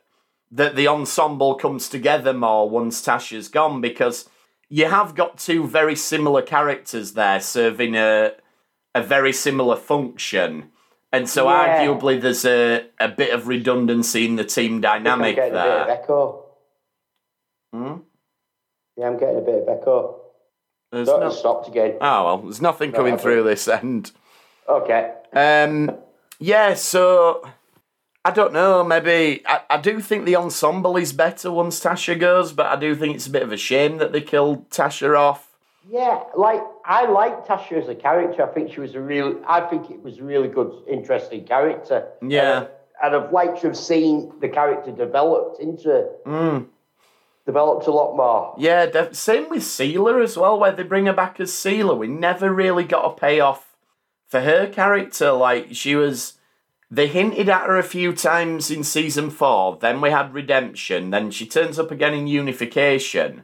that 0.50 0.76
the 0.76 0.88
ensemble 0.88 1.54
comes 1.56 1.88
together 1.88 2.32
more 2.32 2.70
once 2.70 3.02
Tasha's 3.04 3.48
gone 3.48 3.80
because 3.80 4.28
you 4.68 4.86
have 4.86 5.14
got 5.14 5.38
two 5.38 5.66
very 5.66 5.94
similar 5.96 6.42
characters 6.42 7.12
there 7.12 7.40
serving 7.40 7.94
a 7.96 8.32
a 8.94 9.02
very 9.02 9.32
similar 9.32 9.76
function. 9.76 10.70
And 11.12 11.28
so 11.28 11.48
Yeah. 11.48 11.84
arguably 11.86 12.20
there's 12.20 12.44
a, 12.44 12.86
a 12.98 13.08
bit 13.08 13.32
of 13.32 13.46
redundancy 13.48 14.24
in 14.26 14.36
the 14.36 14.44
team 14.44 14.74
I'm 14.76 14.80
dynamic 14.80 15.36
getting 15.36 15.52
a 15.52 15.54
bit 15.62 15.66
of 15.80 15.86
there. 15.86 15.96
echo. 16.02 16.44
Hmm? 17.72 17.94
Yeah, 18.96 19.06
I'm 19.08 19.18
getting 19.18 19.38
a 19.38 19.42
bit 19.42 19.62
of 19.62 19.68
echo. 19.68 20.20
There's 20.92 21.08
no- 21.08 21.30
stopped 21.30 21.68
again. 21.68 21.96
oh 22.00 22.24
well, 22.24 22.38
there's 22.38 22.62
nothing 22.62 22.92
No, 22.92 22.98
coming 22.98 23.18
through 23.18 23.42
this 23.42 23.68
end. 23.68 24.12
Okay. 24.68 25.12
Um, 25.32 25.90
yeah, 26.38 26.74
so 26.74 27.48
I 28.24 28.30
don't 28.30 28.52
know. 28.52 28.82
Maybe 28.84 29.42
I, 29.46 29.60
I 29.70 29.76
do 29.78 30.00
think 30.00 30.24
the 30.24 30.36
ensemble 30.36 30.96
is 30.96 31.12
better 31.12 31.50
once 31.52 31.80
Tasha 31.80 32.18
goes, 32.18 32.52
but 32.52 32.66
I 32.66 32.76
do 32.76 32.94
think 32.94 33.14
it's 33.14 33.26
a 33.26 33.30
bit 33.30 33.42
of 33.42 33.52
a 33.52 33.56
shame 33.56 33.98
that 33.98 34.12
they 34.12 34.20
killed 34.20 34.68
Tasha 34.70 35.16
off. 35.18 35.52
Yeah, 35.88 36.24
like 36.36 36.60
I 36.84 37.06
like 37.06 37.46
Tasha 37.46 37.80
as 37.80 37.88
a 37.88 37.94
character. 37.94 38.42
I 38.42 38.52
think 38.52 38.72
she 38.72 38.80
was 38.80 38.94
a 38.96 39.00
real. 39.00 39.40
I 39.46 39.60
think 39.60 39.88
it 39.90 40.02
was 40.02 40.18
a 40.18 40.24
really 40.24 40.48
good, 40.48 40.72
interesting 40.90 41.44
character. 41.44 42.08
Yeah. 42.20 42.66
and, 43.02 43.14
I've 43.14 43.30
liked 43.30 43.60
to 43.60 43.68
have 43.68 43.76
seen 43.76 44.32
the 44.40 44.48
character 44.48 44.90
developed 44.90 45.60
into 45.60 46.08
Mm. 46.26 46.66
developed 47.44 47.86
a 47.86 47.92
lot 47.92 48.16
more. 48.16 48.54
Yeah, 48.58 48.86
def- 48.86 49.14
same 49.14 49.48
with 49.48 49.62
Sela 49.62 50.22
as 50.24 50.36
well, 50.36 50.58
where 50.58 50.72
they 50.72 50.82
bring 50.82 51.06
her 51.06 51.12
back 51.12 51.38
as 51.38 51.52
Sela. 51.52 51.96
We 51.96 52.08
never 52.08 52.50
really 52.52 52.84
got 52.84 53.04
a 53.04 53.14
payoff 53.14 53.65
for 54.26 54.40
her 54.40 54.66
character. 54.68 55.32
Like 55.32 55.68
she 55.74 55.94
was, 55.94 56.34
they 56.90 57.06
hinted 57.06 57.48
at 57.48 57.66
her 57.66 57.78
a 57.78 57.82
few 57.82 58.12
times 58.12 58.70
in 58.70 58.84
season 58.84 59.30
four. 59.30 59.78
Then 59.80 60.00
we 60.00 60.10
had 60.10 60.34
Redemption. 60.34 61.10
Then 61.10 61.30
she 61.30 61.46
turns 61.46 61.78
up 61.78 61.90
again 61.90 62.14
in 62.14 62.26
Unification. 62.26 63.42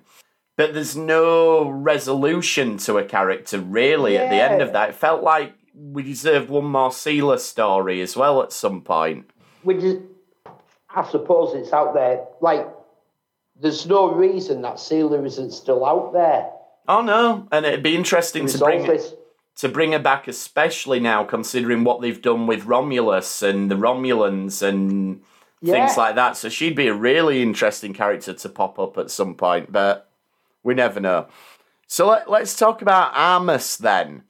But 0.56 0.74
there's 0.74 0.96
no 0.96 1.68
resolution 1.68 2.76
to 2.78 2.98
a 2.98 3.04
character 3.04 3.58
really 3.58 4.18
at 4.18 4.28
the 4.28 4.36
end 4.36 4.60
of 4.60 4.74
that. 4.74 4.90
It 4.90 4.94
felt 4.94 5.22
like 5.22 5.54
we 5.74 6.02
deserved 6.02 6.50
one 6.50 6.66
more 6.66 6.90
Sela 6.90 7.38
story 7.38 8.02
as 8.02 8.16
well 8.16 8.42
at 8.42 8.52
some 8.52 8.82
point. 8.82 9.30
Which 9.62 9.82
is, 9.82 10.02
I 10.94 11.08
suppose 11.10 11.54
it's 11.54 11.72
out 11.72 11.94
there. 11.94 12.26
Like, 12.42 12.68
there's 13.58 13.86
no 13.86 14.12
reason 14.12 14.60
that 14.62 14.74
Sela 14.74 15.24
isn't 15.24 15.52
still 15.52 15.86
out 15.86 16.12
there. 16.12 16.50
Oh 16.86 17.00
no, 17.00 17.48
and 17.52 17.64
it'd 17.64 17.82
be 17.82 17.94
interesting 17.94 18.46
to 18.46 18.58
bring 18.58 18.86
this. 18.86 19.14
To 19.56 19.68
bring 19.68 19.92
her 19.92 19.98
back, 19.98 20.28
especially 20.28 21.00
now 21.00 21.24
considering 21.24 21.84
what 21.84 22.00
they've 22.00 22.22
done 22.22 22.46
with 22.46 22.64
Romulus 22.64 23.42
and 23.42 23.70
the 23.70 23.74
Romulans 23.74 24.62
and 24.62 25.22
things 25.64 25.96
like 25.96 26.14
that. 26.16 26.36
So 26.36 26.48
she'd 26.48 26.74
be 26.74 26.88
a 26.88 26.94
really 26.94 27.42
interesting 27.42 27.92
character 27.94 28.32
to 28.32 28.48
pop 28.48 28.78
up 28.78 28.98
at 28.98 29.10
some 29.10 29.34
point, 29.34 29.70
but 29.70 30.10
we 30.62 30.74
never 30.74 31.00
know. 31.00 31.28
So 31.86 32.08
let, 32.08 32.30
let's 32.30 32.56
talk 32.56 32.82
about 32.82 33.14
Armus 33.14 33.78
then. 33.78 34.24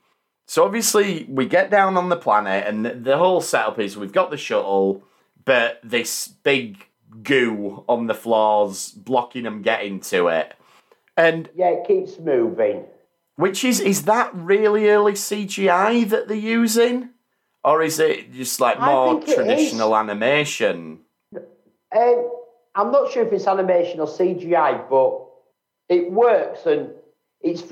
So 0.46 0.64
obviously 0.64 1.24
we 1.28 1.46
get 1.46 1.70
down 1.70 1.96
on 1.96 2.08
the 2.08 2.16
planet, 2.16 2.66
and 2.66 2.84
the, 2.84 2.94
the 2.94 3.18
whole 3.18 3.40
setup 3.40 3.78
is 3.78 3.96
we've 3.96 4.12
got 4.12 4.30
the 4.30 4.36
shuttle, 4.36 5.02
but 5.44 5.80
this 5.82 6.28
big 6.28 6.86
goo 7.22 7.84
on 7.88 8.06
the 8.06 8.14
floors 8.14 8.90
blocking 8.90 9.44
them 9.44 9.62
getting 9.62 10.00
to 10.00 10.28
it. 10.28 10.54
And 11.16 11.48
Yeah, 11.54 11.68
it 11.68 11.86
keeps 11.86 12.18
moving. 12.18 12.84
Which 13.36 13.64
is 13.64 13.80
is 13.80 14.04
that 14.04 14.34
really 14.34 14.88
early 14.88 15.12
CGI 15.12 16.08
that 16.08 16.28
they're 16.28 16.36
using, 16.36 17.10
or 17.64 17.82
is 17.82 17.98
it 17.98 18.32
just 18.32 18.60
like 18.60 18.78
I 18.80 18.86
more 18.86 19.20
traditional 19.22 19.96
animation? 19.96 21.00
Um, 21.34 22.30
I'm 22.74 22.90
not 22.90 23.12
sure 23.12 23.26
if 23.26 23.32
it's 23.32 23.46
animation 23.46 24.00
or 24.00 24.06
CGI, 24.06 24.88
but 24.88 25.26
it 25.88 26.10
works, 26.10 26.66
and 26.66 26.90
it's 27.40 27.62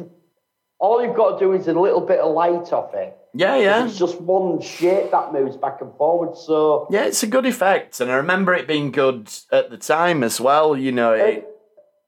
all 0.78 1.04
you've 1.04 1.16
got 1.16 1.38
to 1.38 1.44
do 1.44 1.52
is 1.52 1.68
a 1.68 1.72
little 1.72 2.00
bit 2.00 2.20
of 2.20 2.34
light 2.34 2.72
off 2.72 2.94
it. 2.94 3.16
Yeah, 3.32 3.56
yeah, 3.58 3.84
It's 3.84 3.96
just 3.96 4.20
one 4.20 4.60
shape 4.60 5.12
that 5.12 5.32
moves 5.32 5.56
back 5.56 5.80
and 5.80 5.94
forward. 5.96 6.36
So 6.36 6.88
yeah. 6.90 7.04
It's 7.04 7.22
a 7.22 7.28
good 7.28 7.46
effect, 7.46 8.00
and 8.00 8.10
I 8.10 8.14
remember 8.14 8.54
it 8.54 8.66
being 8.66 8.90
good 8.90 9.30
at 9.52 9.70
the 9.70 9.76
time 9.76 10.24
as 10.24 10.40
well. 10.40 10.76
You 10.76 10.90
know, 10.90 11.12
it, 11.12 11.46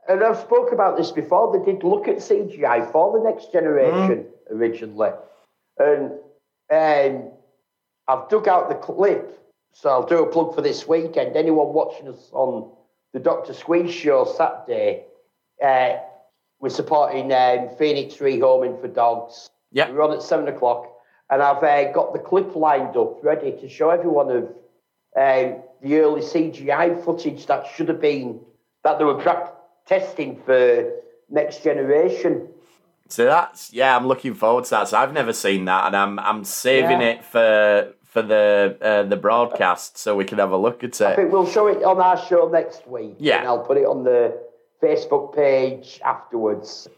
and 0.09 0.23
I've 0.23 0.39
spoke 0.39 0.73
about 0.73 0.97
this 0.97 1.11
before. 1.11 1.57
They 1.57 1.73
did 1.73 1.85
look 1.85 2.09
at 2.09 2.17
CGI 2.17 2.91
for 2.91 3.19
the 3.19 3.25
next 3.25 3.53
generation 3.53 4.27
originally, 4.51 5.11
and 5.79 6.13
um, 6.71 7.31
I've 8.09 8.29
dug 8.29 8.49
out 8.49 8.69
the 8.69 8.75
clip, 8.75 9.39
so 9.73 9.91
I'll 9.91 10.07
do 10.07 10.23
a 10.23 10.27
plug 10.27 10.55
for 10.55 10.63
this 10.63 10.87
weekend. 10.89 11.37
Anyone 11.37 11.73
watching 11.73 12.09
us 12.09 12.31
on 12.33 12.71
the 13.13 13.21
Doctor 13.21 13.55
Squeeze 13.55 13.93
show 13.95 14.25
Saturday, 14.25 15.05
uh, 15.65 15.99
we're 16.61 16.71
supporting 16.71 17.33
um, 17.33 17.69
Phoenix 17.79 18.17
Rehoming 18.17 18.81
for 18.81 18.89
Dogs. 18.89 19.49
Yeah. 19.71 19.91
we're 19.91 20.03
on 20.03 20.13
at 20.13 20.23
seven 20.23 20.49
o'clock, 20.49 20.93
and 21.31 21.41
I've 21.43 21.63
uh, 21.63 21.93
got 21.93 22.13
the 22.13 22.19
clip 22.19 22.55
lined 22.55 22.97
up 22.97 23.23
ready 23.23 23.53
to 23.53 23.69
show 23.69 23.91
everyone 23.91 24.31
of 24.31 24.45
um, 25.17 25.63
the 25.83 25.99
early 25.99 26.23
CGI 26.23 27.03
footage 27.05 27.47
that 27.47 27.67
should 27.75 27.89
have 27.89 28.01
been 28.01 28.41
that 28.85 28.99
they 28.99 29.05
were 29.05 29.15
prac- 29.15 29.55
testing 29.87 30.41
for 30.45 30.91
next 31.31 31.63
generation. 31.63 32.49
so 33.09 33.25
that's 33.25 33.73
yeah. 33.73 33.97
I'm 33.97 34.07
looking 34.07 34.35
forward 34.35 34.65
to 34.65 34.71
that. 34.71 34.89
So 34.89 34.99
I've 34.99 35.13
never 35.13 35.33
seen 35.33 35.65
that, 35.67 35.87
and 35.87 35.97
I'm 35.97 36.19
I'm 36.19 36.45
saving 36.45 37.01
Yeah. 37.01 37.09
it 37.11 37.25
for 37.25 37.93
for 38.05 38.23
the 38.23 38.77
uh, 38.81 39.03
the 39.05 39.17
broadcast 39.17 39.97
so 39.99 40.15
we 40.17 40.25
can 40.25 40.39
have 40.39 40.51
a 40.53 40.57
look 40.57 40.85
at 40.85 41.01
it. 41.01 41.07
I 41.07 41.17
think 41.17 41.33
we'll 41.33 41.47
show 41.47 41.67
it 41.69 41.83
on 41.83 42.01
our 42.01 42.19
show 42.27 42.49
next 42.49 42.87
week. 42.87 43.15
Yeah. 43.19 43.39
and 43.39 43.49
I'll 43.49 43.59
put 43.65 43.77
it 43.79 43.87
on 43.87 44.05
the 44.05 44.39
Facebook 44.83 45.35
page 45.35 46.01
afterwards. 46.05 46.89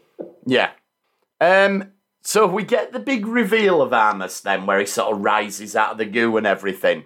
Yeah. 0.45 0.71
Um. 1.41 1.91
So 2.21 2.47
we 2.47 2.63
get 2.63 2.91
the 2.91 2.99
big 2.99 3.27
reveal 3.27 3.81
of 3.83 3.91
Armus 3.91 4.41
then, 4.41 4.65
where 4.65 4.79
he 4.79 4.85
sort 4.87 5.13
of 5.13 5.21
rises 5.23 5.75
out 5.75 5.91
of 5.91 5.97
the 5.99 6.05
goo 6.05 6.35
and 6.37 6.47
everything. 6.47 7.03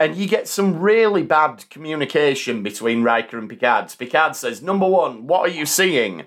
And 0.00 0.16
you 0.16 0.26
get 0.26 0.48
some 0.48 0.80
really 0.80 1.22
bad 1.22 1.64
communication 1.70 2.62
between 2.62 3.02
Riker 3.04 3.38
and 3.38 3.48
Picard. 3.48 3.94
Picard 3.98 4.34
says, 4.34 4.60
Number 4.60 4.86
one, 4.88 5.26
what 5.26 5.48
are 5.48 5.52
you 5.52 5.66
seeing? 5.66 6.24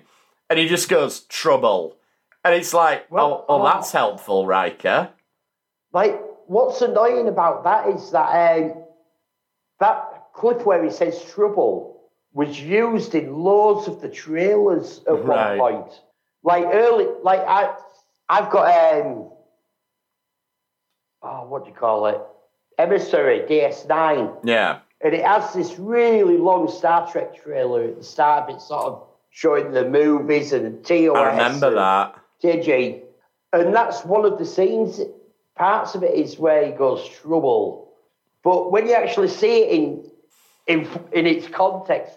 And 0.48 0.58
he 0.58 0.66
just 0.66 0.88
goes, 0.88 1.20
Trouble. 1.20 1.96
And 2.44 2.54
it's 2.54 2.72
like, 2.72 3.10
Well, 3.10 3.44
oh, 3.48 3.54
oh, 3.56 3.60
oh. 3.60 3.64
that's 3.64 3.92
helpful, 3.92 4.46
Riker. 4.46 5.10
Like, 5.92 6.18
what's 6.46 6.80
annoying 6.80 7.28
about 7.28 7.64
that 7.64 7.88
is 7.88 8.10
that 8.10 8.58
um, 8.62 8.84
that 9.80 10.24
clip 10.34 10.64
where 10.64 10.82
he 10.82 10.90
says 10.90 11.22
trouble 11.30 12.10
was 12.32 12.60
used 12.60 13.14
in 13.14 13.32
loads 13.34 13.86
of 13.88 14.00
the 14.00 14.08
trailers 14.08 15.00
at 15.06 15.24
Right. 15.24 15.58
one 15.58 15.82
point. 15.82 15.92
Like 16.42 16.64
early, 16.66 17.06
like 17.22 17.40
I, 17.40 17.74
I've 18.28 18.50
got 18.50 18.66
um, 19.04 19.30
oh, 21.22 21.46
what 21.48 21.64
do 21.64 21.70
you 21.70 21.76
call 21.76 22.06
it? 22.06 22.20
Emissary 22.78 23.40
DS9, 23.48 24.38
Yeah. 24.44 24.78
and 25.00 25.12
it 25.14 25.24
has 25.24 25.52
this 25.52 25.78
really 25.78 26.36
long 26.38 26.68
Star 26.68 27.10
Trek 27.10 27.34
trailer 27.42 27.82
at 27.84 27.96
the 27.98 28.04
start 28.04 28.48
of 28.48 28.56
it, 28.56 28.60
sort 28.62 28.84
of 28.86 29.02
showing 29.30 29.72
the 29.72 29.88
movies 29.88 30.52
and 30.52 30.84
TOS. 30.84 31.16
I 31.16 31.30
remember 31.30 31.70
that. 31.74 32.14
JG, 32.42 33.02
and 33.52 33.74
that's 33.74 34.04
one 34.04 34.24
of 34.24 34.38
the 34.38 34.44
scenes. 34.44 35.00
Parts 35.56 35.96
of 35.96 36.04
it 36.04 36.14
is 36.14 36.38
where 36.38 36.64
he 36.64 36.70
goes 36.72 37.08
trouble, 37.08 37.92
but 38.44 38.70
when 38.70 38.86
you 38.86 38.94
actually 38.94 39.28
see 39.28 39.62
it 39.62 39.70
in 39.72 40.10
in 40.68 40.88
in 41.10 41.26
its 41.26 41.48
context, 41.48 42.16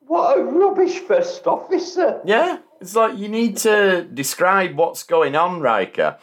what 0.00 0.36
a 0.38 0.42
rubbish 0.42 0.98
first 0.98 1.46
officer! 1.46 2.20
Yeah, 2.26 2.58
it's 2.82 2.94
like 2.94 3.16
you 3.16 3.28
need 3.28 3.56
to 3.58 4.02
describe 4.04 4.76
what's 4.76 5.02
going 5.02 5.34
on, 5.34 5.60
Riker. 5.60 6.18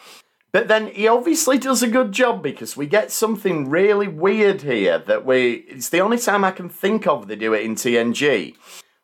But 0.52 0.68
then 0.68 0.88
he 0.88 1.08
obviously 1.08 1.58
does 1.58 1.82
a 1.82 1.88
good 1.88 2.12
job 2.12 2.44
because 2.44 2.76
we 2.76 2.86
get 2.86 3.12
something 3.12 3.70
really 3.70 4.08
weird 4.08 4.64
here 4.64 5.00
that 5.00 5.26
we. 5.26 5.66
It's 5.68 5.90
the 5.90 6.02
only 6.02 6.18
time 6.18 6.44
I 6.44 6.52
can 6.52 6.68
think 6.68 7.08
of 7.08 7.28
they 7.28 7.38
do 7.38 7.54
it 7.54 7.64
in 7.64 7.76
TNG. 7.76 8.56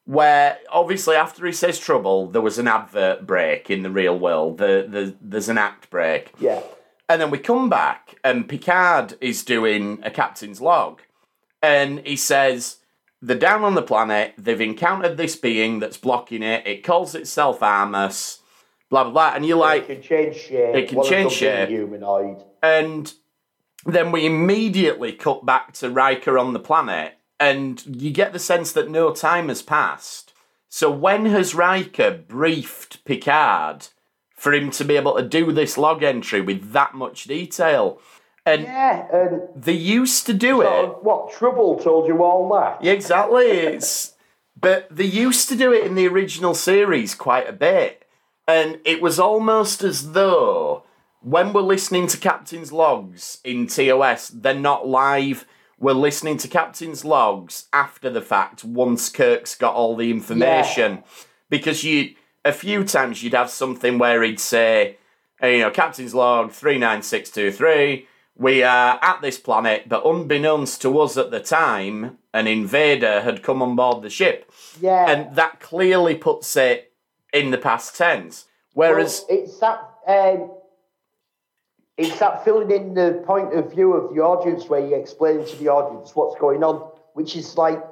Where 0.04 0.60
obviously 0.72 1.16
after 1.16 1.45
he 1.45 1.52
says 1.52 1.80
trouble, 1.80 2.28
there 2.28 2.41
was 2.41 2.58
an 2.58 2.68
advert 2.68 3.28
break 3.28 3.70
in 3.70 3.84
the 3.84 3.89
real 3.89 4.18
world. 4.18 4.58
The, 4.58 4.86
the, 4.89 5.16
there's 5.22 5.50
an 5.50 5.58
act 5.58 5.89
break. 5.89 6.32
Yeah, 6.39 6.62
And 7.10 7.22
then 7.22 7.30
we 7.30 7.39
come 7.39 7.70
back, 7.70 8.16
and 8.24 8.48
Picard 8.48 9.18
is 9.20 9.43
doing 9.43 10.00
a 10.04 10.12
captain's 10.12 10.62
log. 10.62 11.02
And 11.62 12.00
he 12.00 12.16
says, 12.16 12.78
They're 13.22 13.38
down 13.38 13.64
on 13.64 13.76
the 13.76 13.82
planet, 13.82 14.34
they've 14.38 14.62
encountered 14.62 15.18
this 15.18 15.36
being 15.36 15.80
that's 15.80 15.98
blocking 15.98 16.43
it, 16.43 16.66
it 16.66 16.86
calls 16.86 17.14
itself 17.14 17.60
Armus, 17.60 18.37
blah, 18.90 19.04
blah, 19.04 19.12
blah. 19.14 19.32
And 19.36 19.46
you're 19.46 19.58
like, 19.58 19.84
it 19.90 19.96
can 19.96 20.02
change 20.02 20.36
shape. 20.38 20.76
It 20.76 20.90
can 20.90 21.04
change 21.04 21.32
shape. 21.34 21.70
Humanoid. 21.70 22.44
and 22.62 23.14
then 23.86 24.12
we 24.12 24.26
immediately 24.26 25.14
cut 25.14 25.46
back 25.46 25.72
to 25.74 25.90
Riker 25.90 26.38
on 26.38 26.54
the 26.54 26.60
planet, 26.60 27.14
and 27.40 27.82
you 27.86 28.12
get 28.12 28.34
the 28.34 28.40
sense 28.40 28.72
that 28.74 28.90
no 28.90 29.14
time 29.14 29.48
has 29.48 29.62
passed. 29.62 30.34
So 30.68 30.92
when 30.92 31.26
has 31.28 31.56
Riker 31.56 32.12
briefed 32.12 33.06
Picard 33.06 33.88
for 34.36 34.54
him 34.54 34.72
to 34.72 34.84
be 34.84 34.98
able 34.98 35.16
to 35.16 35.24
do 35.24 35.52
this 35.54 35.78
log 35.78 36.04
entry 36.04 36.42
with 36.42 36.72
that 36.74 36.96
much 36.96 37.24
detail? 37.26 38.02
And 38.46 38.64
Yeah, 38.64 39.08
and 39.14 39.42
they 39.56 39.74
used 39.74 40.26
to 40.26 40.34
do 40.34 40.62
it. 40.62 40.68
of, 40.68 40.98
what 41.04 41.32
trouble 41.32 41.80
told 41.80 42.08
you 42.08 42.24
all 42.24 42.50
that? 42.56 42.84
Yeah, 42.84 42.94
exactly. 42.94 43.46
It's 43.46 44.14
but 44.60 44.88
they 44.90 45.06
used 45.06 45.48
to 45.50 45.56
do 45.56 45.72
it 45.72 45.86
in 45.86 45.96
the 45.96 46.08
original 46.08 46.56
series 46.56 47.14
quite 47.14 47.48
a 47.48 47.54
bit, 47.54 47.97
and 48.48 48.80
it 48.86 49.02
was 49.02 49.20
almost 49.20 49.84
as 49.84 50.14
though 50.14 50.84
when 51.22 51.52
we're 51.52 51.62
listening 51.62 52.08
to 52.08 52.18
Captain's 52.18 52.72
logs 52.72 53.39
in 53.43 53.68
TOS, 53.68 54.30
they're 54.30 54.54
not 54.54 54.88
live. 54.88 55.45
We're 55.80 55.93
listening 55.93 56.38
to 56.38 56.48
Captain's 56.48 57.04
logs 57.04 57.68
after 57.74 58.10
the 58.10 58.22
fact 58.22 58.64
once 58.64 59.10
Kirk's 59.10 59.56
got 59.56 59.76
all 59.76 59.95
the 59.95 60.10
information, 60.10 61.04
because 61.50 61.84
you 61.84 62.16
a 62.45 62.54
few 62.54 62.84
times 62.84 63.22
you'd 63.22 63.34
have 63.34 63.50
something 63.50 63.98
where 63.98 64.24
he'd 64.24 64.39
say, 64.39 64.98
you 65.43 65.60
know, 65.60 65.72
Captain's 65.72 66.16
log 66.16 66.52
three 66.52 66.78
nine 66.78 67.02
six 67.02 67.30
two 67.30 67.52
three. 67.52 68.08
We 68.39 68.62
are 68.62 69.00
at 69.02 69.22
this 69.24 69.39
planet, 69.39 69.89
but 69.89 70.06
unbeknownst 70.06 70.82
to 70.84 71.00
us 71.00 71.18
at 71.18 71.32
the 71.32 71.39
time, 71.39 72.20
an 72.36 72.45
invader 72.45 73.22
had 73.22 73.41
come 73.41 73.64
on 73.64 73.76
board 73.76 74.04
the 74.04 74.12
ship. 74.12 74.52
Yeah. 74.80 75.10
And 75.10 75.36
that 75.36 75.60
clearly 75.60 76.14
puts 76.14 76.56
it 76.56 76.87
in 77.34 77.51
the 77.51 77.57
past 77.57 77.95
tense. 77.95 78.45
Whereas, 78.73 79.25
Well, 79.30 79.39
it's 79.39 79.59
that 79.59 79.80
um, 80.07 80.51
it's 81.97 82.19
that 82.19 82.45
filling 82.45 82.71
in 82.71 82.93
the 82.93 83.23
point 83.25 83.53
of 83.53 83.71
view 83.71 83.93
of 83.93 84.13
the 84.13 84.21
audience 84.21 84.69
where 84.69 84.80
you 84.80 84.95
explain 84.95 85.45
to 85.45 85.55
the 85.57 85.67
audience 85.69 86.15
what's 86.15 86.39
going 86.39 86.63
on, 86.63 86.91
which 87.13 87.36
is 87.36 87.57
like 87.57 87.84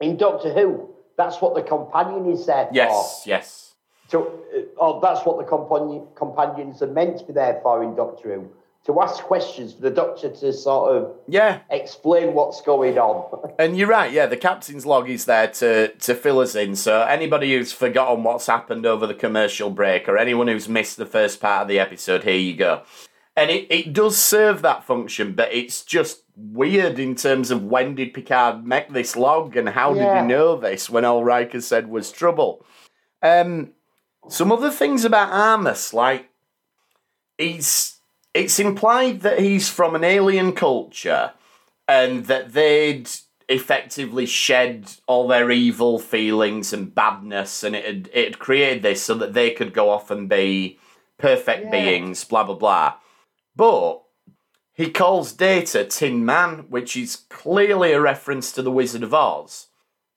in 0.00 0.16
Doctor 0.16 0.52
Who. 0.52 0.90
That's 1.16 1.40
what 1.40 1.54
the 1.54 1.62
companion 1.62 2.30
is 2.30 2.46
there 2.46 2.66
for. 2.66 2.74
yes, 2.74 3.22
yes. 3.26 3.74
So, 4.08 4.40
or 4.76 5.00
that's 5.00 5.24
what 5.24 5.38
the 5.38 5.44
companion, 5.44 6.06
companions 6.14 6.82
are 6.82 6.88
meant 6.88 7.18
to 7.18 7.24
be 7.24 7.32
there 7.32 7.60
for 7.62 7.82
in 7.82 7.94
Doctor 7.94 8.34
Who. 8.34 8.50
To 8.86 9.00
ask 9.00 9.24
questions 9.24 9.72
for 9.72 9.80
the 9.80 9.90
Doctor 9.90 10.28
to 10.28 10.52
sort 10.52 10.94
of 10.94 11.14
Yeah, 11.26 11.60
explain 11.70 12.34
what's 12.34 12.60
going 12.60 12.98
on. 12.98 13.54
and 13.58 13.78
you're 13.78 13.88
right. 13.88 14.12
Yeah, 14.12 14.26
the 14.26 14.36
captain's 14.36 14.84
log 14.84 15.08
is 15.08 15.24
there 15.24 15.48
to 15.48 15.88
to 15.88 16.14
fill 16.14 16.40
us 16.40 16.54
in. 16.54 16.76
So 16.76 17.02
anybody 17.02 17.54
who's 17.54 17.72
forgotten 17.72 18.24
what's 18.24 18.46
happened 18.46 18.84
over 18.84 19.06
the 19.06 19.14
commercial 19.14 19.70
break, 19.70 20.08
or 20.08 20.18
anyone 20.18 20.48
who's 20.48 20.68
missed 20.68 20.98
the 20.98 21.06
first 21.06 21.40
part 21.40 21.62
of 21.62 21.68
the 21.68 21.78
episode, 21.78 22.24
here 22.24 22.36
you 22.36 22.54
go. 22.54 22.82
And 23.36 23.50
it, 23.50 23.66
it 23.68 23.92
does 23.92 24.16
serve 24.16 24.62
that 24.62 24.84
function, 24.84 25.32
but 25.32 25.52
it's 25.52 25.82
just 25.82 26.22
weird 26.36 26.98
in 26.98 27.14
terms 27.14 27.50
of 27.50 27.64
when 27.64 27.94
did 27.94 28.14
Picard 28.14 28.64
make 28.64 28.90
this 28.90 29.16
log 29.16 29.56
and 29.56 29.68
how 29.70 29.92
did 29.94 30.14
he 30.14 30.22
know 30.22 30.56
this 30.56 30.88
when 30.88 31.04
all 31.04 31.24
Riker 31.24 31.60
said 31.60 31.88
was 31.88 32.12
trouble. 32.12 32.64
Um, 33.22 33.72
some 34.28 34.52
other 34.52 34.70
things 34.70 35.04
about 35.04 35.32
Armus, 35.32 35.92
like 35.92 36.28
he's 37.38 37.93
it's 38.34 38.58
implied 38.58 39.20
that 39.20 39.38
he's 39.38 39.68
from 39.70 39.94
an 39.94 40.04
alien 40.04 40.52
culture 40.52 41.32
and 41.88 42.26
that 42.26 42.52
they'd 42.52 43.08
effectively 43.48 44.26
shed 44.26 44.90
all 45.06 45.28
their 45.28 45.50
evil 45.50 45.98
feelings 45.98 46.72
and 46.72 46.94
badness 46.94 47.62
and 47.62 47.76
it 47.76 47.84
had, 47.84 48.10
it 48.12 48.24
had 48.24 48.38
created 48.38 48.82
this 48.82 49.02
so 49.02 49.14
that 49.14 49.34
they 49.34 49.50
could 49.50 49.72
go 49.72 49.90
off 49.90 50.10
and 50.10 50.28
be 50.28 50.78
perfect 51.18 51.64
Yeah. 51.64 51.70
beings 51.70 52.24
blah 52.24 52.42
blah 52.44 52.54
blah. 52.56 52.94
But 53.54 54.02
he 54.72 54.90
calls 54.90 55.32
data 55.32 55.84
tin 55.84 56.24
man 56.24 56.64
which 56.70 56.96
is 56.96 57.16
clearly 57.28 57.92
a 57.92 58.00
reference 58.00 58.50
to 58.52 58.62
the 58.62 58.72
wizard 58.72 59.02
of 59.02 59.14
oz. 59.14 59.68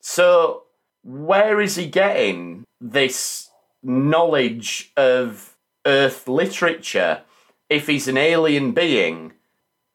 So 0.01 0.63
where 1.03 1.59
is 1.61 1.75
he 1.75 1.85
getting 1.85 2.63
this 2.79 3.49
knowledge 3.83 4.91
of 4.95 5.55
earth 5.85 6.27
literature 6.27 7.21
if 7.69 7.87
he's 7.87 8.07
an 8.07 8.17
alien 8.17 8.71
being 8.71 9.33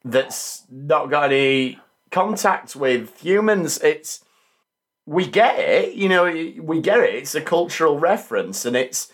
that's 0.04 0.64
not 0.70 1.10
got 1.10 1.32
any 1.32 1.78
contact 2.10 2.74
with 2.76 3.20
humans. 3.20 3.78
It's 3.78 4.24
we 5.06 5.26
get 5.26 5.58
it, 5.58 5.94
you 5.94 6.08
know, 6.08 6.24
we 6.60 6.80
get 6.80 7.00
it. 7.00 7.14
It's 7.14 7.34
a 7.34 7.40
cultural 7.40 7.98
reference, 7.98 8.64
and 8.64 8.76
it's 8.76 9.10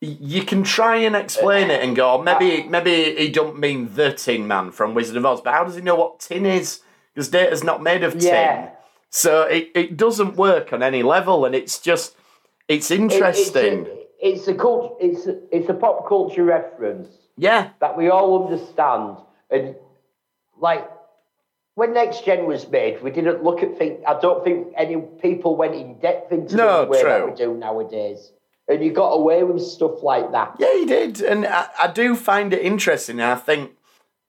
you 0.00 0.44
can 0.44 0.62
try 0.62 0.96
and 0.96 1.16
explain 1.16 1.70
it 1.70 1.82
and 1.82 1.96
go, 1.96 2.12
"Oh, 2.14 2.22
maybe 2.22 2.62
uh, 2.62 2.70
maybe 2.70 3.16
he 3.16 3.28
don't 3.30 3.58
mean 3.58 3.94
the 3.94 4.12
Tin 4.12 4.46
Man 4.46 4.70
from 4.70 4.94
Wizard 4.94 5.16
of 5.16 5.26
Oz, 5.26 5.40
but 5.40 5.52
how 5.54 5.64
does 5.64 5.74
he 5.74 5.80
know 5.80 5.96
what 5.96 6.20
tin 6.20 6.46
is? 6.46 6.80
Because 7.14 7.28
Data's 7.28 7.64
not 7.64 7.82
made 7.82 8.04
of 8.04 8.12
tin, 8.12 8.22
Yeah. 8.22 8.70
so 9.10 9.42
it, 9.42 9.70
it 9.74 9.96
doesn't 9.96 10.36
work 10.36 10.72
on 10.72 10.82
any 10.84 11.02
level, 11.02 11.44
and 11.44 11.54
it's 11.54 11.80
just 11.80 12.14
it's 12.68 12.90
It- 12.92 13.00
interesting. 13.00 13.86
It's 13.86 13.88
a, 13.88 14.28
it's 14.28 14.48
a 14.48 14.54
cult, 14.54 14.98
It's 15.00 15.26
a, 15.26 15.40
it's 15.50 15.68
a 15.68 15.74
pop 15.74 16.08
culture 16.08 16.44
reference. 16.44 17.08
Yeah, 17.38 17.70
that 17.80 17.96
we 17.96 18.10
all 18.10 18.44
understand. 18.44 19.16
And 19.50 19.76
like 20.60 20.88
when 21.74 21.94
Next 21.94 22.24
Gen 22.24 22.46
was 22.46 22.68
made, 22.68 23.02
we 23.02 23.10
didn't 23.10 23.44
look 23.44 23.62
at 23.62 23.78
things. 23.78 24.02
I 24.06 24.18
don't 24.20 24.42
think 24.42 24.74
any 24.76 24.96
people 25.22 25.56
went 25.56 25.74
in 25.74 25.98
depth 26.00 26.32
into 26.32 26.56
No, 26.56 26.84
the 26.84 26.90
way 26.90 27.02
that 27.02 27.24
we 27.24 27.34
do 27.34 27.54
nowadays. 27.54 28.32
And 28.66 28.84
you 28.84 28.92
got 28.92 29.10
away 29.10 29.44
with 29.44 29.62
stuff 29.62 30.02
like 30.02 30.32
that. 30.32 30.56
Yeah, 30.58 30.74
he 30.74 30.84
did, 30.84 31.22
and 31.22 31.46
I, 31.46 31.68
I 31.78 31.86
do 31.86 32.14
find 32.14 32.52
it 32.52 32.60
interesting. 32.60 33.20
And 33.20 33.30
I 33.30 33.36
think 33.36 33.70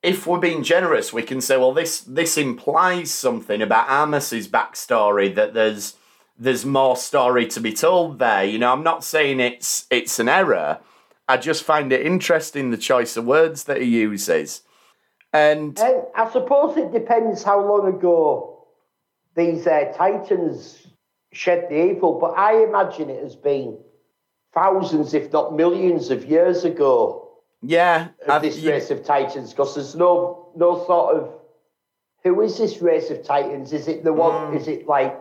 if 0.01 0.25
we're 0.25 0.39
being 0.39 0.63
generous, 0.63 1.11
we 1.11 1.23
can 1.23 1.41
say, 1.41 1.57
well, 1.57 1.73
this 1.73 2.01
this 2.01 2.37
implies 2.37 3.11
something 3.11 3.61
about 3.61 3.89
Amos's 3.89 4.47
backstory 4.47 5.33
that 5.35 5.53
there's 5.53 5.95
there's 6.37 6.65
more 6.65 6.95
story 6.95 7.47
to 7.47 7.59
be 7.59 7.73
told 7.73 8.19
there. 8.19 8.45
You 8.45 8.59
know, 8.59 8.71
I'm 8.71 8.83
not 8.83 9.03
saying 9.03 9.39
it's 9.39 9.87
it's 9.89 10.19
an 10.19 10.29
error. 10.29 10.79
I 11.29 11.37
just 11.37 11.63
find 11.63 11.93
it 11.93 12.05
interesting 12.05 12.71
the 12.71 12.77
choice 12.77 13.15
of 13.15 13.23
words 13.25 13.65
that 13.65 13.79
he 13.81 13.87
uses, 14.01 14.63
and 15.31 15.77
And 15.79 16.01
I 16.15 16.27
suppose 16.31 16.75
it 16.75 16.91
depends 16.91 17.43
how 17.43 17.63
long 17.63 17.87
ago 17.87 18.65
these 19.35 19.67
uh, 19.67 19.93
titans 19.95 20.87
shed 21.31 21.67
the 21.69 21.91
evil, 21.91 22.17
but 22.19 22.35
I 22.35 22.63
imagine 22.63 23.11
it 23.11 23.21
has 23.21 23.35
been 23.35 23.77
thousands, 24.55 25.13
if 25.13 25.31
not 25.31 25.55
millions, 25.55 26.09
of 26.09 26.25
years 26.25 26.65
ago. 26.65 27.29
yeah, 27.61 28.07
of 28.27 28.41
this 28.41 28.57
you- 28.57 28.71
race 28.71 28.89
of 28.89 29.05
titans 29.05 29.51
because 29.51 29.75
there's 29.75 29.95
no 29.95 30.51
no 30.55 30.83
sort 30.87 31.15
of 31.15 31.29
who 32.23 32.41
is 32.41 32.57
this 32.57 32.81
race 32.81 33.11
of 33.11 33.23
titans? 33.23 33.71
Is 33.71 33.87
it 33.87 34.03
the 34.03 34.13
one? 34.13 34.57
Is 34.57 34.67
it 34.67 34.87
like 34.87 35.13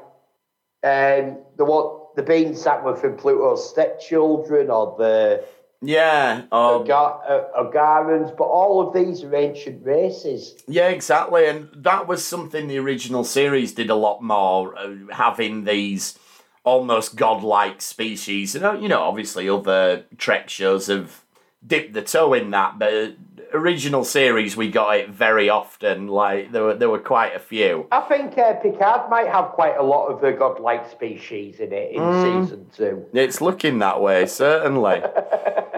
um, 0.83 1.37
the 1.59 1.67
one 1.67 1.99
the 2.17 2.23
beings 2.23 2.65
that 2.65 2.83
were 2.83 2.97
from 2.97 3.17
Plato's 3.17 3.69
stepchildren 3.69 4.71
or 4.71 4.97
the 4.99 5.45
yeah, 5.81 6.43
Ogar- 6.51 7.20
uh, 7.29 8.35
But 8.37 8.45
all 8.45 8.87
of 8.87 8.95
these 8.95 9.22
are 9.22 9.35
ancient 9.35 9.85
races. 9.85 10.57
Yeah, 10.66 10.89
exactly, 10.89 11.47
and 11.47 11.68
that 11.76 12.09
was 12.09 12.24
something 12.24 12.66
the 12.66 12.79
original 12.79 13.24
series 13.24 13.74
did 13.74 13.91
a 13.91 13.95
lot 13.95 14.22
more, 14.22 14.76
uh, 14.76 14.95
having 15.12 15.64
these 15.64 16.18
almost 16.64 17.16
godlike 17.16 17.81
species. 17.81 18.55
You 18.55 18.61
know, 18.61 18.72
you 18.72 18.89
know, 18.89 19.03
obviously 19.03 19.49
other 19.49 20.05
Trek 20.16 20.49
shows 20.49 20.89
have 20.89 21.22
dipped 21.67 21.93
the 21.93 22.03
toe 22.03 22.35
in 22.35 22.51
that, 22.51 22.79
but 22.79 23.17
original 23.53 24.05
series 24.05 24.57
we 24.57 24.71
got 24.71 24.97
it 24.97 25.11
very 25.11 25.49
often. 25.49 26.09
Like 26.09 26.53
there 26.53 26.65
were 26.65 26.75
there 26.75 26.91
were 26.91 26.99
quite 26.99 27.35
a 27.35 27.39
few. 27.39 27.87
I 27.91 28.01
think 28.03 28.37
uh, 28.39 28.55
Picard 28.55 29.11
might 29.11 29.29
have 29.29 29.51
quite 29.51 29.77
a 29.77 29.83
lot 29.83 30.09
of 30.09 30.21
the 30.21 30.33
godlike 30.33 30.91
species 30.91 31.61
in 31.61 31.73
it 31.73 31.93
in 31.93 32.45
season 32.45 32.67
two. 32.75 33.07
It's 33.13 33.41
looking 33.41 33.79
that 33.79 34.01
way, 34.01 34.27
certainly. 34.27 35.03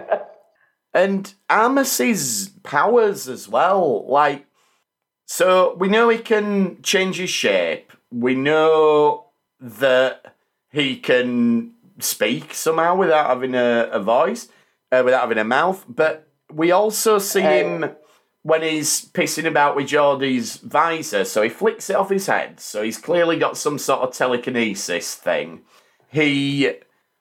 and 0.95 1.33
Armus's 1.49 2.51
powers 2.63 3.29
as 3.29 3.49
well, 3.49 4.07
like 4.09 4.47
so 5.27 5.77
we 5.79 5.89
know 5.89 6.09
he 6.09 6.19
can 6.19 6.83
change 6.83 7.19
his 7.19 7.31
shape. 7.31 7.93
We 8.11 8.35
know 8.35 9.27
that 9.61 10.35
he 10.73 10.97
can 10.97 11.75
speak 12.01 12.55
somehow 12.55 12.97
without 12.97 13.27
having 13.27 13.55
a, 13.55 13.89
a 13.93 14.01
voice, 14.01 14.49
uh, 14.93 15.03
without 15.05 15.23
having 15.23 15.39
a 15.39 15.45
mouth. 15.45 15.85
But 15.89 16.29
we 16.53 16.71
also 16.73 17.19
see 17.19 17.43
him 17.43 17.91
when 18.43 18.63
he's 18.63 19.05
pissing 19.11 19.47
about 19.47 19.77
with 19.77 19.89
Geordi's 19.89 20.57
visor. 20.57 21.25
So 21.25 21.43
he 21.43 21.49
flicks 21.49 21.91
it 21.91 21.97
off 21.97 22.11
his 22.11 22.27
head. 22.27 22.61
So 22.61 22.83
he's 22.83 22.99
clearly 22.99 23.39
got 23.39 23.57
some 23.57 23.79
sort 23.79 24.01
of 24.01 24.13
telekinesis 24.13 25.15
thing. 25.15 25.63
He 26.09 26.73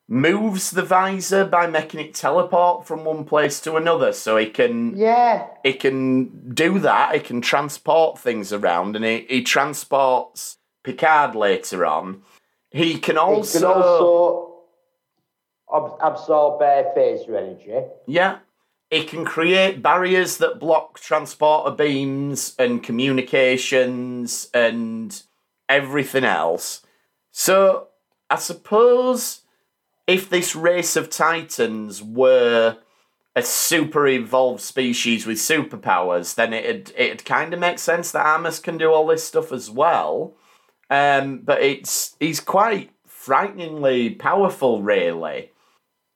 moves 0.07 0.72
the 0.72 0.82
visor 0.82 1.45
by 1.45 1.67
making 1.67 1.99
it 1.99 2.15
teleport 2.15 2.88
from 2.88 3.05
one 3.05 3.24
place 3.24 3.59
to 3.61 3.76
another. 3.76 4.11
So 4.11 4.38
he 4.38 4.47
can 4.47 4.97
Yeah, 4.97 5.47
he 5.63 5.74
can 5.74 6.53
do 6.53 6.80
that. 6.80 7.13
He 7.13 7.20
can 7.20 7.41
transport 7.41 8.17
things 8.17 8.51
around, 8.51 8.95
and 8.95 9.05
he, 9.05 9.26
he 9.30 9.43
transports 9.43 10.57
Picard 10.84 11.36
later 11.36 11.86
on. 11.86 12.24
He 12.72 12.97
can 12.97 13.17
also, 13.17 13.59
can 13.59 13.67
also 13.67 14.49
ab- 15.74 15.97
absorb 16.01 16.61
uh, 16.61 16.84
phaser 16.95 17.38
energy. 17.38 17.88
yeah, 18.05 18.39
It 18.89 19.07
can 19.07 19.26
create 19.26 19.82
barriers 19.82 20.38
that 20.38 20.59
block 20.59 20.99
transporter 20.99 21.76
beams 21.76 22.55
and 22.57 22.82
communications 22.84 24.49
and 24.53 25.22
everything 25.67 26.24
else. 26.24 26.82
So 27.32 27.88
I 28.30 28.38
suppose 28.38 29.41
if 30.07 30.30
this 30.30 30.55
race 30.55 30.95
of 30.95 31.09
titans 31.09 32.01
were 32.01 32.78
a 33.36 33.43
super 33.43 34.07
evolved 34.07 34.61
species 34.61 35.26
with 35.28 35.38
superpowers, 35.38 36.34
then 36.36 36.51
it'd 36.51 36.91
it'd 36.97 37.24
kind 37.26 37.53
of 37.53 37.59
make 37.59 37.78
sense 37.80 38.11
that 38.11 38.36
Amos 38.36 38.59
can 38.59 38.78
do 38.78 38.91
all 38.91 39.05
this 39.05 39.24
stuff 39.24 39.51
as 39.51 39.70
well. 39.70 40.34
Um, 40.89 41.41
but 41.43 41.61
it's 41.61 42.15
he's 42.20 42.39
quite 42.39 42.89
frighteningly 43.05 44.09
powerful, 44.11 44.82
really. 44.82 45.51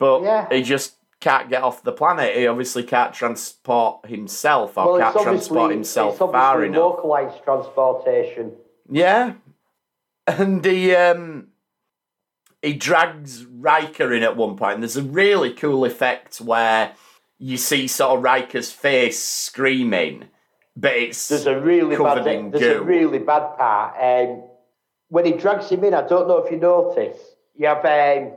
But 0.03 0.23
Yeah. 0.23 0.47
he 0.51 0.63
just 0.63 0.95
can't 1.21 1.49
get 1.49 1.63
off 1.63 1.81
the 1.81 1.93
planet. 1.93 2.35
He 2.35 2.45
obviously 2.45 2.83
can't 2.83 3.13
transport 3.13 4.05
himself 4.05 4.77
or 4.77 4.85
Well, 4.93 4.99
can't 5.13 5.23
transport 5.23 5.71
himself 5.71 6.17
far 6.17 6.65
enough. 6.65 6.77
localized 6.77 7.41
transportation. 7.45 8.51
Yeah. 8.89 9.33
And 10.27 10.63
he 10.65 10.93
um 10.93 11.47
he 12.61 12.73
drags 12.73 13.45
Riker 13.45 14.13
in 14.13 14.23
at 14.23 14.35
one 14.35 14.57
point. 14.57 14.73
And 14.75 14.83
there's 14.83 14.97
a 14.97 15.03
really 15.03 15.53
cool 15.53 15.85
effect 15.85 16.41
where 16.41 16.91
you 17.39 17.55
see 17.55 17.87
sort 17.87 18.17
of 18.17 18.23
Riker's 18.23 18.71
face 18.73 19.19
screaming, 19.23 20.25
but 20.75 20.93
it's 20.93 21.29
There's 21.29 21.47
a 21.47 21.59
really 21.59 21.95
covered 21.95 22.25
bad. 22.25 22.51
There's 22.51 22.77
a 22.77 22.83
really 22.83 23.19
bad 23.19 23.57
part. 23.57 23.95
Um, 24.01 24.43
when 25.07 25.25
he 25.25 25.31
drags 25.33 25.69
him 25.69 25.83
in, 25.85 25.93
I 25.93 26.05
don't 26.05 26.27
know 26.27 26.39
if 26.39 26.51
you 26.51 26.57
notice. 26.57 27.17
You 27.55 27.67
have 27.67 27.85
um, 27.85 28.33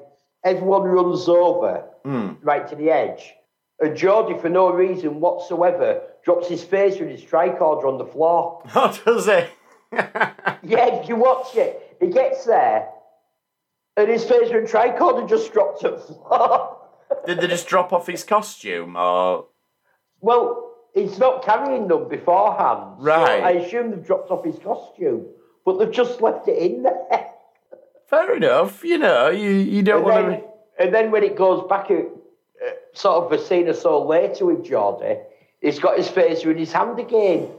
everyone 0.47 0.83
runs 0.85 1.29
over 1.29 1.85
Hmm. 2.05 2.35
right 2.43 2.67
to 2.69 2.77
the 2.77 2.89
edge, 2.91 3.35
and 3.81 3.97
Geordi, 3.97 4.41
for 4.41 4.49
no 4.49 4.71
reason 4.73 5.19
whatsoever, 5.21 6.01
drops 6.25 6.49
his 6.49 6.65
phaser 6.65 7.01
and 7.03 7.11
his 7.11 7.23
tricorder 7.25 7.85
on 7.93 7.99
the 7.99 8.07
floor. 8.07 8.63
What 8.73 9.03
does 9.05 9.27
it? 9.29 9.51
Yeah, 10.63 10.87
if 10.97 11.09
you 11.09 11.17
watch 11.17 11.55
it, 11.57 11.97
he 12.01 12.09
gets 12.09 12.45
there, 12.45 12.89
and 13.97 14.09
his 14.09 14.25
phaser 14.25 14.57
and 14.59 14.67
tricorder 14.69 15.29
just 15.29 15.53
dropped 15.53 15.81
to 15.83 15.91
the 15.91 15.99
floor. 15.99 16.77
Did 17.27 17.41
they 17.41 17.47
just 17.49 17.67
drop 17.69 17.93
off 17.93 18.07
his 18.07 18.25
costume 18.25 18.97
or 18.97 19.47
well, 20.21 20.73
he's 20.95 21.19
not 21.19 21.45
carrying 21.45 21.87
them 21.89 22.09
beforehand. 22.09 22.97
so 22.99 23.05
Right. 23.05 23.43
I 23.43 23.51
assume 23.53 23.91
they've 23.91 24.05
dropped 24.07 24.31
off 24.31 24.45
his 24.45 24.59
costume, 24.59 25.27
but 25.65 25.79
they've 25.79 25.91
just 26.03 26.21
left 26.21 26.49
it 26.49 26.59
in 26.59 26.83
there. 26.85 27.27
Fair 28.09 28.37
enough, 28.37 28.85
you 28.85 28.99
know, 28.99 29.31
you, 29.31 29.51
you 29.51 29.83
don't 29.83 29.97
And 29.97 30.05
want 30.05 30.27
then, 30.29 30.41
to 30.41 30.47
and 30.79 30.95
then 30.95 31.11
when 31.11 31.25
it 31.25 31.37
goes 31.37 31.67
back, 31.69 31.91
uh, 31.91 31.95
uh, 31.95 32.71
sort 32.93 33.25
of 33.25 33.33
a 33.33 33.43
scene 33.45 33.69
or 33.69 33.75
so 33.75 34.07
later 34.07 34.47
with 34.47 34.65
Geordi, 34.65 35.21
he's 35.61 35.79
got 35.79 35.97
his 35.97 36.09
phaser 36.09 36.51
in 36.51 36.59
his 36.59 36.73
hand 36.73 36.99
again. 36.99 37.51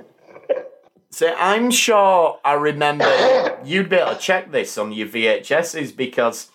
See, 1.12 1.28
I'm 1.28 1.72
sure 1.72 2.39
I 2.45 2.54
remember 2.54 3.58
you'd 3.66 3.89
be 3.89 3.98
able 3.98 4.14
to 4.14 4.20
check 4.20 4.52
this 4.52 4.78
on 4.78 4.91
your 4.91 5.08
VHSs 5.08 5.95
because 5.95 6.50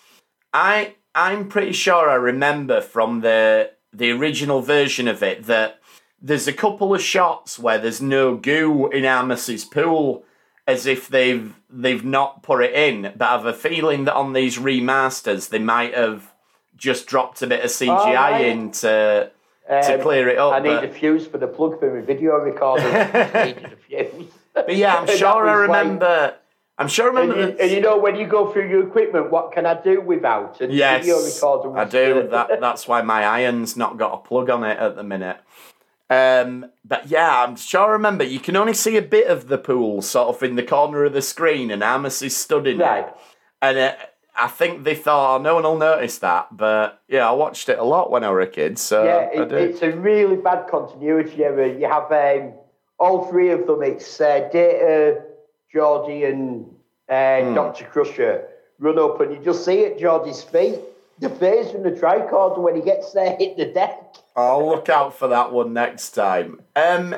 I 0.54 0.94
I'm 1.14 1.48
pretty 1.48 1.72
sure 1.72 2.08
I 2.08 2.14
remember 2.14 2.80
from 2.80 3.20
the 3.20 3.72
the 3.92 4.10
original 4.10 4.62
version 4.62 5.06
of 5.08 5.22
it 5.22 5.44
that 5.44 5.80
there's 6.20 6.48
a 6.48 6.52
couple 6.52 6.94
of 6.94 7.02
shots 7.02 7.58
where 7.58 7.78
there's 7.78 8.00
no 8.00 8.36
goo 8.36 8.88
in 8.90 9.04
Amos's 9.04 9.64
pool 9.64 10.24
as 10.66 10.86
if 10.86 11.08
they've 11.08 11.54
they've 11.70 12.04
not 12.04 12.42
put 12.42 12.62
it 12.62 12.72
in, 12.74 13.12
but 13.16 13.22
I 13.28 13.32
have 13.32 13.46
a 13.46 13.52
feeling 13.52 14.04
that 14.04 14.14
on 14.14 14.32
these 14.32 14.58
remasters 14.58 15.48
they 15.48 15.58
might 15.58 15.94
have 15.94 16.32
just 16.76 17.06
dropped 17.06 17.42
a 17.42 17.46
bit 17.46 17.64
of 17.64 17.70
CGI 17.70 18.14
right. 18.14 18.40
in 18.46 18.70
to 18.72 19.30
to 19.68 19.94
Um, 19.94 20.00
clear 20.00 20.28
it 20.28 20.38
up. 20.38 20.54
I 20.54 20.58
need 20.60 20.68
but- 20.68 20.84
a 20.84 20.88
fuse 20.88 21.26
for 21.26 21.38
the 21.38 21.46
plug 21.46 21.78
for 21.78 21.94
my 21.94 22.00
video 22.04 22.34
recorder. 22.36 22.82
I 23.34 23.44
needed 23.46 23.72
a 23.72 23.76
fuse. 23.76 24.30
But 24.54 24.76
yeah, 24.76 24.96
I'm 24.96 25.06
sure 25.16 25.48
I 25.48 25.60
was 25.60 25.68
like- 25.68 25.84
remember. 25.84 26.34
I'm 26.78 26.88
sure 26.88 27.06
I 27.06 27.08
and, 27.22 27.30
remember. 27.30 27.40
you, 27.40 27.46
that- 27.56 27.60
and 27.62 27.70
you 27.70 27.80
know 27.80 27.98
when 27.98 28.16
you 28.16 28.26
go 28.26 28.50
through 28.50 28.68
your 28.68 28.86
equipment, 28.86 29.30
what 29.30 29.52
can 29.52 29.66
I 29.66 29.80
do 29.80 30.00
without? 30.00 30.60
And 30.60 30.72
yes, 30.72 31.04
video 31.04 31.22
recorder 31.24 31.78
I 31.78 31.84
do. 31.84 32.28
That 32.28 32.60
that's 32.60 32.88
why 32.88 33.02
my 33.02 33.24
iron's 33.24 33.76
not 33.76 33.98
got 33.98 34.12
a 34.14 34.16
plug 34.18 34.48
on 34.50 34.64
it 34.64 34.78
at 34.78 34.96
the 34.96 35.02
minute. 35.04 35.38
Um, 36.12 36.66
but 36.84 37.08
yeah, 37.08 37.42
I'm 37.42 37.56
sure 37.56 37.82
I 37.88 37.92
remember. 37.92 38.24
You 38.24 38.40
can 38.40 38.56
only 38.56 38.74
see 38.74 38.96
a 38.96 39.02
bit 39.02 39.28
of 39.28 39.48
the 39.48 39.58
pool, 39.58 40.02
sort 40.02 40.28
of 40.34 40.42
in 40.42 40.56
the 40.56 40.62
corner 40.62 41.04
of 41.04 41.12
the 41.12 41.22
screen, 41.22 41.70
and 41.70 41.82
Amos 41.82 42.22
is 42.22 42.36
stood 42.36 42.66
in 42.66 42.78
Right. 42.78 43.06
it. 43.06 43.14
And 43.60 43.78
uh, 43.78 43.94
I 44.36 44.48
think 44.48 44.84
they 44.84 44.94
thought, 44.94 45.36
oh, 45.38 45.42
no 45.42 45.54
one 45.54 45.62
will 45.64 45.78
notice 45.78 46.18
that. 46.18 46.48
But 46.56 47.00
yeah, 47.08 47.28
I 47.28 47.32
watched 47.32 47.68
it 47.68 47.78
a 47.78 47.84
lot 47.84 48.10
when 48.10 48.24
I 48.24 48.30
was 48.30 48.46
a 48.46 48.50
kid, 48.50 48.78
so 48.78 49.04
Yeah, 49.04 49.42
it, 49.42 49.52
it's 49.52 49.82
a 49.82 49.92
really 49.92 50.36
bad 50.36 50.68
continuity 50.68 51.44
error. 51.44 51.66
You 51.66 51.86
have 51.88 52.10
um, 52.12 52.52
all 52.98 53.28
three 53.30 53.50
of 53.50 53.66
them. 53.66 53.82
It's 53.82 54.20
uh, 54.20 54.48
Data, 54.52 55.22
Geordi, 55.74 56.28
and 56.30 56.66
uh, 57.08 57.48
Hmm. 57.48 57.54
Doctor 57.54 57.84
Crusher 57.84 58.48
run 58.78 58.98
up, 58.98 59.20
and 59.20 59.32
you 59.32 59.38
just 59.42 59.64
see 59.64 59.84
at 59.86 59.98
Geordi's 59.98 60.42
feet 60.42 60.78
the 61.20 61.28
face 61.30 61.72
and 61.74 61.84
the 61.84 61.92
tricorder 61.92 62.58
when 62.58 62.74
he 62.74 62.82
gets 62.82 63.12
there 63.12 63.36
hit 63.36 63.56
the 63.56 63.66
deck. 63.66 64.16
I'll 64.34 64.66
look 64.66 64.88
out 64.88 65.16
for 65.18 65.28
that 65.28 65.52
one 65.52 65.72
next 65.72 66.10
time. 66.10 66.60
Um, 66.74 67.16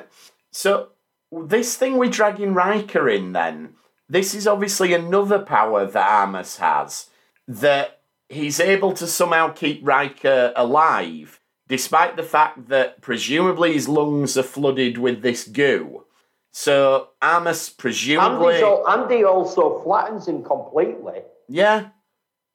so 0.50 0.88
this 1.32 1.76
thing 1.76 1.96
we're 1.96 2.10
dragging 2.10 2.54
Riker 2.54 3.08
in, 3.08 3.32
then 3.32 3.74
this 4.08 4.34
is 4.34 4.46
obviously 4.46 4.92
another 4.92 5.38
power 5.38 5.86
that 5.86 6.22
Amos 6.22 6.56
has 6.58 7.08
that 7.46 8.00
he's 8.28 8.60
able 8.60 8.92
to 8.94 9.06
somehow 9.06 9.48
keep 9.48 9.80
Riker 9.86 10.52
alive, 10.56 11.40
despite 11.68 12.16
the 12.16 12.22
fact 12.22 12.68
that 12.68 13.00
presumably 13.00 13.74
his 13.74 13.88
lungs 13.88 14.36
are 14.36 14.42
flooded 14.42 14.98
with 14.98 15.22
this 15.22 15.46
goo. 15.46 16.04
So 16.52 17.08
Amos 17.22 17.68
presumably, 17.68 18.62
Andy 18.88 19.24
also 19.24 19.82
flattens 19.82 20.28
him 20.28 20.42
completely. 20.44 21.22
yeah. 21.48 21.88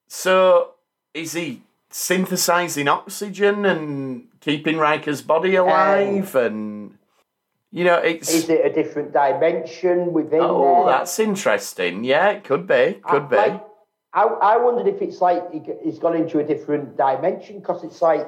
So 0.08 0.72
is 1.14 1.34
he 1.34 1.62
synthesizing 1.92 2.88
oxygen 2.88 3.66
and 3.66 4.28
keeping 4.50 4.78
Riker's 4.78 5.22
body 5.22 5.56
alive? 5.56 6.36
and 6.36 6.98
you 7.72 7.84
know, 7.84 7.98
it's 7.98 8.34
Is 8.34 8.50
it 8.50 8.66
a 8.66 8.74
different 8.74 9.14
dimension 9.14 10.12
within 10.12 10.42
oh, 10.42 10.86
there? 10.86 10.98
that's 10.98 11.20
interesting. 11.20 12.04
Yeah, 12.04 12.30
it 12.30 12.44
could 12.44 12.66
be, 12.66 13.00
could 13.04 13.24
I, 13.24 13.28
be. 13.28 13.36
like, 13.36 13.64
I, 14.14 14.24
I 14.24 14.58
wondered 14.58 14.88
if 14.88 15.02
it's 15.02 15.22
like 15.22 15.44
he's 15.84 16.00
gone 16.00 16.16
into 16.16 16.40
a 16.40 16.44
different 16.44 16.98
dimension 16.98 17.60
because 17.60 17.84
it's 17.84 18.02
like 18.02 18.28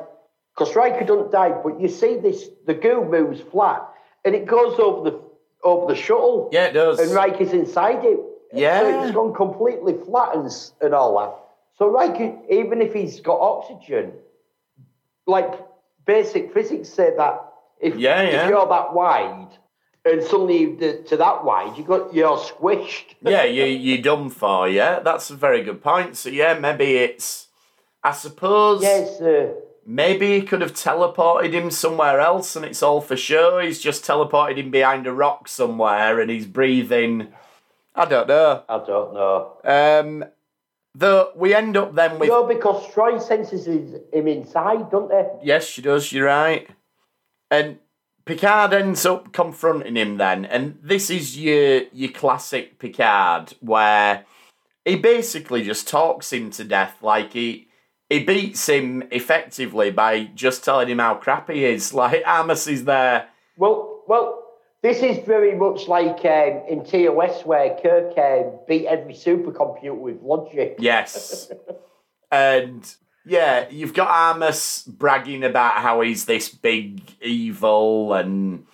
because 0.56 0.76
Riker 0.76 1.06
doesn't 1.06 1.32
die, 1.32 1.50
but 1.64 1.80
you 1.80 1.88
see 1.88 2.18
this 2.18 2.50
the 2.68 2.76
goo 2.76 3.04
moves 3.04 3.42
flat 3.42 3.90
and 4.24 4.36
it 4.36 4.46
goes 4.46 4.78
over 4.80 5.10
the 5.10 5.20
over 5.64 5.92
the 5.92 6.00
shuttle. 6.00 6.50
yeah, 6.52 6.66
it 6.66 6.74
does. 6.74 7.00
and 7.00 7.12
Riker's 7.12 7.54
inside 7.54 8.06
it. 8.06 8.20
Yeah. 8.54 8.82
so 8.82 9.04
it's 9.04 9.16
gone 9.16 9.34
completely 9.34 9.94
flat 10.06 10.36
and, 10.36 10.52
and 10.82 10.94
all 10.94 11.18
that. 11.20 11.34
So 11.78 11.88
Riker, 11.88 12.38
even 12.50 12.82
if 12.82 12.94
he's 12.94 13.22
got 13.22 13.40
oxygen, 13.40 14.12
like 15.26 15.54
basic 16.06 16.54
physics 16.54 16.90
say 16.90 17.14
that 17.18 17.42
if, 17.80 17.96
Yeah, 17.96 18.22
yeah. 18.22 18.44
if 18.44 18.50
you're 18.50 18.68
that 18.68 18.94
wide 18.94 19.48
and 20.04 20.24
suddenly 20.24 20.76
to 20.78 21.18
that 21.18 21.44
wide, 21.44 21.78
you 21.78 21.84
got 21.84 22.14
you're 22.14 22.38
squished. 22.38 23.16
yeah, 23.22 23.44
you 23.44 23.66
you 23.66 24.02
done 24.02 24.30
for 24.30 24.68
yeah. 24.68 25.00
That's 25.00 25.30
a 25.30 25.36
very 25.36 25.64
good 25.64 25.82
point. 25.82 26.18
So 26.18 26.30
yeah, 26.30 26.58
maybe 26.58 26.96
it's. 26.98 27.48
I 28.04 28.14
suppose 28.14 28.82
Yes, 28.82 29.22
uh, 29.22 29.54
maybe 29.86 30.40
he 30.40 30.42
could 30.42 30.62
have 30.62 30.74
teleported 30.74 31.54
him 31.54 31.70
somewhere 31.70 32.20
else, 32.20 32.56
and 32.56 32.66
it's 32.66 32.82
all 32.82 33.00
for 33.00 33.16
show. 33.16 33.60
He's 33.60 33.80
just 33.80 34.04
teleported 34.04 34.58
him 34.58 34.72
behind 34.72 35.06
a 35.06 35.14
rock 35.14 35.48
somewhere, 35.48 36.20
and 36.20 36.32
he's 36.32 36.48
breathing. 36.48 37.28
I 37.94 38.06
don't 38.06 38.28
know. 38.28 38.64
I 38.68 38.78
don't 38.80 39.14
know. 39.14 39.58
Um, 39.64 40.26
though 40.96 41.32
we 41.36 41.54
end 41.54 41.78
up 41.78 41.96
then 41.96 42.20
with 42.20 42.30
No, 42.30 42.46
because 42.46 42.88
Troi 42.94 43.22
senses 43.22 43.68
him 43.68 44.28
inside, 44.28 44.90
don't 44.90 45.10
they? 45.10 45.28
Yes, 45.44 45.66
she 45.66 45.82
does. 45.82 46.12
You're 46.12 46.28
right. 46.28 46.70
And 47.50 47.80
Picard 48.26 48.74
ends 48.74 49.06
up 49.06 49.34
confronting 49.34 49.96
him 49.96 50.18
then, 50.18 50.46
and 50.46 50.78
this 50.82 51.10
is 51.10 51.38
your 51.38 51.84
your 51.92 52.12
classic 52.12 52.80
Picard, 52.80 53.54
where 53.60 54.26
he 54.86 54.96
basically 54.96 55.64
just 55.64 55.88
talks 55.88 56.32
him 56.32 56.52
to 56.52 56.64
death. 56.64 56.98
Like 57.02 57.34
he 57.34 57.68
he 58.10 58.24
beats 58.24 58.68
him 58.68 59.04
effectively 59.12 59.90
by 59.90 60.26
just 60.36 60.64
telling 60.64 60.90
him 60.90 61.00
how 61.00 61.16
crap 61.16 61.50
he 61.50 61.66
is. 61.66 61.94
Like 62.02 62.24
Amos 62.28 62.68
is 62.68 62.86
there. 62.86 63.30
Well, 63.58 64.04
well, 64.08 64.41
this 64.82 65.04
is 65.04 65.20
very 65.26 65.56
much 65.56 65.88
like 65.88 66.26
um, 66.26 66.64
in 66.68 66.84
TOS 66.84 67.46
where 67.46 67.78
Kirk 67.82 68.18
um, 68.18 68.60
beat 68.68 68.88
every 68.88 69.14
supercomputer 69.14 69.98
with 69.98 70.22
logic. 70.22 70.78
Yes. 70.80 71.52
and 72.32 72.96
yeah, 73.26 73.70
you've 73.70 73.94
got 73.94 74.36
Amos 74.36 74.84
bragging 74.84 75.44
about 75.44 75.76
how 75.76 76.02
he's 76.02 76.26
this 76.26 76.50
big 76.50 77.02
evil 77.22 78.14
and 78.14 78.66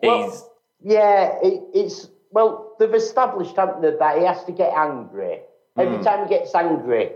he's 0.00 0.08
Well, 0.08 0.52
yeah, 0.82 1.38
it, 1.42 1.62
it's 1.74 2.08
well, 2.30 2.76
they've 2.78 2.94
established, 2.94 3.56
haven't 3.56 3.80
they, 3.80 3.96
that 3.98 4.18
he 4.18 4.24
has 4.24 4.44
to 4.44 4.52
get 4.52 4.72
angry. 4.76 5.40
Every 5.76 6.02
time 6.02 6.26
he 6.26 6.34
gets 6.34 6.54
angry, 6.54 7.12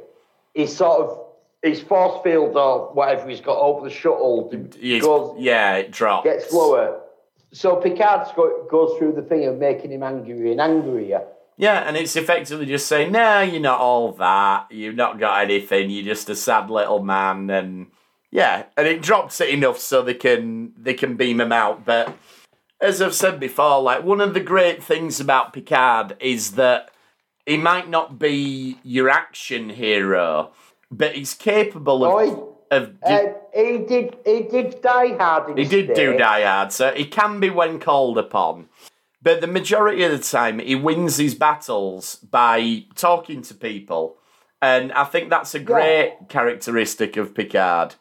he's 0.54 0.76
sort 0.76 1.00
of 1.00 1.26
his 1.62 1.80
force 1.80 2.22
field 2.22 2.56
or 2.56 2.92
whatever 2.92 3.28
he's 3.28 3.40
got 3.40 3.58
over 3.58 3.88
the 3.88 3.94
shuttle 3.94 4.50
he's 4.78 5.02
goes 5.02 5.36
yeah, 5.38 5.76
it 5.76 5.90
drops. 5.90 6.24
gets 6.24 6.52
lower. 6.52 6.99
So 7.52 7.76
Picard 7.76 8.28
go, 8.36 8.66
goes 8.70 8.98
through 8.98 9.12
the 9.12 9.22
thing 9.22 9.46
of 9.46 9.58
making 9.58 9.92
him 9.92 10.02
angrier 10.02 10.52
and 10.52 10.60
angrier. 10.60 11.22
Yeah, 11.56 11.80
and 11.86 11.96
it's 11.96 12.16
effectively 12.16 12.64
just 12.66 12.86
saying, 12.86 13.12
no, 13.12 13.42
you're 13.42 13.60
not 13.60 13.80
all 13.80 14.12
that. 14.12 14.68
You've 14.70 14.94
not 14.94 15.18
got 15.18 15.44
anything. 15.44 15.90
You're 15.90 16.04
just 16.04 16.30
a 16.30 16.34
sad 16.34 16.70
little 16.70 17.02
man. 17.02 17.50
And 17.50 17.88
Yeah, 18.30 18.64
and 18.76 18.86
it 18.86 19.02
drops 19.02 19.40
it 19.40 19.50
enough 19.50 19.78
so 19.78 20.00
they 20.00 20.14
can 20.14 20.72
they 20.78 20.94
can 20.94 21.16
beam 21.16 21.40
him 21.40 21.52
out. 21.52 21.84
But 21.84 22.16
as 22.80 23.02
I've 23.02 23.14
said 23.14 23.38
before, 23.38 23.82
like 23.82 24.04
one 24.04 24.20
of 24.20 24.32
the 24.32 24.40
great 24.40 24.82
things 24.82 25.20
about 25.20 25.52
Picard 25.52 26.16
is 26.20 26.52
that 26.52 26.90
he 27.44 27.56
might 27.56 27.90
not 27.90 28.18
be 28.18 28.78
your 28.82 29.10
action 29.10 29.70
hero, 29.70 30.52
but 30.90 31.14
he's 31.14 31.34
capable 31.34 32.04
of 32.04 32.12
Oh, 32.14 32.49
of. 32.70 32.94
Uh, 33.02 33.20
he 33.54 33.78
did. 33.78 34.16
He 34.24 34.42
did 34.42 34.80
die 34.82 35.16
hard. 35.16 35.50
In 35.50 35.56
he 35.56 35.64
did 35.64 35.94
do 35.94 36.16
die 36.16 36.42
hard, 36.42 36.72
so 36.72 36.92
he 36.92 37.04
can 37.04 37.40
be 37.40 37.50
when 37.50 37.80
called 37.80 38.18
upon. 38.18 38.68
But 39.22 39.40
the 39.40 39.46
majority 39.46 40.02
of 40.04 40.12
the 40.12 40.18
time, 40.18 40.60
he 40.60 40.74
wins 40.74 41.18
his 41.18 41.34
battles 41.34 42.16
by 42.16 42.84
talking 42.94 43.42
to 43.42 43.54
people, 43.54 44.16
and 44.62 44.92
I 44.92 45.04
think 45.04 45.28
that's 45.28 45.54
a 45.54 45.60
great 45.60 46.16
characteristic 46.28 47.16
of 47.16 47.34
Picard. 47.34 47.96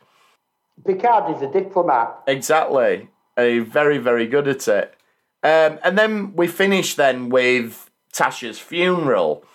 Picard 0.86 1.36
is 1.36 1.41
a 1.41 1.51
diplomat. 1.51 2.24
Exactly. 2.28 3.09
Uh, 3.36 3.63
very, 3.63 3.97
very 3.97 4.28
good 4.28 4.47
at 4.47 4.67
it. 4.67 4.95
Um, 5.43 5.80
and 5.84 5.97
then 5.97 6.36
we 6.36 6.47
finish 6.47 6.95
then 6.95 7.30
with 7.30 7.89
Tasha's 8.13 8.59
funeral. 8.59 9.45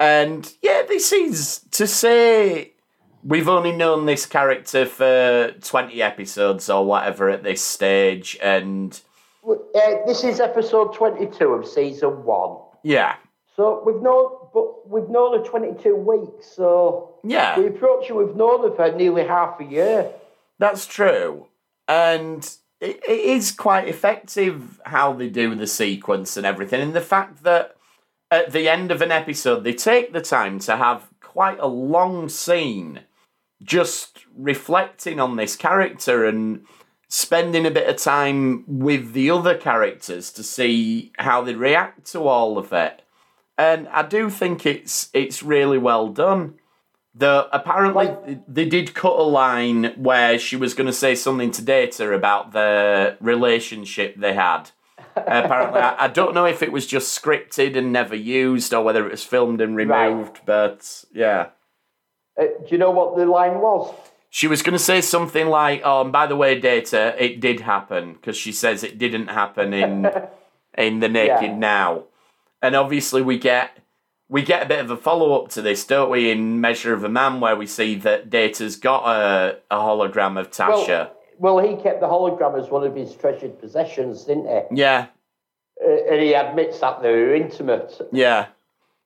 And 0.00 0.50
yeah, 0.62 0.82
this 0.86 1.12
is 1.12 1.60
to 1.72 1.86
say 1.86 2.73
we've 3.24 3.48
only 3.48 3.72
known 3.72 4.06
this 4.06 4.26
character 4.26 4.84
for 4.86 5.52
20 5.62 6.02
episodes 6.02 6.68
or 6.68 6.84
whatever 6.84 7.30
at 7.30 7.42
this 7.42 7.62
stage. 7.62 8.36
And 8.42 9.00
Uh, 9.48 9.54
this 10.06 10.22
is 10.24 10.40
episode 10.40 10.94
twenty-two 10.94 11.48
of 11.52 11.66
season 11.66 12.24
one. 12.24 12.58
yeah, 12.82 13.16
So 13.56 13.82
we've 13.84 14.00
known, 14.02 14.30
but 14.52 14.88
we've 14.88 15.08
known 15.08 15.38
her 15.38 15.44
twenty-two 15.44 15.96
weeks. 15.96 16.46
So 16.54 17.14
yeah, 17.24 17.58
we 17.58 17.66
approach 17.66 18.08
her. 18.08 18.14
We've 18.14 18.36
known 18.36 18.62
her 18.68 18.74
for 18.74 18.90
nearly 18.96 19.24
half 19.26 19.60
a 19.60 19.64
year. 19.64 20.10
that's 20.58 20.86
true. 20.86 21.46
And 21.88 22.40
it, 22.80 23.00
it 23.06 23.20
is 23.20 23.52
quite 23.52 23.88
effective 23.88 24.80
how 24.86 25.12
they 25.12 25.28
do 25.28 25.54
the 25.54 25.66
sequence 25.66 26.36
and 26.38 26.46
everything. 26.46 26.80
And 26.80 26.94
the 26.94 27.00
fact 27.02 27.42
that 27.42 27.76
at 28.30 28.52
the 28.52 28.68
end 28.68 28.90
of 28.90 29.02
an 29.02 29.12
episode, 29.12 29.64
they 29.64 29.74
take 29.74 30.12
the 30.12 30.20
time 30.22 30.58
to 30.60 30.76
have 30.76 31.08
quite 31.20 31.58
a 31.60 31.66
long 31.68 32.28
scene 32.30 33.00
just 33.64 34.24
reflecting 34.36 35.18
on 35.18 35.36
this 35.36 35.56
character 35.56 36.24
and 36.24 36.64
spending 37.08 37.66
a 37.66 37.70
bit 37.70 37.88
of 37.88 37.96
time 37.96 38.64
with 38.66 39.12
the 39.12 39.30
other 39.30 39.56
characters 39.56 40.30
to 40.32 40.42
see 40.42 41.12
how 41.18 41.42
they 41.42 41.54
react 41.54 42.06
to 42.12 42.20
all 42.26 42.58
of 42.58 42.72
it. 42.72 43.02
And 43.56 43.88
I 43.88 44.02
do 44.02 44.30
think 44.30 44.66
it's 44.66 45.10
it's 45.12 45.42
really 45.42 45.78
well 45.78 46.08
done. 46.08 46.54
Though 47.14 47.48
apparently 47.52 48.06
Like- 48.06 48.40
they 48.48 48.64
did 48.64 48.94
cut 48.94 49.12
a 49.16 49.22
line 49.22 49.94
where 49.96 50.36
she 50.38 50.56
was 50.56 50.74
going 50.74 50.88
to 50.88 50.92
say 50.92 51.14
something 51.14 51.52
to 51.52 51.62
Data 51.62 52.12
about 52.12 52.50
the 52.52 53.16
relationship 53.20 54.16
they 54.16 54.34
had. 54.34 54.70
apparently, 55.16 55.80
I, 55.80 56.06
I 56.06 56.08
don't 56.08 56.34
know 56.34 56.44
if 56.46 56.60
it 56.60 56.72
was 56.72 56.88
just 56.88 57.16
scripted 57.22 57.76
and 57.76 57.92
never 57.92 58.16
used, 58.16 58.74
or 58.74 58.82
whether 58.82 59.06
it 59.06 59.12
was 59.12 59.22
filmed 59.22 59.60
and 59.60 59.76
Right. 59.76 60.06
removed. 60.08 60.40
But 60.44 61.04
yeah, 61.14 61.50
Uh, 62.38 62.44
do 62.44 62.66
you 62.68 62.78
know 62.78 62.90
what 62.90 63.16
the 63.16 63.26
line 63.26 63.60
was? 63.60 63.94
she 64.30 64.48
was 64.48 64.62
going 64.62 64.72
to 64.72 64.80
say 64.80 65.00
something 65.00 65.46
like, 65.46 65.80
"Oh, 65.84 66.00
and 66.00 66.10
by 66.10 66.26
the 66.26 66.34
way, 66.34 66.58
Data, 66.58 67.14
it 67.22 67.38
did 67.38 67.60
happen," 67.60 68.14
because 68.14 68.36
she 68.36 68.50
says 68.50 68.82
it 68.82 68.98
didn't 68.98 69.28
happen 69.28 69.72
in 69.72 70.10
in 70.76 70.98
the 70.98 71.08
Naked 71.08 71.42
Yeah. 71.50 71.56
Now, 71.56 72.04
and 72.60 72.74
obviously 72.74 73.22
we 73.22 73.38
get 73.38 73.78
we 74.28 74.42
get 74.42 74.64
a 74.64 74.66
bit 74.66 74.80
of 74.80 74.90
a 74.90 74.96
follow 74.96 75.40
up 75.40 75.50
to 75.50 75.62
this, 75.62 75.84
don't 75.86 76.10
we? 76.10 76.30
In 76.32 76.60
Measure 76.60 76.92
of 76.92 77.04
a 77.04 77.08
Man, 77.08 77.38
where 77.40 77.54
we 77.54 77.66
see 77.66 77.94
that 77.96 78.28
Data's 78.30 78.74
got 78.74 79.04
a, 79.06 79.58
a 79.70 79.76
hologram 79.76 80.36
of 80.40 80.50
Tasha. 80.50 81.10
Well, 81.38 81.58
he 81.58 81.76
kept 81.76 82.00
the 82.00 82.06
hologram 82.06 82.60
as 82.60 82.70
one 82.70 82.84
of 82.84 82.96
his 82.96 83.14
treasured 83.14 83.60
possessions, 83.60 84.24
didn't 84.24 84.48
he? 84.48 84.76
yeah, 84.80 85.06
Uh, 85.84 86.10
and 86.10 86.20
he 86.22 86.32
admits 86.34 86.80
that 86.80 87.02
they 87.02 87.10
were 87.12 87.34
intimate. 87.36 88.00
yeah. 88.12 88.46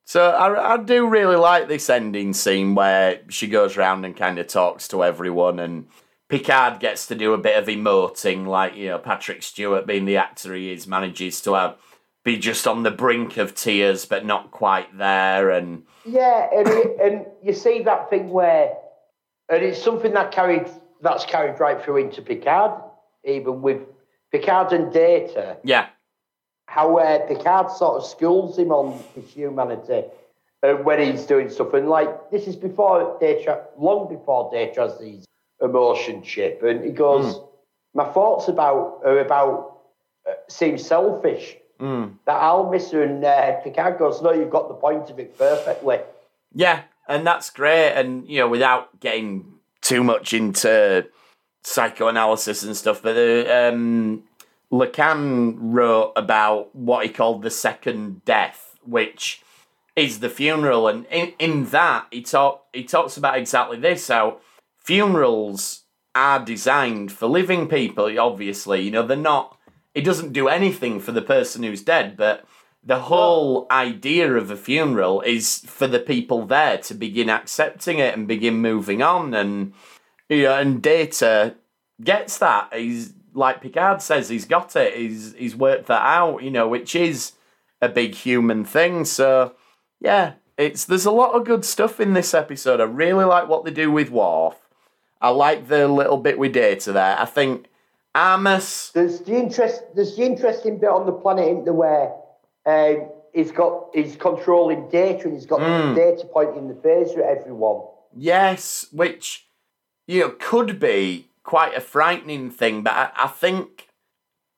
So 0.08 0.30
I, 0.30 0.72
I 0.72 0.76
do 0.78 1.06
really 1.06 1.36
like 1.36 1.68
this 1.68 1.90
ending 1.90 2.32
scene 2.32 2.74
where 2.74 3.20
she 3.28 3.46
goes 3.46 3.76
around 3.76 4.06
and 4.06 4.16
kind 4.16 4.38
of 4.38 4.46
talks 4.46 4.88
to 4.88 5.04
everyone, 5.04 5.58
and 5.58 5.86
Picard 6.30 6.80
gets 6.80 7.06
to 7.08 7.14
do 7.14 7.34
a 7.34 7.38
bit 7.38 7.58
of 7.58 7.66
emoting, 7.66 8.46
like 8.46 8.74
you 8.74 8.86
know 8.88 8.98
Patrick 8.98 9.42
Stewart, 9.42 9.86
being 9.86 10.06
the 10.06 10.16
actor 10.16 10.54
he 10.54 10.72
is, 10.72 10.86
manages 10.86 11.42
to 11.42 11.52
have 11.52 11.76
be 12.24 12.38
just 12.38 12.66
on 12.66 12.84
the 12.84 12.90
brink 12.90 13.36
of 13.36 13.54
tears 13.54 14.06
but 14.06 14.24
not 14.24 14.50
quite 14.50 14.96
there, 14.96 15.50
and 15.50 15.82
Yeah, 16.06 16.48
and 16.54 16.66
he, 16.66 16.82
and 17.02 17.26
you 17.42 17.52
see 17.52 17.82
that 17.82 18.08
thing 18.08 18.30
where, 18.30 18.72
and 19.50 19.62
it's 19.62 19.82
something 19.82 20.14
that 20.14 20.32
carried 20.32 20.68
that's 21.02 21.26
carried 21.26 21.60
right 21.60 21.84
through 21.84 21.98
into 21.98 22.22
Picard, 22.22 22.80
even 23.24 23.60
with 23.60 23.82
Picard 24.32 24.72
and 24.72 24.90
Data. 24.90 25.58
yeah, 25.64 25.88
How 26.68 26.98
uh, 26.98 27.26
Picard 27.26 27.70
sort 27.70 27.96
of 27.96 28.04
schools 28.06 28.58
him 28.58 28.70
on 28.72 29.02
his 29.14 29.30
humanity 29.30 30.04
uh, 30.62 30.74
when 30.74 31.00
he's 31.00 31.24
doing 31.24 31.48
stuff, 31.48 31.72
and 31.72 31.88
like 31.88 32.30
this 32.30 32.46
is 32.46 32.56
before 32.56 33.16
Data, 33.18 33.62
long 33.78 34.06
before 34.06 34.50
Data 34.52 34.82
has 34.82 34.98
these 34.98 35.24
emotion 35.62 36.22
chip, 36.22 36.62
and 36.62 36.84
he 36.84 36.90
goes, 36.90 37.40
"My 37.94 38.04
thoughts 38.04 38.48
about 38.48 39.00
are 39.02 39.18
about 39.18 39.78
uh, 40.28 40.34
seem 40.48 40.76
selfish." 40.76 41.56
That 42.26 42.36
I'll 42.42 42.68
miss 42.68 42.90
her, 42.90 43.02
and 43.02 43.24
uh, 43.24 43.60
Picard 43.62 43.98
goes, 43.98 44.20
"No, 44.20 44.32
you've 44.32 44.50
got 44.50 44.68
the 44.68 44.74
point 44.74 45.08
of 45.08 45.18
it 45.18 45.38
perfectly." 45.38 46.00
Yeah, 46.52 46.82
and 47.08 47.26
that's 47.26 47.48
great. 47.48 47.92
And 47.92 48.28
you 48.28 48.40
know, 48.40 48.48
without 48.48 49.00
getting 49.00 49.54
too 49.80 50.04
much 50.04 50.34
into 50.34 51.06
psychoanalysis 51.64 52.62
and 52.62 52.76
stuff, 52.76 53.00
but 53.02 53.16
uh, 53.16 53.70
um, 53.70 54.24
Lacan 54.72 55.56
wrote 55.58 56.12
about 56.16 56.74
what 56.74 57.06
he 57.06 57.12
called 57.12 57.42
the 57.42 57.50
second 57.50 58.24
death, 58.24 58.78
which 58.84 59.42
is 59.96 60.20
the 60.20 60.28
funeral, 60.28 60.88
and 60.88 61.06
in, 61.06 61.32
in 61.38 61.64
that 61.66 62.06
he 62.10 62.22
talk 62.22 62.66
he 62.72 62.84
talks 62.84 63.16
about 63.16 63.38
exactly 63.38 63.78
this: 63.78 64.08
how 64.08 64.38
funerals 64.78 65.84
are 66.14 66.44
designed 66.44 67.12
for 67.12 67.26
living 67.26 67.68
people. 67.68 68.18
Obviously, 68.18 68.82
you 68.82 68.90
know 68.90 69.06
they're 69.06 69.16
not. 69.16 69.56
It 69.94 70.04
doesn't 70.04 70.32
do 70.32 70.48
anything 70.48 71.00
for 71.00 71.12
the 71.12 71.22
person 71.22 71.62
who's 71.62 71.82
dead, 71.82 72.16
but 72.16 72.44
the 72.84 73.00
whole 73.00 73.66
idea 73.70 74.32
of 74.34 74.50
a 74.50 74.56
funeral 74.56 75.20
is 75.22 75.58
for 75.66 75.86
the 75.86 75.98
people 75.98 76.46
there 76.46 76.78
to 76.78 76.94
begin 76.94 77.28
accepting 77.28 77.98
it 77.98 78.14
and 78.14 78.28
begin 78.28 78.54
moving 78.56 79.02
on 79.02 79.34
and 79.34 79.72
you 80.28 80.44
know 80.44 80.54
and 80.54 80.80
data 80.80 81.56
gets 82.02 82.38
that 82.38 82.72
he's 82.72 83.12
like 83.34 83.60
picard 83.60 84.00
says 84.02 84.28
he's 84.28 84.44
got 84.44 84.74
it 84.76 84.94
he's 84.96 85.34
he's 85.34 85.54
worked 85.56 85.86
that 85.86 86.02
out 86.02 86.42
you 86.42 86.50
know 86.50 86.66
which 86.68 86.94
is 86.94 87.32
a 87.80 87.88
big 87.88 88.14
human 88.14 88.64
thing 88.64 89.04
so 89.04 89.54
yeah 90.00 90.32
it's 90.56 90.84
there's 90.84 91.04
a 91.06 91.10
lot 91.10 91.32
of 91.34 91.44
good 91.44 91.64
stuff 91.64 92.00
in 92.00 92.14
this 92.14 92.34
episode 92.34 92.80
i 92.80 92.84
really 92.84 93.24
like 93.24 93.48
what 93.48 93.64
they 93.64 93.70
do 93.70 93.90
with 93.90 94.10
Worf. 94.10 94.56
i 95.20 95.28
like 95.28 95.68
the 95.68 95.86
little 95.88 96.16
bit 96.16 96.38
with 96.38 96.52
data 96.52 96.92
there 96.92 97.16
i 97.18 97.24
think 97.24 97.66
Amos 98.16 98.90
There's 98.90 99.20
the 99.20 99.36
interest. 99.36 99.82
There's 99.94 100.16
the 100.16 100.24
interesting 100.24 100.78
bit 100.78 100.88
on 100.88 101.06
the 101.06 101.12
planet 101.12 101.46
into 101.46 101.72
where 101.72 102.12
um, 102.66 103.10
he's 103.32 103.52
got 103.52 103.90
he's 103.94 104.16
controlling 104.16 104.88
data 104.88 105.24
and 105.24 105.34
he's 105.34 105.46
got 105.46 105.60
Hmm. 105.60 105.94
data 105.94 106.26
pointing 106.32 106.56
in 106.62 106.68
the 106.68 106.74
phaser 106.74 107.18
at 107.18 107.38
everyone. 107.38 107.82
Yes, 108.16 108.86
which 108.92 109.46
you 110.08 110.20
know 110.20 110.34
could 110.40 110.80
be 110.80 111.27
quite 111.48 111.74
a 111.74 111.80
frightening 111.80 112.50
thing, 112.50 112.82
but 112.82 112.92
I, 112.92 113.10
I 113.24 113.28
think 113.28 113.88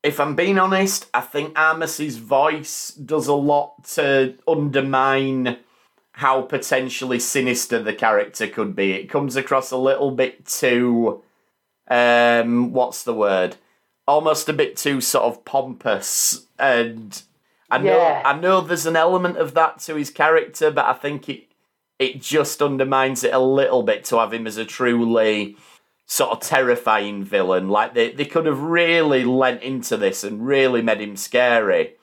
if 0.03 0.19
I'm 0.19 0.35
being 0.35 0.59
honest, 0.59 1.07
I 1.15 1.21
think 1.21 1.57
Amos's 1.57 2.17
voice 2.17 2.91
does 2.91 3.29
a 3.29 3.35
lot 3.35 3.85
to 3.95 4.35
undermine 4.49 5.59
how 6.15 6.43
potentially 6.43 7.21
sinister 7.21 7.81
the 7.81 7.93
character 7.95 8.49
could 8.49 8.75
be. 8.75 8.91
It 8.91 9.09
comes 9.09 9.37
across 9.37 9.71
a 9.71 9.77
little 9.77 10.11
bit 10.11 10.45
too 10.45 11.23
um 11.89 12.73
what's 12.73 13.05
the 13.05 13.15
word? 13.15 13.55
Almost 14.09 14.49
a 14.49 14.53
bit 14.53 14.77
too 14.77 15.01
sort 15.01 15.27
of 15.27 15.45
pompous 15.45 16.47
and 16.59 17.23
I 17.71 17.79
know 17.79 17.97
Yeah. 17.97 18.23
I 18.25 18.37
know 18.37 18.61
there's 18.61 18.87
an 18.87 18.97
element 18.97 19.37
of 19.37 19.55
that 19.55 19.79
to 19.87 19.95
his 19.95 20.11
character, 20.11 20.73
but 20.73 20.87
I 20.87 20.95
think 20.95 21.29
it 21.29 21.47
it 22.01 22.21
just 22.21 22.61
undermines 22.61 23.23
it 23.23 23.33
a 23.33 23.39
little 23.39 23.85
bit 23.85 24.05
to 24.07 24.19
have 24.19 24.33
him 24.33 24.49
as 24.49 24.57
a 24.57 24.65
truly 24.65 25.57
sort 26.11 26.33
of 26.33 26.41
terrifying 26.41 27.23
villain. 27.23 27.69
Like 27.69 27.95
they, 27.95 28.11
they 28.11 28.25
could 28.25 28.45
have 28.47 28.61
really 28.61 29.23
lent 29.23 29.63
into 29.63 29.97
this 29.97 30.25
and 30.25 30.45
really 30.45 30.83
made 30.83 31.01
him 31.01 31.17
scary. 31.17 31.95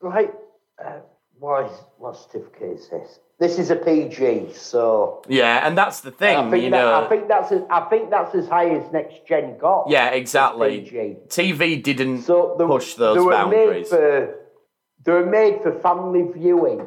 Right? 0.00 0.30
Uh, 0.78 0.98
what 1.38 1.64
is 1.64 1.72
what 1.96 2.14
certificate 2.16 2.78
is 2.78 2.88
this? 2.90 3.20
This 3.38 3.58
is 3.58 3.70
a 3.70 3.76
PG, 3.76 4.52
so 4.52 5.22
Yeah, 5.28 5.66
and 5.66 5.76
that's 5.76 6.00
the 6.00 6.10
thing, 6.12 6.36
I 6.36 6.50
think 6.50 6.64
you 6.64 6.70
that, 6.70 6.76
know. 6.76 7.04
I 7.04 7.08
think 7.08 7.26
that's 7.26 7.50
as, 7.50 7.62
I 7.70 7.80
think 7.88 8.10
that's 8.10 8.34
as 8.36 8.46
high 8.48 8.68
as 8.68 8.92
next 8.92 9.26
gen 9.26 9.58
got. 9.58 9.86
yeah, 9.88 10.10
exactly. 10.10 10.82
PG. 10.82 11.16
TV 11.28 11.82
didn't 11.82 12.22
So 12.22 12.54
the, 12.58 12.66
push 12.66 12.94
those 12.94 13.16
they 13.16 13.20
were 13.20 13.32
boundaries. 13.32 13.90
Made 13.90 13.98
for, 13.98 14.38
they 15.04 15.12
were 15.12 15.26
made 15.26 15.62
for 15.62 15.72
family 15.80 16.24
viewing. 16.36 16.86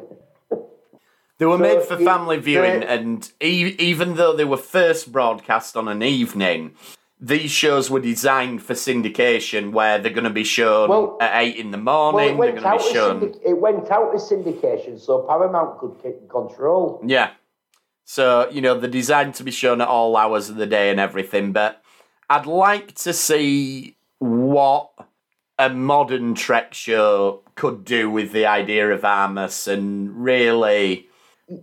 They 1.38 1.46
were 1.46 1.58
So 1.58 1.62
made 1.62 1.82
for 1.82 1.96
family 1.98 2.38
viewing, 2.38 2.82
and 2.82 3.30
e- 3.42 3.74
even 3.78 4.14
though 4.14 4.34
they 4.34 4.44
were 4.44 4.56
first 4.56 5.12
broadcast 5.12 5.76
on 5.76 5.86
an 5.88 6.02
evening, 6.02 6.72
these 7.20 7.50
shows 7.50 7.90
were 7.90 8.00
designed 8.00 8.62
for 8.62 8.72
syndication, 8.74 9.72
where 9.72 9.98
they're 9.98 10.12
going 10.12 10.24
to 10.24 10.30
be 10.30 10.44
shown 10.44 10.88
Well- 10.88 11.16
at 11.20 11.32
eight 11.42 11.56
in 11.56 11.70
the 11.72 11.78
morning. 11.78 12.36
it 12.36 12.40
they're 12.40 12.52
going 12.60 12.78
to 12.78 12.84
be 12.84 12.92
shown. 12.92 13.20
syndic- 13.20 13.40
it 13.44 13.58
went 13.58 13.90
out 13.90 14.14
as 14.14 14.30
syndication, 14.30 14.98
so 14.98 15.20
Paramount 15.28 15.78
could 15.78 15.94
keep 16.02 16.28
control. 16.30 17.02
Yeah. 17.04 17.30
So, 18.04 18.48
you 18.50 18.60
know, 18.60 18.78
they're 18.78 18.88
designed 18.88 19.34
to 19.34 19.42
be 19.44 19.50
shown 19.50 19.80
at 19.80 19.88
all 19.88 20.16
hours 20.16 20.48
of 20.48 20.56
the 20.56 20.66
day 20.66 20.90
and 20.90 21.00
everything, 21.00 21.52
but 21.52 21.82
I'd 22.30 22.46
like 22.46 22.94
to 22.96 23.12
see 23.12 23.96
what 24.20 24.90
a 25.58 25.68
modern 25.70 26.34
Trek 26.34 26.72
show 26.72 27.42
could 27.56 27.84
do 27.84 28.08
with 28.10 28.32
the 28.32 28.46
idea 28.46 28.90
of 28.92 29.00
Armus 29.02 29.66
and 29.66 30.22
really, 30.22 31.08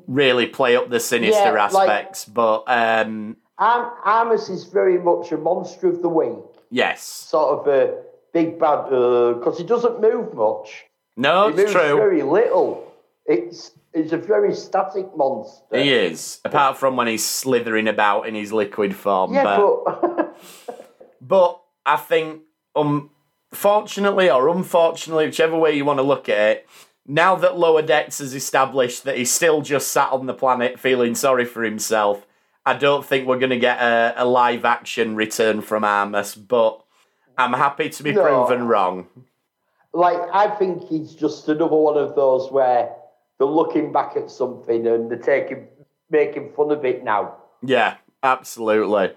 really 0.07 0.47
play 0.47 0.75
up 0.75 0.89
the 0.89 0.99
sinister 0.99 1.41
Yeah, 1.41 1.51
like- 1.67 1.89
aspects. 1.89 2.25
but, 2.25 2.63
um, 2.67 3.38
Armus 3.59 4.49
is 4.49 4.65
very 4.65 4.97
much 4.97 5.31
a 5.31 5.38
monster 5.38 5.88
of 5.88 6.01
the 6.01 6.09
week, 6.09 6.38
yes. 6.69 7.03
sort 7.03 7.59
of 7.59 7.67
a 7.67 7.93
big 8.34 8.59
bad, 8.59 8.86
because 8.89 9.57
he 9.57 9.63
doesn't 9.63 10.01
move 10.01 10.34
much. 10.34 10.86
No, 11.15 11.49
He 11.49 11.61
it's 11.61 11.71
true. 11.71 11.95
very 11.95 12.23
little. 12.23 12.91
It's 13.25 13.71
it's 13.93 14.11
a 14.11 14.17
very 14.17 14.55
static 14.55 15.15
monster. 15.15 15.77
He 15.77 15.93
is, 15.93 16.39
apart 16.43 16.77
from 16.77 16.95
when 16.97 17.05
he's 17.05 17.23
slithering 17.23 17.88
about 17.88 18.27
in 18.27 18.34
his 18.34 18.51
liquid 18.51 18.95
form. 18.95 19.34
Yeah, 19.36 19.43
but 19.43 19.84
but 19.86 20.36
But 21.21 21.61
I 21.86 21.97
think, 21.97 22.41
unfortunately 23.51 24.29
or 24.29 24.49
unfortunately, 24.49 25.27
whichever 25.27 25.57
way 25.57 25.73
you 25.75 25.86
want 25.86 25.99
to 25.99 26.03
look 26.03 26.27
at 26.27 26.38
it, 26.38 26.67
now 27.05 27.35
that 27.35 27.57
Lower 27.57 27.81
Decks 27.81 28.19
has 28.19 28.33
established 28.33 29.03
that 29.03 29.17
he's 29.17 29.31
still 29.31 29.61
just 29.61 29.89
sat 29.89 30.11
on 30.11 30.25
the 30.25 30.33
planet 30.33 30.79
feeling 30.79 31.15
sorry 31.15 31.45
for 31.45 31.63
himself, 31.63 32.25
I 32.65 32.73
don't 32.73 33.05
think 33.05 33.27
we're 33.27 33.39
going 33.39 33.49
to 33.49 33.59
get 33.59 33.79
a, 33.81 34.13
a 34.17 34.25
live 34.25 34.63
action 34.65 35.15
return 35.15 35.61
from 35.61 35.83
Armus, 35.83 36.35
but 36.47 36.81
I'm 37.37 37.53
happy 37.53 37.89
to 37.89 38.03
be 38.03 38.13
No. 38.13 38.21
proven 38.45 38.67
wrong. 38.67 39.07
like 39.93 40.19
I 40.33 40.47
think 40.55 40.87
he's 40.87 41.13
just 41.13 41.47
another 41.49 41.75
one 41.75 41.97
of 41.97 42.15
those 42.15 42.51
where 42.51 42.89
they're 43.37 43.47
looking 43.47 43.91
back 43.91 44.15
at 44.15 44.31
something 44.31 44.87
and 44.87 45.09
they're 45.11 45.17
taking 45.17 45.67
making 46.09 46.51
fun 46.53 46.71
of 46.71 46.85
it 46.85 47.03
now. 47.03 47.35
Yeah, 47.63 47.95
absolutely. 48.21 49.13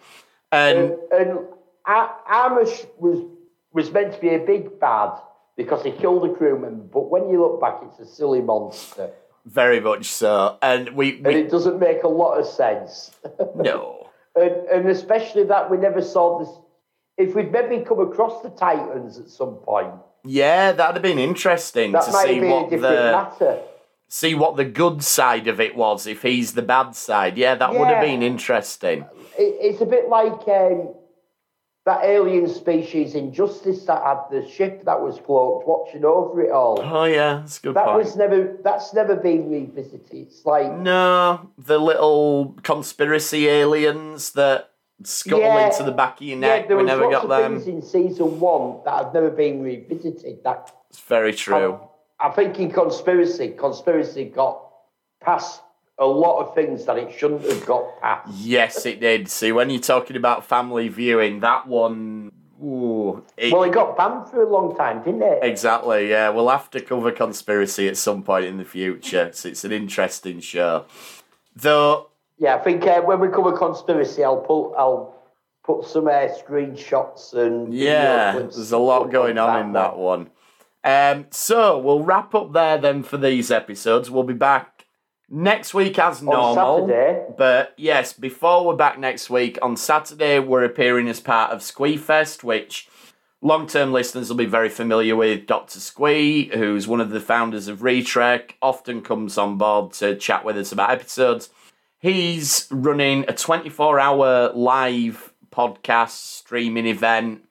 And 0.51 0.78
And, 0.78 0.99
and 1.12 1.39
Ar- 1.84 2.16
Armus 2.28 2.87
was 2.99 3.20
was 3.72 3.91
meant 3.93 4.14
to 4.14 4.20
be 4.20 4.30
a 4.34 4.39
big 4.39 4.80
bad 4.80 5.12
because 5.57 5.83
he 5.83 5.91
killed 5.91 6.29
a 6.29 6.35
crewman, 6.35 6.89
but 6.93 7.11
when 7.11 7.29
you 7.29 7.41
look 7.41 7.61
back, 7.61 7.77
it's 7.83 7.99
a 7.99 8.07
silly 8.07 8.41
monster, 8.41 9.11
very 9.45 9.81
much 9.81 10.07
so. 10.07 10.59
And 10.63 10.91
we, 10.91 11.17
and 11.19 11.27
it 11.29 11.51
doesn't 11.51 11.79
make 11.79 12.03
a 12.03 12.09
lot 12.09 12.39
of 12.39 12.47
sense. 12.47 13.13
no. 13.55 14.09
and, 14.35 14.53
and 14.69 14.89
especially 14.89 15.45
that 15.45 15.71
we 15.71 15.77
never 15.77 16.03
saw 16.03 16.39
this. 16.39 16.49
If 17.19 17.35
we'd 17.35 17.51
maybe 17.51 17.83
come 17.85 18.01
across 18.01 18.43
the 18.43 18.51
Titans 18.51 19.19
at 19.19 19.29
some 19.31 19.55
point, 19.57 19.95
Yeah, 20.25 20.73
that'd 20.73 20.97
have 20.97 21.03
been 21.03 21.19
interesting 21.19 21.93
that 21.93 22.05
to 22.05 22.13
see 22.13 22.41
be 22.41 22.47
a 22.47 22.51
what 22.51 22.71
different 22.71 22.83
the 22.83 23.13
matter. 23.13 23.63
see 24.09 24.35
what 24.35 24.57
the 24.57 24.65
good 24.67 25.03
side 25.03 25.49
of 25.49 25.59
it 25.61 25.75
was 25.75 26.07
if 26.07 26.21
he's 26.23 26.53
the 26.53 26.63
bad 26.63 26.95
side. 26.95 27.39
Yeah, 27.39 27.55
that 27.55 27.73
would 27.73 27.89
have 27.89 28.03
been 28.03 28.23
interesting. 28.23 29.07
It's 29.39 29.81
a 29.81 29.87
bit 29.87 30.09
like 30.09 30.47
um, 30.49 30.95
that 31.87 32.05
alien 32.05 32.49
species 32.49 33.14
in 33.14 33.32
Justice 33.32 33.84
that 33.84 34.03
had 34.03 34.18
the 34.30 34.47
ship 34.47 34.84
that 34.84 35.01
was 35.01 35.20
cloaked 35.20 35.66
watching 35.66 36.05
over 36.05 36.43
it 36.43 36.51
all. 36.51 36.80
Oh 36.82 37.05
yeah, 37.05 37.37
that's 37.37 37.59
a 37.59 37.62
good 37.62 37.76
That 37.76 37.87
point. 37.87 37.99
was 37.99 38.16
never. 38.16 38.57
That's 38.62 38.93
never 38.93 39.14
been 39.16 39.49
revisited. 39.49 40.03
It's 40.12 40.45
like 40.45 40.70
No, 40.72 41.49
the 41.57 41.78
little 41.78 42.57
conspiracy 42.62 43.47
aliens 43.49 44.32
that 44.32 44.72
scuttle 45.05 45.41
Yeah, 45.41 45.66
into 45.68 45.84
the 45.84 45.93
back 45.93 46.16
of 46.20 46.26
your 46.26 46.37
yeah, 46.39 46.57
neck. 46.57 46.68
there 46.68 46.76
we 46.76 46.82
was 46.82 46.89
never 46.91 47.05
lots 47.05 47.14
got 47.14 47.24
of 47.24 47.30
them. 47.30 47.61
things 47.61 47.68
in 47.68 47.82
season 47.82 48.41
one 48.41 48.80
that 48.84 49.05
have 49.05 49.14
never 49.14 49.30
been 49.30 49.62
revisited. 49.62 50.43
That 50.43 50.72
It's 50.91 51.01
very 51.01 51.32
true. 51.32 51.78
I 52.18 52.30
think 52.30 52.59
in 52.59 52.70
conspiracy, 52.72 53.49
conspiracy 53.51 54.24
got 54.24 54.61
past 55.20 55.61
a 55.99 56.07
lot 56.07 56.41
of 56.41 56.55
things 56.55 56.85
that 56.85 56.99
it 56.99 57.13
shouldn't 57.17 57.43
have 57.43 57.65
got 57.65 58.01
past. 58.01 58.33
Yes, 58.39 58.85
it 58.85 59.01
did. 59.01 59.29
See, 59.29 59.53
when 59.53 59.71
you're 59.71 59.81
talking 59.81 60.17
about 60.17 60.45
family 60.45 60.89
viewing, 60.89 61.41
that 61.41 61.67
one, 61.67 62.33
ooh, 62.63 63.25
it, 63.37 63.53
Well, 63.53 63.63
it 63.63 63.73
got 63.73 63.97
banned 63.97 64.29
for 64.29 64.43
a 64.43 64.51
long 64.51 64.77
time, 64.77 65.03
didn't 65.03 65.23
it? 65.23 65.39
exactly. 65.43 66.11
Yeah, 66.11 66.29
we'll 66.31 66.51
have 66.51 66.71
to 66.73 66.81
cover 66.81 67.13
conspiracy 67.13 67.89
at 67.89 67.97
some 67.97 68.23
point 68.23 68.45
in 68.45 68.59
the 68.59 68.65
future. 68.65 69.31
so 69.33 69.49
it's 69.49 69.65
an 69.65 69.73
interesting 69.73 70.41
show. 70.41 70.85
Though 71.55 72.09
Yeah, 72.39 72.57
I 72.57 72.59
think 72.59 72.85
uh, 72.85 73.01
when 73.01 73.21
we 73.21 73.29
cover 73.29 73.57
conspiracy, 73.57 74.23
I'll 74.23 74.43
put 74.43 74.75
I'll 74.75 75.15
put 75.65 75.87
some 75.87 76.07
uh, 76.09 76.29
screenshots 76.29 77.33
and 77.33 77.73
Yeah, 77.73 78.33
there's 78.33 78.73
a 78.73 78.79
lot 78.79 79.11
going 79.11 79.39
on 79.39 79.67
in 79.67 79.73
that 79.73 79.97
one. 79.97 80.29
Um, 80.85 81.27
so 81.31 81.79
we'll 81.79 82.05
wrap 82.05 82.35
up 82.35 82.53
there 82.53 82.79
then 82.79 83.03
for 83.03 83.17
these 83.17 83.51
episodes. 83.51 84.11
We'll 84.11 84.23
be 84.23 84.35
back 84.35 84.76
next 85.29 85.74
week 85.74 85.99
as 85.99 86.22
normal. 86.22 86.55
But 87.37 87.74
yes, 87.77 88.12
before 88.12 88.66
we're 88.66 88.77
back 88.77 88.99
next 88.99 89.31
week, 89.31 89.59
on 89.62 89.77
Saturday 89.77 90.39
we're 90.39 90.64
appearing 90.64 91.09
as 91.09 91.20
part 91.20 91.51
of 91.53 91.61
Squeefest, 91.61 92.43
which 92.43 92.89
long 93.43 93.66
term 93.66 93.93
listeners 93.93 94.29
will 94.29 94.37
be 94.37 94.47
very 94.47 94.68
familiar 94.68 95.16
with. 95.16 95.47
Dr. 95.47 95.81
Squee, 95.81 96.51
who's 96.55 96.87
one 96.89 97.01
of 97.01 97.11
the 97.11 97.20
founders 97.20 97.68
of 97.68 97.81
Retrek, 97.81 98.53
often 98.62 99.03
comes 99.03 99.39
on 99.39 99.59
board 99.59 99.93
to 99.95 100.16
chat 100.16 100.45
with 100.45 100.57
us 100.57 100.72
about 100.72 100.91
episodes. 100.91 101.51
He's 101.99 102.68
running 102.70 103.24
a 103.29 103.33
24 103.33 103.99
hour 103.99 104.53
live 104.53 105.33
podcast 105.51 106.11
streaming 106.11 106.87
event 106.87 107.43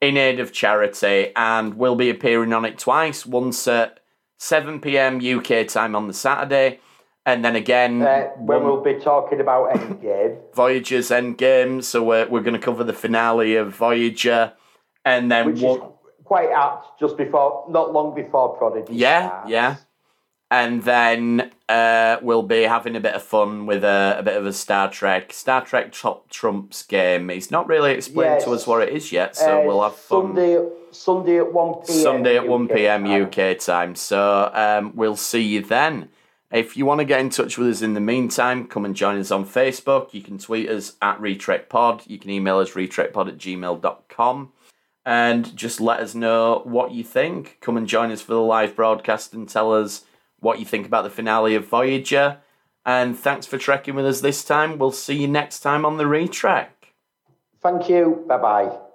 in 0.00 0.16
aid 0.16 0.40
of 0.40 0.52
charity 0.52 1.32
and 1.36 1.74
will 1.74 1.94
be 1.94 2.08
appearing 2.08 2.52
on 2.52 2.64
it 2.64 2.78
twice 2.78 3.26
once 3.26 3.68
at 3.68 4.00
7 4.38 4.80
pm 4.80 5.20
UK 5.20 5.68
time 5.68 5.94
on 5.94 6.08
the 6.08 6.14
Saturday, 6.14 6.80
and 7.26 7.44
then 7.44 7.56
again 7.56 8.02
Uh, 8.02 8.28
when 8.36 8.62
one- 8.62 8.64
we'll 8.64 8.80
be 8.82 8.94
talking 8.94 9.40
about 9.40 9.70
Endgame. 9.74 10.36
Voyager's 10.54 11.10
Endgame. 11.10 11.82
So 11.84 12.02
we're, 12.02 12.26
we're 12.28 12.40
going 12.42 12.54
to 12.54 12.64
cover 12.64 12.84
the 12.84 12.92
finale 12.92 13.56
of 13.56 13.74
Voyager, 13.74 14.52
and 15.04 15.30
then 15.30 15.46
which 15.46 15.56
is 15.56 15.62
one, 15.62 15.80
quite 16.24 16.50
apt 16.50 16.98
just 16.98 17.16
before, 17.16 17.66
not 17.68 17.92
long 17.92 18.14
before 18.14 18.56
Prodigy. 18.56 18.94
yeah, 18.94 19.28
starts. 19.28 19.50
yeah, 19.50 19.76
and 20.50 20.82
then 20.82 21.50
uh, 21.68 22.16
we'll 22.22 22.42
be 22.42 22.62
having 22.62 22.96
a 22.96 23.00
bit 23.00 23.14
of 23.14 23.22
fun 23.22 23.66
with 23.66 23.84
a, 23.84 24.16
a 24.18 24.22
bit 24.22 24.36
of 24.36 24.46
a 24.46 24.52
Star 24.52 24.90
Trek 24.90 25.32
Star 25.32 25.64
Trek 25.64 25.92
Top 25.92 26.28
Trumps 26.30 26.82
game. 26.82 27.28
He's 27.28 27.50
not 27.50 27.68
really 27.68 27.92
explained 27.92 28.40
to 28.42 28.50
us 28.52 28.66
what 28.66 28.82
it 28.82 28.92
is 28.94 29.12
yet, 29.12 29.36
so 29.36 29.60
Uh, 29.62 29.64
we'll 29.66 29.82
have 29.82 29.94
fun. 29.96 30.26
Sunday, 30.34 30.68
Sunday 30.90 31.38
at 31.38 31.52
one 31.52 31.74
p.m. 31.86 31.98
Sunday 32.02 32.36
at 32.36 32.48
1 32.48 32.68
p.m. 32.68 33.06
UK 33.06 33.58
time. 33.58 33.94
So 33.94 34.50
um, 34.52 34.92
we'll 34.96 35.14
see 35.16 35.42
you 35.42 35.62
then. 35.62 36.08
If 36.50 36.76
you 36.76 36.84
want 36.84 36.98
to 36.98 37.04
get 37.04 37.20
in 37.20 37.30
touch 37.30 37.56
with 37.56 37.68
us 37.68 37.82
in 37.82 37.94
the 37.94 38.00
meantime, 38.00 38.66
come 38.66 38.84
and 38.84 38.96
join 38.96 39.18
us 39.18 39.30
on 39.30 39.44
Facebook. 39.44 40.12
You 40.12 40.20
can 40.20 40.38
tweet 40.38 40.68
us 40.68 40.96
at 41.00 41.20
RetrekPod. 41.20 42.08
You 42.08 42.18
can 42.18 42.30
email 42.30 42.58
us 42.58 42.72
retrekpod 42.72 43.28
at 43.28 43.38
gmail.com. 43.38 44.52
And 45.06 45.56
just 45.56 45.80
let 45.80 46.00
us 46.00 46.14
know 46.14 46.62
what 46.64 46.90
you 46.90 47.04
think. 47.04 47.58
Come 47.60 47.76
and 47.76 47.86
join 47.86 48.10
us 48.10 48.20
for 48.20 48.34
the 48.34 48.40
live 48.40 48.74
broadcast 48.74 49.32
and 49.32 49.48
tell 49.48 49.72
us 49.72 50.04
what 50.40 50.58
you 50.58 50.64
think 50.64 50.86
about 50.86 51.04
the 51.04 51.10
finale 51.10 51.54
of 51.54 51.68
Voyager. 51.68 52.38
And 52.84 53.16
thanks 53.16 53.46
for 53.46 53.56
trekking 53.56 53.94
with 53.94 54.06
us 54.06 54.20
this 54.20 54.44
time. 54.44 54.78
We'll 54.78 54.92
see 54.92 55.18
you 55.20 55.28
next 55.28 55.60
time 55.60 55.84
on 55.84 55.98
the 55.98 56.04
Retrek. 56.04 56.68
Thank 57.62 57.88
you. 57.88 58.24
Bye 58.26 58.38
bye. 58.38 58.89